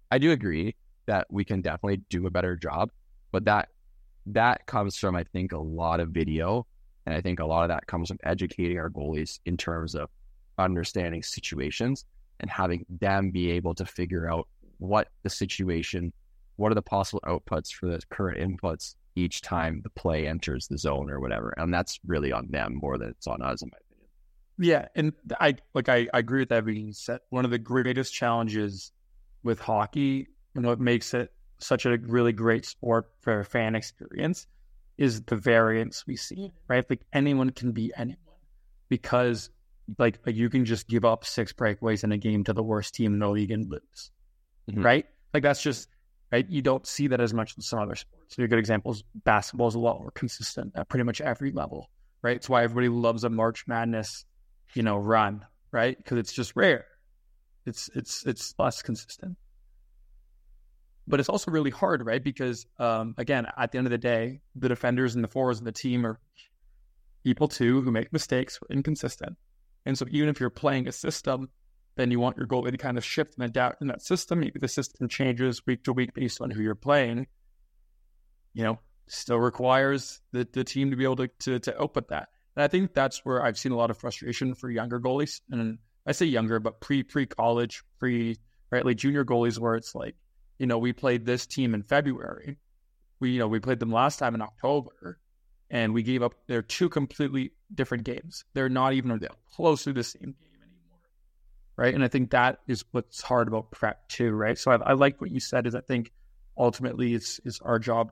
I 0.09 0.17
do 0.17 0.31
agree 0.31 0.75
that 1.05 1.27
we 1.29 1.45
can 1.45 1.61
definitely 1.61 2.01
do 2.09 2.25
a 2.25 2.31
better 2.31 2.55
job, 2.55 2.89
but 3.31 3.45
that 3.45 3.69
that 4.25 4.65
comes 4.65 4.97
from 4.97 5.15
I 5.15 5.23
think 5.23 5.51
a 5.51 5.59
lot 5.59 5.99
of 5.99 6.09
video, 6.09 6.65
and 7.05 7.13
I 7.13 7.21
think 7.21 7.39
a 7.39 7.45
lot 7.45 7.61
of 7.61 7.69
that 7.69 7.85
comes 7.85 8.07
from 8.07 8.17
educating 8.23 8.79
our 8.79 8.89
goalies 8.89 9.39
in 9.45 9.55
terms 9.55 9.93
of 9.93 10.09
understanding 10.57 11.21
situations 11.21 12.05
and 12.39 12.49
having 12.49 12.87
them 12.99 13.29
be 13.29 13.51
able 13.51 13.75
to 13.75 13.85
figure 13.85 14.27
out 14.27 14.47
what 14.79 15.09
the 15.21 15.29
situation, 15.29 16.11
what 16.55 16.71
are 16.71 16.75
the 16.75 16.81
possible 16.81 17.21
outputs 17.27 17.71
for 17.71 17.85
the 17.85 18.01
current 18.09 18.39
inputs 18.39 18.95
each 19.15 19.41
time 19.41 19.81
the 19.83 19.91
play 19.91 20.27
enters 20.27 20.67
the 20.67 20.77
zone 20.77 21.11
or 21.11 21.19
whatever. 21.19 21.53
And 21.57 21.71
that's 21.71 21.99
really 22.03 22.31
on 22.31 22.47
them 22.49 22.79
more 22.81 22.97
than 22.97 23.09
it's 23.09 23.27
on 23.27 23.43
us, 23.43 23.61
in 23.61 23.69
my. 23.71 23.77
Yeah. 24.59 24.87
And 24.93 25.13
I 25.39 25.55
like 25.73 25.89
I, 25.89 26.07
I 26.13 26.19
agree 26.19 26.41
with 26.41 26.49
that 26.49 26.65
being 26.65 26.93
said. 26.93 27.21
One 27.29 27.45
of 27.45 27.51
the 27.51 27.57
greatest 27.57 28.13
challenges 28.13 28.91
with 29.41 29.59
hockey 29.59 30.27
and 30.53 30.65
what 30.65 30.79
makes 30.79 31.13
it 31.13 31.31
such 31.59 31.85
a 31.85 31.97
really 31.97 32.33
great 32.33 32.65
sport 32.65 33.09
for 33.21 33.39
a 33.39 33.45
fan 33.45 33.75
experience 33.75 34.47
is 34.97 35.21
the 35.23 35.37
variance 35.37 36.05
we 36.05 36.17
see, 36.17 36.51
right? 36.67 36.85
Like 36.89 37.01
anyone 37.13 37.51
can 37.51 37.71
be 37.71 37.91
anyone 37.95 38.17
because 38.89 39.49
like, 39.97 40.19
like 40.25 40.35
you 40.35 40.49
can 40.49 40.65
just 40.65 40.87
give 40.87 41.05
up 41.05 41.25
six 41.25 41.53
breakaways 41.53 42.03
in 42.03 42.11
a 42.11 42.17
game 42.17 42.43
to 42.43 42.53
the 42.53 42.61
worst 42.61 42.95
team 42.95 43.13
in 43.13 43.19
the 43.19 43.29
league 43.29 43.51
and 43.51 43.69
lose, 43.69 44.11
mm-hmm. 44.69 44.83
right? 44.83 45.05
Like 45.33 45.43
that's 45.43 45.61
just 45.61 45.87
right. 46.31 46.47
You 46.49 46.61
don't 46.61 46.85
see 46.85 47.07
that 47.07 47.21
as 47.21 47.33
much 47.33 47.55
in 47.55 47.61
some 47.61 47.79
other 47.79 47.95
sports. 47.95 48.35
So 48.35 48.43
a 48.43 48.47
good 48.47 48.59
example 48.59 48.91
is 48.91 49.03
basketball 49.23 49.69
is 49.69 49.75
a 49.75 49.79
lot 49.79 49.99
more 49.99 50.11
consistent 50.11 50.73
at 50.75 50.89
pretty 50.89 51.03
much 51.03 51.21
every 51.21 51.51
level, 51.51 51.89
right? 52.21 52.35
It's 52.35 52.49
why 52.49 52.63
everybody 52.63 52.89
loves 52.89 53.23
a 53.23 53.29
March 53.29 53.65
Madness, 53.67 54.25
you 54.73 54.83
know, 54.83 54.97
run, 54.97 55.45
right? 55.71 55.97
Because 55.97 56.17
it's 56.17 56.33
just 56.33 56.55
rare. 56.55 56.85
It's 57.65 57.89
it's 57.95 58.25
it's 58.25 58.53
less 58.57 58.81
consistent. 58.81 59.37
But 61.07 61.19
it's 61.19 61.29
also 61.29 61.51
really 61.51 61.71
hard, 61.71 62.05
right? 62.05 62.23
Because 62.23 62.65
um, 62.77 63.15
again, 63.17 63.47
at 63.57 63.71
the 63.71 63.79
end 63.79 63.87
of 63.87 63.91
the 63.91 63.97
day, 63.97 64.41
the 64.55 64.69
defenders 64.69 65.15
and 65.15 65.23
the 65.23 65.27
forwards 65.27 65.59
and 65.59 65.67
the 65.67 65.71
team 65.71 66.05
are 66.05 66.19
people 67.23 67.47
too 67.47 67.81
who 67.81 67.91
make 67.91 68.13
mistakes, 68.13 68.59
inconsistent. 68.69 69.35
And 69.85 69.97
so 69.97 70.05
even 70.09 70.29
if 70.29 70.39
you're 70.39 70.49
playing 70.49 70.87
a 70.87 70.91
system, 70.91 71.49
then 71.95 72.11
you 72.11 72.19
want 72.19 72.37
your 72.37 72.47
goalie 72.47 72.71
to 72.71 72.77
kind 72.77 72.97
of 72.97 73.03
shift 73.03 73.35
and 73.35 73.45
adapt 73.45 73.81
in 73.81 73.87
that 73.87 74.01
system. 74.01 74.39
Maybe 74.39 74.59
the 74.59 74.67
system 74.67 75.07
changes 75.07 75.65
week 75.65 75.83
to 75.85 75.93
week 75.93 76.13
based 76.13 76.41
on 76.41 76.51
who 76.51 76.61
you're 76.61 76.75
playing. 76.75 77.27
You 78.53 78.63
know, 78.63 78.79
still 79.07 79.39
requires 79.39 80.21
the, 80.31 80.47
the 80.51 80.63
team 80.63 80.91
to 80.91 80.95
be 80.95 81.03
able 81.03 81.17
to, 81.17 81.27
to, 81.39 81.59
to 81.59 81.81
output 81.81 82.09
that. 82.09 82.29
And 82.55 82.63
I 82.63 82.67
think 82.67 82.93
that's 82.93 83.23
where 83.23 83.43
I've 83.43 83.57
seen 83.57 83.71
a 83.71 83.77
lot 83.77 83.91
of 83.91 83.97
frustration 83.97 84.55
for 84.55 84.69
younger 84.69 84.99
goalies. 84.99 85.41
And 85.51 85.77
I 86.05 86.11
say 86.11 86.25
younger, 86.25 86.59
but 86.59 86.81
pre 86.81 87.03
pre 87.03 87.25
college, 87.25 87.83
pre 87.99 88.37
right, 88.71 88.85
like 88.85 88.97
junior 88.97 89.25
goalies, 89.25 89.59
where 89.59 89.75
it's 89.75 89.95
like, 89.95 90.15
you 90.57 90.67
know, 90.67 90.77
we 90.77 90.93
played 90.93 91.25
this 91.25 91.45
team 91.45 91.73
in 91.73 91.83
February. 91.83 92.57
We, 93.19 93.31
you 93.31 93.39
know, 93.39 93.47
we 93.47 93.59
played 93.59 93.79
them 93.79 93.91
last 93.91 94.17
time 94.17 94.35
in 94.35 94.41
October 94.41 95.19
and 95.69 95.93
we 95.93 96.03
gave 96.03 96.23
up. 96.23 96.33
They're 96.47 96.61
two 96.61 96.89
completely 96.89 97.51
different 97.73 98.03
games. 98.03 98.45
They're 98.53 98.69
not 98.69 98.93
even 98.93 99.19
close 99.53 99.83
to 99.83 99.93
the 99.93 100.03
same 100.03 100.21
game 100.21 100.35
anymore, 100.61 100.99
right? 101.75 101.93
And 101.93 102.03
I 102.03 102.07
think 102.07 102.31
that 102.31 102.59
is 102.67 102.83
what's 102.91 103.21
hard 103.21 103.47
about 103.47 103.71
prep 103.71 104.07
too, 104.09 104.31
right? 104.31 104.57
So 104.57 104.71
I, 104.71 104.75
I 104.75 104.93
like 104.93 105.21
what 105.21 105.31
you 105.31 105.39
said. 105.39 105.67
Is 105.67 105.75
I 105.75 105.81
think 105.81 106.11
ultimately 106.57 107.13
it's 107.13 107.39
it's 107.45 107.59
our 107.61 107.79
job 107.79 108.11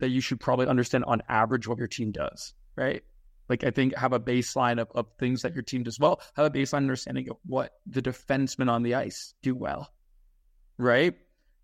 that 0.00 0.08
you 0.08 0.20
should 0.20 0.40
probably 0.40 0.66
understand 0.66 1.04
on 1.04 1.22
average 1.28 1.68
what 1.68 1.78
your 1.78 1.86
team 1.86 2.10
does, 2.10 2.54
right? 2.76 3.02
Like 3.48 3.64
I 3.64 3.70
think 3.70 3.96
have 3.96 4.12
a 4.12 4.20
baseline 4.20 4.80
of, 4.80 4.88
of 4.94 5.06
things 5.18 5.42
that 5.42 5.54
your 5.54 5.62
team 5.62 5.82
does 5.82 5.98
well. 5.98 6.20
Have 6.36 6.46
a 6.46 6.50
baseline 6.50 6.78
understanding 6.78 7.28
of 7.28 7.36
what 7.44 7.72
the 7.86 8.02
defensemen 8.02 8.70
on 8.70 8.82
the 8.82 8.94
ice 8.94 9.34
do 9.42 9.54
well, 9.54 9.92
right? 10.78 11.14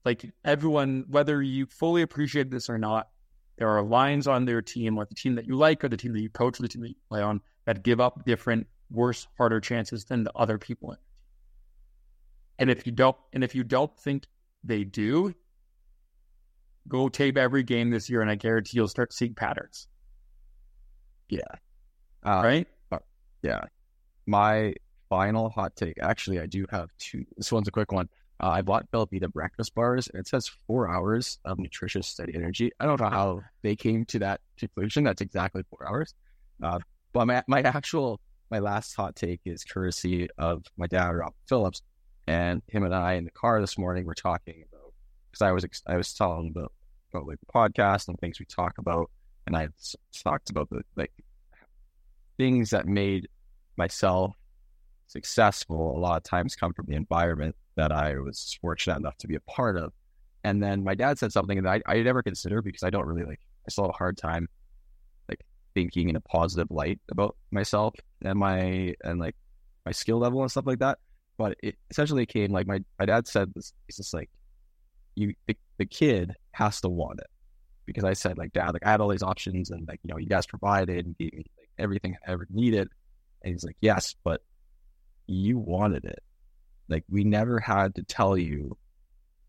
Like 0.05 0.31
everyone, 0.45 1.05
whether 1.09 1.43
you 1.43 1.67
fully 1.67 2.03
appreciate 2.03 2.51
this 2.51 2.69
or 2.69 2.79
not, 2.79 3.09
there 3.59 3.69
are 3.69 3.83
lines 3.83 4.29
on 4.29 4.45
their 4.45 4.63
team, 4.63 4.97
or 4.97 5.05
the 5.05 5.15
team 5.15 5.35
that 5.35 5.47
you 5.47 5.57
like, 5.57 5.83
or 5.83 5.89
the 5.89 5.97
team 5.97 6.13
that 6.13 6.21
you 6.21 6.31
coach, 6.31 6.59
or 6.59 6.63
the 6.63 6.69
team 6.69 6.83
that 6.83 6.91
you 6.91 6.95
play 7.09 7.21
on, 7.21 7.41
that 7.65 7.83
give 7.83 8.01
up 8.01 8.25
different, 8.25 8.69
worse, 8.89 9.27
harder 9.37 9.61
chances 9.61 10.05
than 10.05 10.23
the 10.23 10.33
other 10.37 10.59
people. 10.59 10.97
And 12.59 12.71
if 12.71 12.87
you 12.87 12.93
don't, 12.93 13.17
and 13.33 13.43
if 13.43 13.55
you 13.55 13.65
don't 13.65 13.95
think 13.99 14.27
they 14.63 14.85
do, 14.85 15.35
go 16.87 17.09
tape 17.09 17.37
every 17.37 17.65
game 17.65 17.91
this 17.91 18.09
year, 18.09 18.21
and 18.21 18.31
I 18.31 18.37
guarantee 18.37 18.77
you'll 18.77 18.89
start 18.89 19.13
seeing 19.13 19.35
patterns. 19.35 19.89
Yeah. 21.29 21.43
Uh, 22.25 22.41
right. 22.43 22.69
Uh, 22.91 22.99
yeah. 23.43 23.65
My 24.27 24.75
final 25.09 25.51
hot 25.51 25.75
take. 25.77 25.99
Actually, 26.01 26.41
I 26.41 26.47
do 26.47 26.67
have 26.71 26.91
two. 26.99 27.25
This 27.37 27.51
one's 27.53 27.69
a 27.69 27.71
quick 27.73 27.93
one. 27.93 28.09
Uh, 28.41 28.49
I 28.49 28.63
bought 28.63 28.91
Belvita 28.93 29.33
breakfast 29.33 29.75
bars, 29.75 30.09
and 30.09 30.21
it 30.21 30.29
says 30.29 30.51
four 30.67 30.89
hours 30.89 31.39
of 31.45 31.59
nutritious, 31.59 32.07
steady 32.07 32.35
energy. 32.35 32.71
I 32.79 32.87
don't 32.87 33.01
know 33.01 33.09
how 33.09 33.41
they 33.63 33.75
came 33.75 34.05
to 34.07 34.19
that 34.21 34.41
conclusion. 34.57 35.05
That's 35.05 35.21
exactly 35.21 35.65
four 35.71 35.89
hours. 35.89 36.15
Uh, 36.63 36.79
but 37.13 37.27
my, 37.27 37.43
my 37.49 37.63
actual, 37.63 38.21
my 38.51 38.61
last 38.61 38.95
hot 38.95 39.17
take 39.17 39.41
is 39.45 39.65
courtesy 39.65 40.29
of 40.39 40.65
my 40.77 40.87
dad, 40.87 41.09
Rob 41.09 41.33
Phillips, 41.49 41.83
and 42.29 42.63
him 42.69 42.85
and 42.85 42.95
I 42.95 43.15
in 43.15 43.25
the 43.25 43.31
car 43.33 43.61
this 43.61 43.77
morning 43.77 44.05
were 44.05 44.15
talking 44.15 44.63
about 44.71 44.93
because 45.31 45.43
I 45.43 45.53
was 45.53 45.67
I 45.87 45.97
was 45.97 46.13
telling 46.13 46.51
about 46.55 46.73
about 47.13 47.27
like 47.27 47.39
the 47.41 47.47
podcast 47.53 48.09
and 48.09 48.19
things 48.21 48.39
we 48.39 48.47
talk 48.47 48.79
about, 48.79 49.11
and 49.47 49.57
I 49.57 49.69
talked 50.23 50.51
about 50.51 50.69
the 50.71 50.83
like 50.95 51.13
things 52.39 52.71
that 52.71 52.87
made 52.87 53.29
myself 53.77 54.35
successful. 55.09 55.97
A 55.97 55.99
lot 55.99 56.17
of 56.17 56.23
times 56.23 56.55
come 56.55 56.73
from 56.73 56.87
the 56.87 56.95
environment 56.95 57.55
that 57.77 57.93
I 57.93 58.19
was 58.19 58.57
fortunate 58.61 58.97
enough 58.97 59.17
to 59.19 59.29
be 59.29 59.35
a 59.35 59.41
part 59.41 59.77
of. 59.77 59.93
And 60.45 60.63
then 60.63 60.85
my 60.85 60.95
dad 60.95 61.19
said 61.19 61.33
something 61.33 61.63
that 61.63 61.83
I, 61.87 61.93
I 61.99 62.03
never 62.03 62.23
considered 62.23 62.63
because 62.63 62.83
I 62.83 62.91
don't 62.91 63.07
really 63.07 63.25
like, 63.25 63.41
I 63.67 63.71
still 63.71 63.85
have 63.85 63.91
a 63.91 63.99
hard 63.99 64.17
time 64.17 64.49
like 65.29 65.45
thinking 65.75 66.09
in 66.09 66.17
a 66.17 66.21
positive 66.21 66.69
light 66.71 67.01
about 67.11 67.37
myself 67.51 67.95
and 68.23 68.39
my 68.39 68.95
and 69.03 69.19
like 69.19 69.37
my 69.85 69.93
skill 69.93 70.19
level 70.19 70.41
and 70.43 70.51
stuff 70.51 70.67
like 70.67 70.79
that. 70.79 70.99
But 71.37 71.57
it 71.63 71.77
essentially 71.91 72.27
came 72.27 72.53
like 72.53 72.67
my, 72.67 72.81
my 72.99 73.07
dad 73.07 73.27
said 73.27 73.53
this 73.55 73.73
he's 73.87 73.97
just 73.97 74.15
like 74.15 74.31
you 75.17 75.35
the, 75.47 75.57
the 75.79 75.87
kid 75.87 76.35
has 76.53 76.81
to 76.83 76.89
want 76.89 77.21
it. 77.21 77.27
Because 77.85 78.05
I 78.05 78.13
said 78.13 78.39
like 78.39 78.53
dad, 78.53 78.73
like 78.73 78.85
I 78.87 78.91
had 78.91 79.01
all 79.01 79.09
these 79.09 79.23
options 79.23 79.71
and 79.71 79.87
like, 79.89 80.01
you 80.03 80.13
know, 80.13 80.19
you 80.19 80.29
guys 80.29 80.47
provided 80.47 81.07
and 81.07 81.17
gave 81.19 81.33
me 81.33 81.45
everything 81.79 82.17
I 82.27 82.33
ever 82.33 82.47
needed. 82.51 82.89
And 83.43 83.53
he's 83.53 83.65
like, 83.65 83.77
Yes, 83.81 84.15
but 84.25 84.43
you 85.27 85.59
wanted 85.59 86.05
it. 86.05 86.23
Like 86.89 87.05
we 87.09 87.25
never 87.25 87.61
had 87.61 87.95
to 87.97 88.03
tell 88.03 88.37
you 88.37 88.77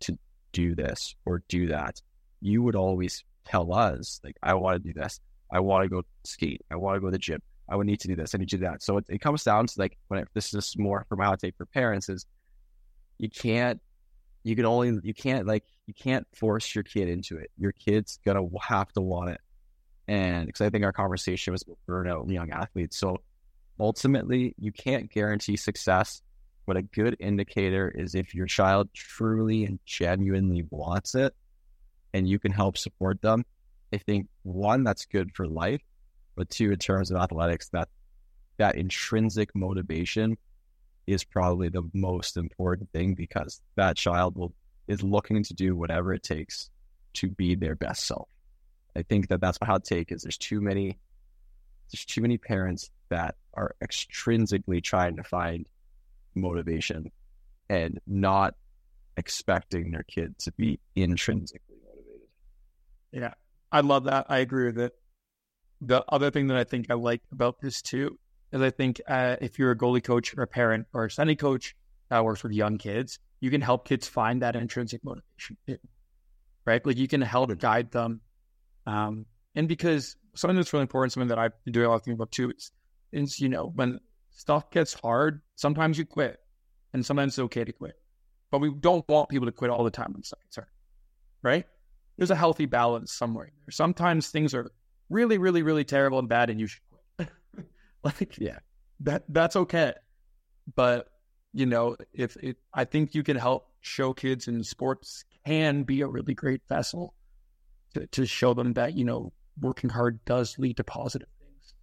to 0.02 0.18
do 0.52 0.76
this 0.76 1.16
or 1.26 1.44
do 1.48 1.68
that. 1.68 2.02
You 2.42 2.64
would 2.64 2.76
always 2.76 3.24
tell 3.46 3.74
us, 3.74 4.22
like, 4.24 4.36
I 4.44 4.54
want 4.54 4.82
to 4.82 4.94
do 4.94 5.00
this. 5.00 5.20
I 5.52 5.60
want 5.60 5.84
to 5.84 5.90
go 5.90 6.04
skate. 6.26 6.62
I 6.72 6.76
want 6.76 6.96
to 6.96 7.02
go 7.02 7.08
to 7.08 7.12
the 7.12 7.18
gym. 7.18 7.42
I 7.68 7.76
would 7.76 7.88
need 7.88 8.00
to 8.02 8.08
do 8.08 8.16
this. 8.16 8.34
I 8.34 8.38
need 8.38 8.50
to 8.50 8.58
do 8.58 8.66
that. 8.66 8.84
So 8.84 8.98
it, 8.98 9.06
it 9.10 9.22
comes 9.22 9.44
down 9.44 9.68
to 9.68 9.74
like 9.78 9.98
when 10.08 10.24
this 10.34 10.54
is 10.54 10.76
more 10.78 11.06
from 11.08 11.20
how 11.20 11.34
I 11.34 11.36
take 11.36 11.56
for 11.58 11.66
parents 11.66 12.10
is 12.10 12.26
you 13.18 13.30
can't 13.30 13.80
you 14.44 14.56
can 14.56 14.66
only 14.66 15.00
you 15.04 15.14
can't 15.14 15.46
like 15.46 15.64
you 15.86 15.94
can't 15.94 16.26
force 16.36 16.74
your 16.74 16.84
kid 16.84 17.10
into 17.10 17.38
it. 17.38 17.52
Your 17.58 17.72
kid's 17.72 18.20
gonna 18.26 18.48
have 18.62 18.92
to 18.94 19.02
want 19.02 19.32
it. 19.32 19.42
And 20.10 20.47
because 20.47 20.62
I 20.62 20.70
think 20.70 20.84
our 20.84 20.91
conversation 20.91 21.53
was 21.53 21.62
about 21.62 21.78
burnout 21.88 22.24
in 22.24 22.32
young 22.32 22.51
athletes. 22.51 22.97
So 22.97 23.18
ultimately 23.80 24.55
you 24.57 24.72
can't 24.72 25.12
guarantee 25.12 25.55
success, 25.55 26.22
but 26.66 26.78
a 26.78 26.82
good 26.82 27.16
indicator 27.20 27.89
is 27.89 28.16
if 28.16 28.34
your 28.34 28.47
child 28.47 28.89
truly 28.93 29.66
and 29.66 29.80
genuinely 29.86 30.66
wants 30.70 31.16
it 31.16 31.34
and 32.14 32.28
you 32.28 32.39
can 32.39 32.51
help 32.51 32.78
support 32.78 33.22
them. 33.22 33.45
I 33.93 33.97
think 33.97 34.28
one, 34.43 34.84
that's 34.84 35.05
good 35.05 35.32
for 35.36 35.47
life 35.47 35.82
but 36.39 36.49
two, 36.49 36.72
in 36.72 36.78
terms 36.78 37.12
of 37.12 37.18
athletics, 37.18 37.68
that 37.74 37.89
that 38.60 38.76
intrinsic 38.76 39.53
motivation 39.53 40.38
is 41.05 41.26
probably 41.26 41.68
the 41.68 41.84
most 41.93 42.38
important 42.38 42.89
thing 42.93 43.14
because 43.14 43.62
that 43.76 43.97
child 43.97 44.38
will 44.38 44.53
is 44.88 45.03
looking 45.03 45.43
to 45.43 45.53
do 45.53 45.76
whatever 45.76 46.14
it 46.14 46.24
takes 46.24 46.70
to 47.16 47.28
be 47.28 47.55
their 47.55 47.76
best 47.76 48.07
self. 48.07 48.30
I 48.96 49.04
think 49.04 49.28
that 49.30 49.42
that's 49.42 49.60
my 49.62 49.68
hot 49.68 49.84
take 49.84 50.12
is 50.12 50.24
there's 50.24 50.38
too 50.38 50.62
many 50.62 50.98
there's 51.92 52.06
too 52.06 52.22
many 52.22 52.38
parents 52.38 52.92
that 53.10 53.36
are 53.56 53.76
extrinsically 53.84 54.84
trying 54.84 55.16
to 55.16 55.24
find 55.24 55.68
motivation 56.36 57.12
and 57.70 58.00
not 58.06 58.54
expecting 59.18 59.92
their 59.92 60.04
kid 60.04 60.38
to 60.40 60.52
be 60.52 60.80
intrinsically 60.96 61.76
motivated. 61.84 62.28
Yeah, 63.12 63.34
I 63.72 63.82
love 63.82 64.04
that. 64.04 64.28
I 64.30 64.40
agree 64.40 64.66
with 64.66 64.80
it 64.80 64.94
the 65.82 66.04
other 66.10 66.30
thing 66.32 66.48
that 66.48 66.58
I 66.58 66.64
think 66.64 66.88
I 66.90 66.96
like 66.96 67.22
about 67.32 67.60
this 67.62 67.82
too 67.82 68.18
is 68.52 68.62
I 68.62 68.70
think 68.70 69.02
uh, 69.08 69.38
if 69.42 69.58
you're 69.58 69.72
a 69.72 69.78
goalie 69.78 70.04
coach 70.04 70.36
or 70.38 70.44
a 70.44 70.48
parent 70.48 70.88
or 70.94 71.06
a 71.06 71.12
Sunny 71.12 71.36
coach 71.36 71.76
that 72.10 72.24
works 72.24 72.44
with 72.44 72.52
young 72.52 72.78
kids, 72.78 73.20
you 73.40 73.52
can 73.52 73.62
help 73.62 73.88
kids 73.88 74.08
find 74.08 74.42
that 74.42 74.56
intrinsic 74.56 75.02
motivation, 75.04 75.58
right? 76.66 76.86
Like 76.86 76.98
you 76.98 77.08
can 77.08 77.22
help 77.22 77.58
guide 77.60 77.92
them. 77.92 78.22
Um, 78.90 79.26
and 79.54 79.68
because 79.68 80.16
something 80.34 80.56
that's 80.56 80.74
really 80.74 80.84
important, 80.84 81.14
something 81.14 81.28
that 81.28 81.38
I've 81.38 81.54
been 81.64 81.74
doing 81.74 81.86
a 81.86 81.90
lot 81.90 81.96
of 81.96 82.02
thinking 82.02 82.16
about 82.16 82.32
too, 82.32 82.52
is, 82.52 82.72
is, 83.12 83.40
you 83.40 83.48
know, 83.48 83.72
when 83.76 84.00
stuff 84.32 84.72
gets 84.72 84.94
hard, 84.94 85.42
sometimes 85.56 85.98
you 85.98 86.06
quit 86.06 86.40
and 86.94 87.06
sometimes 87.06 87.34
it's 87.34 87.40
okay 87.40 87.64
to 87.64 87.72
quit. 87.72 87.94
But 88.50 88.62
we 88.62 88.74
don't 88.74 89.08
want 89.08 89.30
people 89.30 89.46
to 89.46 89.52
quit 89.52 89.70
all 89.70 89.84
the 89.84 89.92
time 89.92 90.12
when 90.14 90.24
stuff 90.24 90.40
gets 90.44 90.56
hard, 90.56 90.70
right? 91.44 91.66
There's 92.18 92.32
a 92.32 92.36
healthy 92.36 92.66
balance 92.66 93.14
somewhere. 93.14 93.52
Sometimes 93.70 94.30
things 94.30 94.56
are 94.56 94.72
really, 95.10 95.38
really, 95.38 95.62
really 95.62 95.84
terrible 95.84 96.18
and 96.18 96.28
bad, 96.28 96.50
and 96.50 96.60
you 96.60 96.66
should 96.66 96.82
quit. 97.16 97.30
like, 98.04 98.38
yeah, 98.40 98.58
that 99.02 99.24
that's 99.30 99.56
okay. 99.56 99.94
But 100.76 101.10
you 101.54 101.68
know, 101.68 101.96
if 102.12 102.36
it, 102.38 102.58
I 102.74 102.86
think 102.86 103.14
you 103.14 103.22
can 103.22 103.38
help 103.38 103.68
show 103.82 104.14
kids 104.14 104.48
in 104.48 104.64
sports 104.64 105.24
can 105.46 105.84
be 105.84 106.02
a 106.02 106.08
really 106.08 106.34
great 106.34 106.62
vessel 106.68 107.14
to, 107.94 108.08
to 108.08 108.26
show 108.26 108.54
them 108.54 108.74
that 108.74 108.96
you 108.96 109.06
know 109.06 109.34
working 109.60 109.90
hard 109.90 110.24
does 110.26 110.58
lead 110.58 110.78
to 110.78 110.84
positive 110.84 111.30
things, 111.40 111.74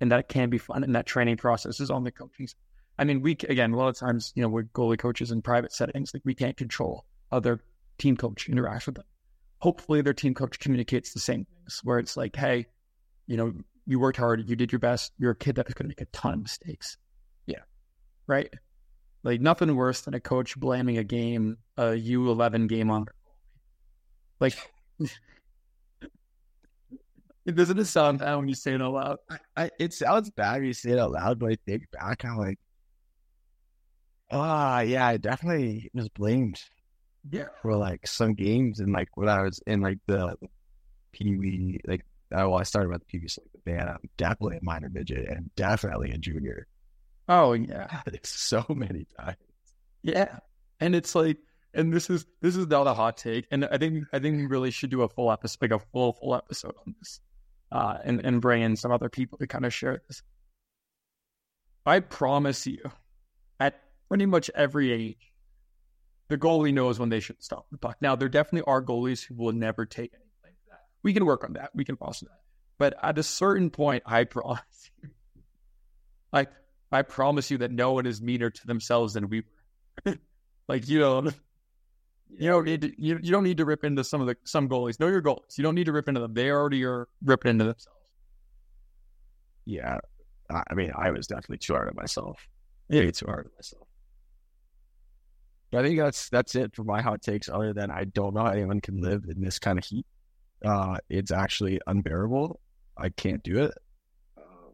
and 0.00 0.12
that 0.12 0.28
can 0.28 0.50
be 0.50 0.58
fun. 0.58 0.84
And 0.84 0.94
that 0.94 1.06
training 1.06 1.36
process 1.36 1.80
is 1.80 1.90
on 1.90 2.04
the 2.04 2.12
coaching. 2.12 2.48
I 2.98 3.04
mean, 3.04 3.22
we 3.22 3.32
again 3.48 3.72
a 3.72 3.76
lot 3.76 3.88
of 3.88 3.96
times, 3.96 4.32
you 4.34 4.42
know, 4.42 4.48
we're 4.48 4.64
goalie 4.64 4.98
coaches 4.98 5.30
in 5.30 5.42
private 5.42 5.72
settings, 5.72 6.12
like 6.14 6.22
we 6.24 6.34
can't 6.34 6.56
control 6.56 7.04
other 7.32 7.60
team 7.98 8.16
coach 8.16 8.48
interacts 8.48 8.86
with 8.86 8.96
them 8.96 9.04
hopefully 9.60 10.02
their 10.02 10.14
team 10.14 10.34
coach 10.34 10.58
communicates 10.58 11.12
the 11.12 11.20
same 11.20 11.44
things 11.44 11.80
where 11.84 11.98
it's 11.98 12.16
like, 12.16 12.34
hey, 12.34 12.66
you 13.26 13.36
know, 13.36 13.52
you 13.86 14.00
worked 14.00 14.18
hard, 14.18 14.48
you 14.48 14.56
did 14.56 14.72
your 14.72 14.78
best. 14.78 15.12
You're 15.18 15.32
a 15.32 15.36
kid 15.36 15.56
that 15.56 15.68
is 15.68 15.74
going 15.74 15.84
to 15.84 15.88
make 15.88 16.00
a 16.00 16.06
ton 16.06 16.34
of 16.34 16.42
mistakes. 16.42 16.96
Yeah. 17.46 17.60
Right. 18.26 18.52
Like 19.22 19.40
nothing 19.40 19.74
worse 19.76 20.00
than 20.02 20.14
a 20.14 20.20
coach 20.20 20.58
blaming 20.58 20.98
a 20.98 21.04
game, 21.04 21.58
a 21.76 21.88
U11 21.88 22.68
game 22.68 22.90
on. 22.90 23.06
Like, 24.40 24.56
it 27.46 27.56
doesn't 27.56 27.84
sound 27.86 28.18
bad 28.18 28.36
when 28.36 28.48
you 28.48 28.54
say 28.54 28.74
it 28.74 28.82
out 28.82 28.92
loud. 28.92 29.18
I, 29.30 29.38
I, 29.56 29.70
it 29.78 29.92
sounds 29.92 30.30
bad 30.30 30.56
when 30.56 30.66
you 30.66 30.72
say 30.72 30.90
it 30.90 30.98
out 30.98 31.12
loud, 31.12 31.38
but 31.38 31.52
I 31.52 31.56
think 31.66 31.90
back, 31.90 32.24
I'm 32.24 32.36
like, 32.36 32.58
ah, 34.30 34.78
oh, 34.78 34.80
yeah, 34.80 35.06
I 35.06 35.16
definitely 35.16 35.90
was 35.94 36.08
blamed 36.08 36.60
yeah. 37.28 37.48
For 37.62 37.76
like 37.76 38.06
some 38.06 38.34
games 38.34 38.80
and 38.80 38.92
like 38.92 39.08
when 39.14 39.28
I 39.28 39.42
was 39.42 39.60
in 39.66 39.80
like 39.80 39.98
the 40.06 40.36
Pee 41.12 41.36
Wee, 41.36 41.80
like, 41.86 42.04
uh, 42.32 42.48
well, 42.48 42.56
I 42.56 42.62
started 42.62 42.88
with 42.88 43.00
the 43.00 43.06
Pee 43.06 43.18
Wee, 43.18 43.28
so 43.28 43.42
like 43.42 43.52
the 43.52 43.70
band. 43.70 43.90
I'm 43.90 44.10
definitely 44.16 44.58
a 44.58 44.64
minor 44.64 44.88
midget 44.88 45.28
and 45.28 45.54
definitely 45.56 46.12
a 46.12 46.18
junior. 46.18 46.66
Oh, 47.28 47.52
yeah. 47.52 48.00
so 48.22 48.64
many 48.68 49.06
times. 49.18 49.36
Yeah. 50.02 50.38
And 50.80 50.94
it's 50.94 51.14
like, 51.14 51.38
and 51.74 51.92
this 51.92 52.08
is 52.10 52.26
this 52.40 52.56
is 52.56 52.66
not 52.66 52.88
a 52.88 52.94
hot 52.94 53.16
take, 53.16 53.46
and 53.52 53.64
I 53.64 53.78
think 53.78 54.04
I 54.12 54.18
think 54.18 54.38
we 54.38 54.46
really 54.46 54.72
should 54.72 54.90
do 54.90 55.02
a 55.02 55.08
full 55.08 55.30
episode, 55.30 55.58
like 55.62 55.70
a 55.70 55.78
full 55.92 56.14
full 56.14 56.34
episode 56.34 56.74
on 56.84 56.96
this, 56.98 57.20
uh, 57.72 57.98
and 58.04 58.24
and 58.24 58.40
bring 58.40 58.62
in 58.62 58.76
some 58.76 58.92
other 58.92 59.08
people 59.08 59.38
to 59.38 59.46
kind 59.46 59.64
of 59.64 59.72
share 59.72 60.02
this. 60.08 60.22
I 61.86 62.00
promise 62.00 62.66
you, 62.66 62.78
at 63.58 63.80
pretty 64.08 64.26
much 64.26 64.50
every 64.54 64.92
age, 64.92 65.32
the 66.28 66.38
goalie 66.38 66.74
knows 66.74 66.98
when 66.98 67.08
they 67.08 67.20
should 67.20 67.42
stop 67.42 67.66
the 67.70 67.78
puck. 67.78 67.96
Now, 68.00 68.16
there 68.16 68.28
definitely 68.28 68.70
are 68.70 68.82
goalies 68.82 69.24
who 69.24 69.34
will 69.34 69.52
never 69.52 69.86
take 69.86 70.12
anything 70.12 70.30
like 70.44 70.54
that. 70.68 70.80
We 71.02 71.12
can 71.12 71.24
work 71.24 71.44
on 71.44 71.54
that. 71.54 71.70
We 71.74 71.84
can 71.84 71.96
foster 71.96 72.26
that. 72.26 72.40
But 72.78 72.94
at 73.02 73.18
a 73.18 73.22
certain 73.22 73.70
point, 73.70 74.02
I 74.06 74.24
promise 74.36 74.90
you, 75.02 75.10
like, 76.32 76.50
I 76.92 77.02
promise 77.02 77.50
you 77.50 77.58
that 77.58 77.70
no 77.70 77.92
one 77.92 78.06
is 78.06 78.20
meaner 78.20 78.50
to 78.50 78.66
themselves 78.66 79.14
than 79.14 79.28
we 79.28 79.42
were. 80.04 80.16
like, 80.68 80.88
you 80.88 81.00
don't, 81.00 81.34
you 82.38 82.48
don't 82.48 82.64
need 82.64 82.80
to, 82.82 83.02
you, 83.02 83.18
you 83.22 83.30
don't 83.30 83.44
need 83.44 83.56
to 83.58 83.64
rip 83.64 83.84
into 83.84 84.04
some 84.04 84.20
of 84.20 84.26
the, 84.26 84.36
some 84.44 84.68
goalies. 84.68 84.98
Know 85.00 85.08
your 85.08 85.22
goalies. 85.22 85.56
You 85.56 85.62
don't 85.62 85.74
need 85.74 85.86
to 85.86 85.92
rip 85.92 86.08
into 86.08 86.20
them. 86.20 86.34
They 86.34 86.50
already 86.50 86.84
are 86.84 87.08
ripping 87.24 87.50
into 87.50 87.64
themselves. 87.64 87.98
Yeah. 89.66 89.98
I 90.50 90.74
mean, 90.74 90.92
I 90.96 91.10
was 91.10 91.26
definitely 91.26 91.58
too 91.58 91.74
hard 91.74 91.88
on 91.88 91.94
myself. 91.96 92.40
Yeah. 92.88 93.10
Too 93.10 93.26
hard 93.26 93.46
on 93.46 93.52
myself. 93.56 93.86
But 95.70 95.84
I 95.84 95.88
think 95.88 96.00
that's 96.00 96.28
that's 96.30 96.56
it 96.56 96.74
for 96.74 96.82
my 96.82 97.00
hot 97.00 97.22
takes. 97.22 97.48
Other 97.48 97.72
than 97.72 97.90
I 97.90 98.04
don't 98.04 98.34
know 98.34 98.44
how 98.44 98.50
anyone 98.50 98.80
can 98.80 99.00
live 99.00 99.24
in 99.28 99.40
this 99.40 99.58
kind 99.60 99.78
of 99.78 99.84
heat. 99.84 100.04
Uh, 100.64 100.96
it's 101.08 101.30
actually 101.30 101.80
unbearable. 101.86 102.58
I 102.98 103.10
can't 103.10 103.42
do 103.44 103.62
it. 103.64 103.74
Um, 104.36 104.72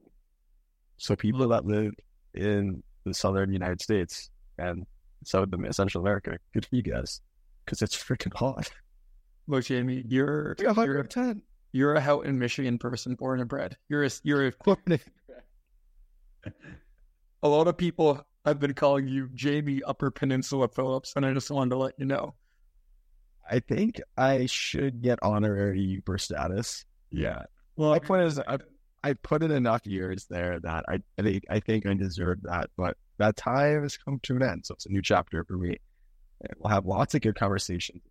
so 0.97 1.15
people 1.15 1.47
that 1.49 1.67
live 1.67 1.93
in 2.35 2.83
the 3.05 3.13
southern 3.13 3.53
United 3.53 3.83
States 3.83 4.31
and 4.59 4.87
southern 5.25 5.71
Central 5.73 6.03
America, 6.03 6.39
good 6.55 6.65
for 6.65 6.75
you 6.75 6.83
guys, 6.83 7.21
because 7.67 7.83
it's 7.83 7.97
freaking 7.97 8.33
hot. 8.35 8.71
Look, 9.49 9.65
Jamie, 9.65 10.05
you're 10.09 10.57
you're 10.59 11.01
a, 11.01 11.07
10. 11.07 11.43
you're 11.73 11.95
a 11.95 12.01
Houghton, 12.01 12.39
Michigan 12.39 12.79
person, 12.79 13.15
born 13.15 13.41
and 13.41 13.49
bred. 13.49 13.77
You're 13.89 14.05
a 14.05 14.11
you're 14.23 14.49
a 14.49 14.53
a 17.43 17.49
lot 17.49 17.69
of 17.69 17.77
people 17.77 18.25
I've 18.45 18.61
been 18.61 18.75
calling 18.75 19.09
you 19.09 19.29
Jamie 19.35 19.83
Upper 19.85 20.11
Peninsula 20.11 20.69
Phillips, 20.69 21.13
and 21.17 21.27
I 21.27 21.33
just 21.35 21.51
wanted 21.51 21.71
to 21.71 21.77
let 21.77 21.95
you 21.99 22.07
know. 22.07 22.35
I 23.49 23.61
think 23.61 24.01
I 24.17 24.47
should 24.47 25.03
get 25.03 25.19
honorary 25.23 25.79
Yooper 25.81 26.21
status. 26.21 26.85
Yeah. 27.11 27.43
Well, 27.77 27.91
my 27.91 27.99
point 27.99 28.23
is, 28.23 28.41
I, 28.41 28.59
I 29.05 29.13
put 29.13 29.43
in 29.43 29.51
enough 29.53 29.87
years 29.87 30.27
there 30.29 30.59
that 30.61 30.85
I, 30.89 30.99
I 31.19 31.23
think 31.23 31.45
I 31.51 31.61
think 31.61 31.87
I 31.87 31.95
deserve 31.95 32.39
that. 32.43 32.71
But 32.77 32.97
that 33.19 33.37
time 33.37 33.83
has 33.83 33.97
come 33.97 34.19
to 34.25 34.37
an 34.37 34.43
end, 34.43 34.67
so 34.67 34.75
it's 34.75 34.87
a 34.87 34.91
new 34.91 35.03
chapter 35.03 35.45
for 35.45 35.57
me. 35.57 35.77
And 36.41 36.55
we'll 36.59 36.73
have 36.73 36.87
lots 36.87 37.15
of 37.15 37.23
good 37.23 37.37
conversations 37.37 38.03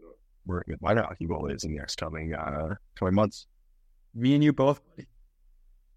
working 0.46 0.74
with 0.74 0.82
minor 0.82 1.04
hockey 1.04 1.26
goalies 1.28 1.64
in 1.64 1.72
the 1.72 1.80
next 1.80 1.96
coming 1.98 2.34
uh, 2.34 2.76
coming 2.96 3.16
months. 3.16 3.48
Me 4.14 4.34
and 4.34 4.44
you 4.44 4.54
both. 4.54 4.82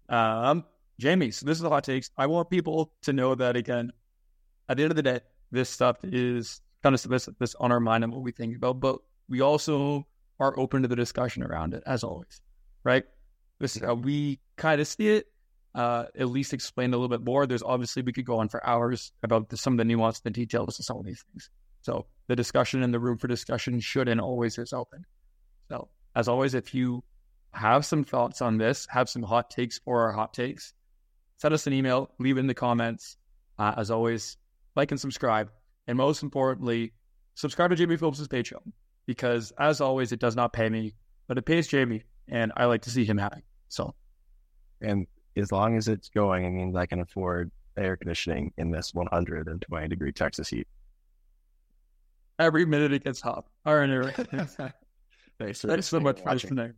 Um, 0.09 0.65
Jamie, 0.99 1.31
so 1.31 1.45
this 1.45 1.57
is 1.57 1.61
the 1.61 1.69
hot 1.69 1.83
takes. 1.83 2.09
I 2.17 2.25
want 2.27 2.49
people 2.49 2.93
to 3.03 3.13
know 3.13 3.35
that 3.35 3.55
again 3.55 3.91
at 4.69 4.77
the 4.77 4.83
end 4.83 4.91
of 4.91 4.95
the 4.95 5.03
day, 5.03 5.19
this 5.51 5.69
stuff 5.69 5.97
is 6.03 6.61
kind 6.83 6.93
of 6.93 7.01
this, 7.03 7.27
this 7.39 7.55
on 7.55 7.71
our 7.71 7.79
mind 7.79 8.03
and 8.03 8.13
what 8.13 8.21
we 8.21 8.31
think 8.31 8.55
about, 8.55 8.79
but 8.79 8.99
we 9.27 9.41
also 9.41 10.07
are 10.39 10.57
open 10.57 10.83
to 10.83 10.87
the 10.87 10.95
discussion 10.95 11.43
around 11.43 11.73
it 11.73 11.83
as 11.85 12.03
always, 12.03 12.41
right? 12.83 13.03
This 13.59 13.75
is 13.75 13.81
how 13.81 13.95
we 13.95 14.39
kind 14.55 14.79
of 14.79 14.87
see 14.87 15.09
it. 15.09 15.25
Uh, 15.75 16.05
at 16.17 16.27
least 16.29 16.53
explain 16.53 16.93
a 16.93 16.97
little 16.97 17.09
bit 17.09 17.23
more. 17.23 17.45
There's 17.45 17.61
obviously 17.61 18.01
we 18.01 18.11
could 18.11 18.25
go 18.25 18.39
on 18.39 18.49
for 18.49 18.65
hours 18.65 19.11
about 19.21 19.49
the, 19.49 19.57
some 19.57 19.73
of 19.73 19.77
the 19.77 19.85
nuance, 19.85 20.19
the 20.19 20.31
details 20.31 20.79
of 20.79 20.85
some 20.85 20.97
of 20.97 21.05
these 21.05 21.23
things. 21.31 21.49
So 21.81 22.05
the 22.27 22.35
discussion 22.35 22.83
and 22.83 22.93
the 22.93 22.99
room 22.99 23.17
for 23.17 23.27
discussion 23.27 23.79
should 23.79 24.07
and 24.07 24.19
always 24.21 24.57
is 24.57 24.73
open. 24.73 25.05
So 25.69 25.89
as 26.15 26.27
always, 26.27 26.53
if 26.53 26.73
you 26.73 27.03
have 27.53 27.85
some 27.85 28.03
thoughts 28.03 28.41
on 28.41 28.57
this, 28.57 28.87
have 28.89 29.09
some 29.09 29.23
hot 29.23 29.49
takes 29.49 29.79
for 29.79 30.01
our 30.01 30.11
hot 30.11 30.33
takes, 30.33 30.73
send 31.37 31.53
us 31.53 31.67
an 31.67 31.73
email, 31.73 32.11
leave 32.19 32.37
it 32.37 32.41
in 32.41 32.47
the 32.47 32.53
comments. 32.53 33.17
Uh, 33.57 33.73
as 33.75 33.91
always, 33.91 34.37
like 34.77 34.91
and 34.91 34.99
subscribe. 34.99 35.51
And 35.87 35.97
most 35.97 36.23
importantly, 36.23 36.93
subscribe 37.35 37.71
to 37.71 37.75
Jamie 37.75 37.97
Phillips' 37.97 38.25
Patreon 38.25 38.71
because, 39.05 39.51
as 39.59 39.81
always, 39.81 40.13
it 40.13 40.19
does 40.19 40.35
not 40.35 40.53
pay 40.53 40.69
me, 40.69 40.93
but 41.27 41.37
it 41.37 41.45
pays 41.45 41.67
Jamie, 41.67 42.03
and 42.29 42.53
I 42.55 42.65
like 42.65 42.81
to 42.83 42.89
see 42.89 43.03
him 43.03 43.17
happy. 43.17 43.41
So, 43.67 43.93
and 44.81 45.07
as 45.35 45.51
long 45.51 45.75
as 45.75 45.89
it's 45.89 46.09
going, 46.09 46.45
it 46.45 46.51
means 46.51 46.75
I 46.75 46.85
can 46.85 47.01
afford 47.01 47.51
air 47.75 47.97
conditioning 47.97 48.53
in 48.57 48.71
this 48.71 48.93
120 48.93 49.87
degree 49.87 50.11
Texas 50.13 50.47
heat. 50.47 50.67
Every 52.39 52.65
minute 52.65 52.93
it 52.93 53.03
gets 53.03 53.19
hot. 53.19 53.45
All 53.65 53.75
right, 53.75 53.89
anyway. 53.89 54.13
Thanks, 55.39 55.61
Thanks 55.61 55.87
so 55.87 55.99
much 55.99 56.21
for 56.21 56.31
listening. 56.31 56.73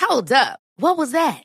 Hold 0.00 0.32
up. 0.32 0.60
What 0.76 0.96
was 0.98 1.12
that? 1.12 1.44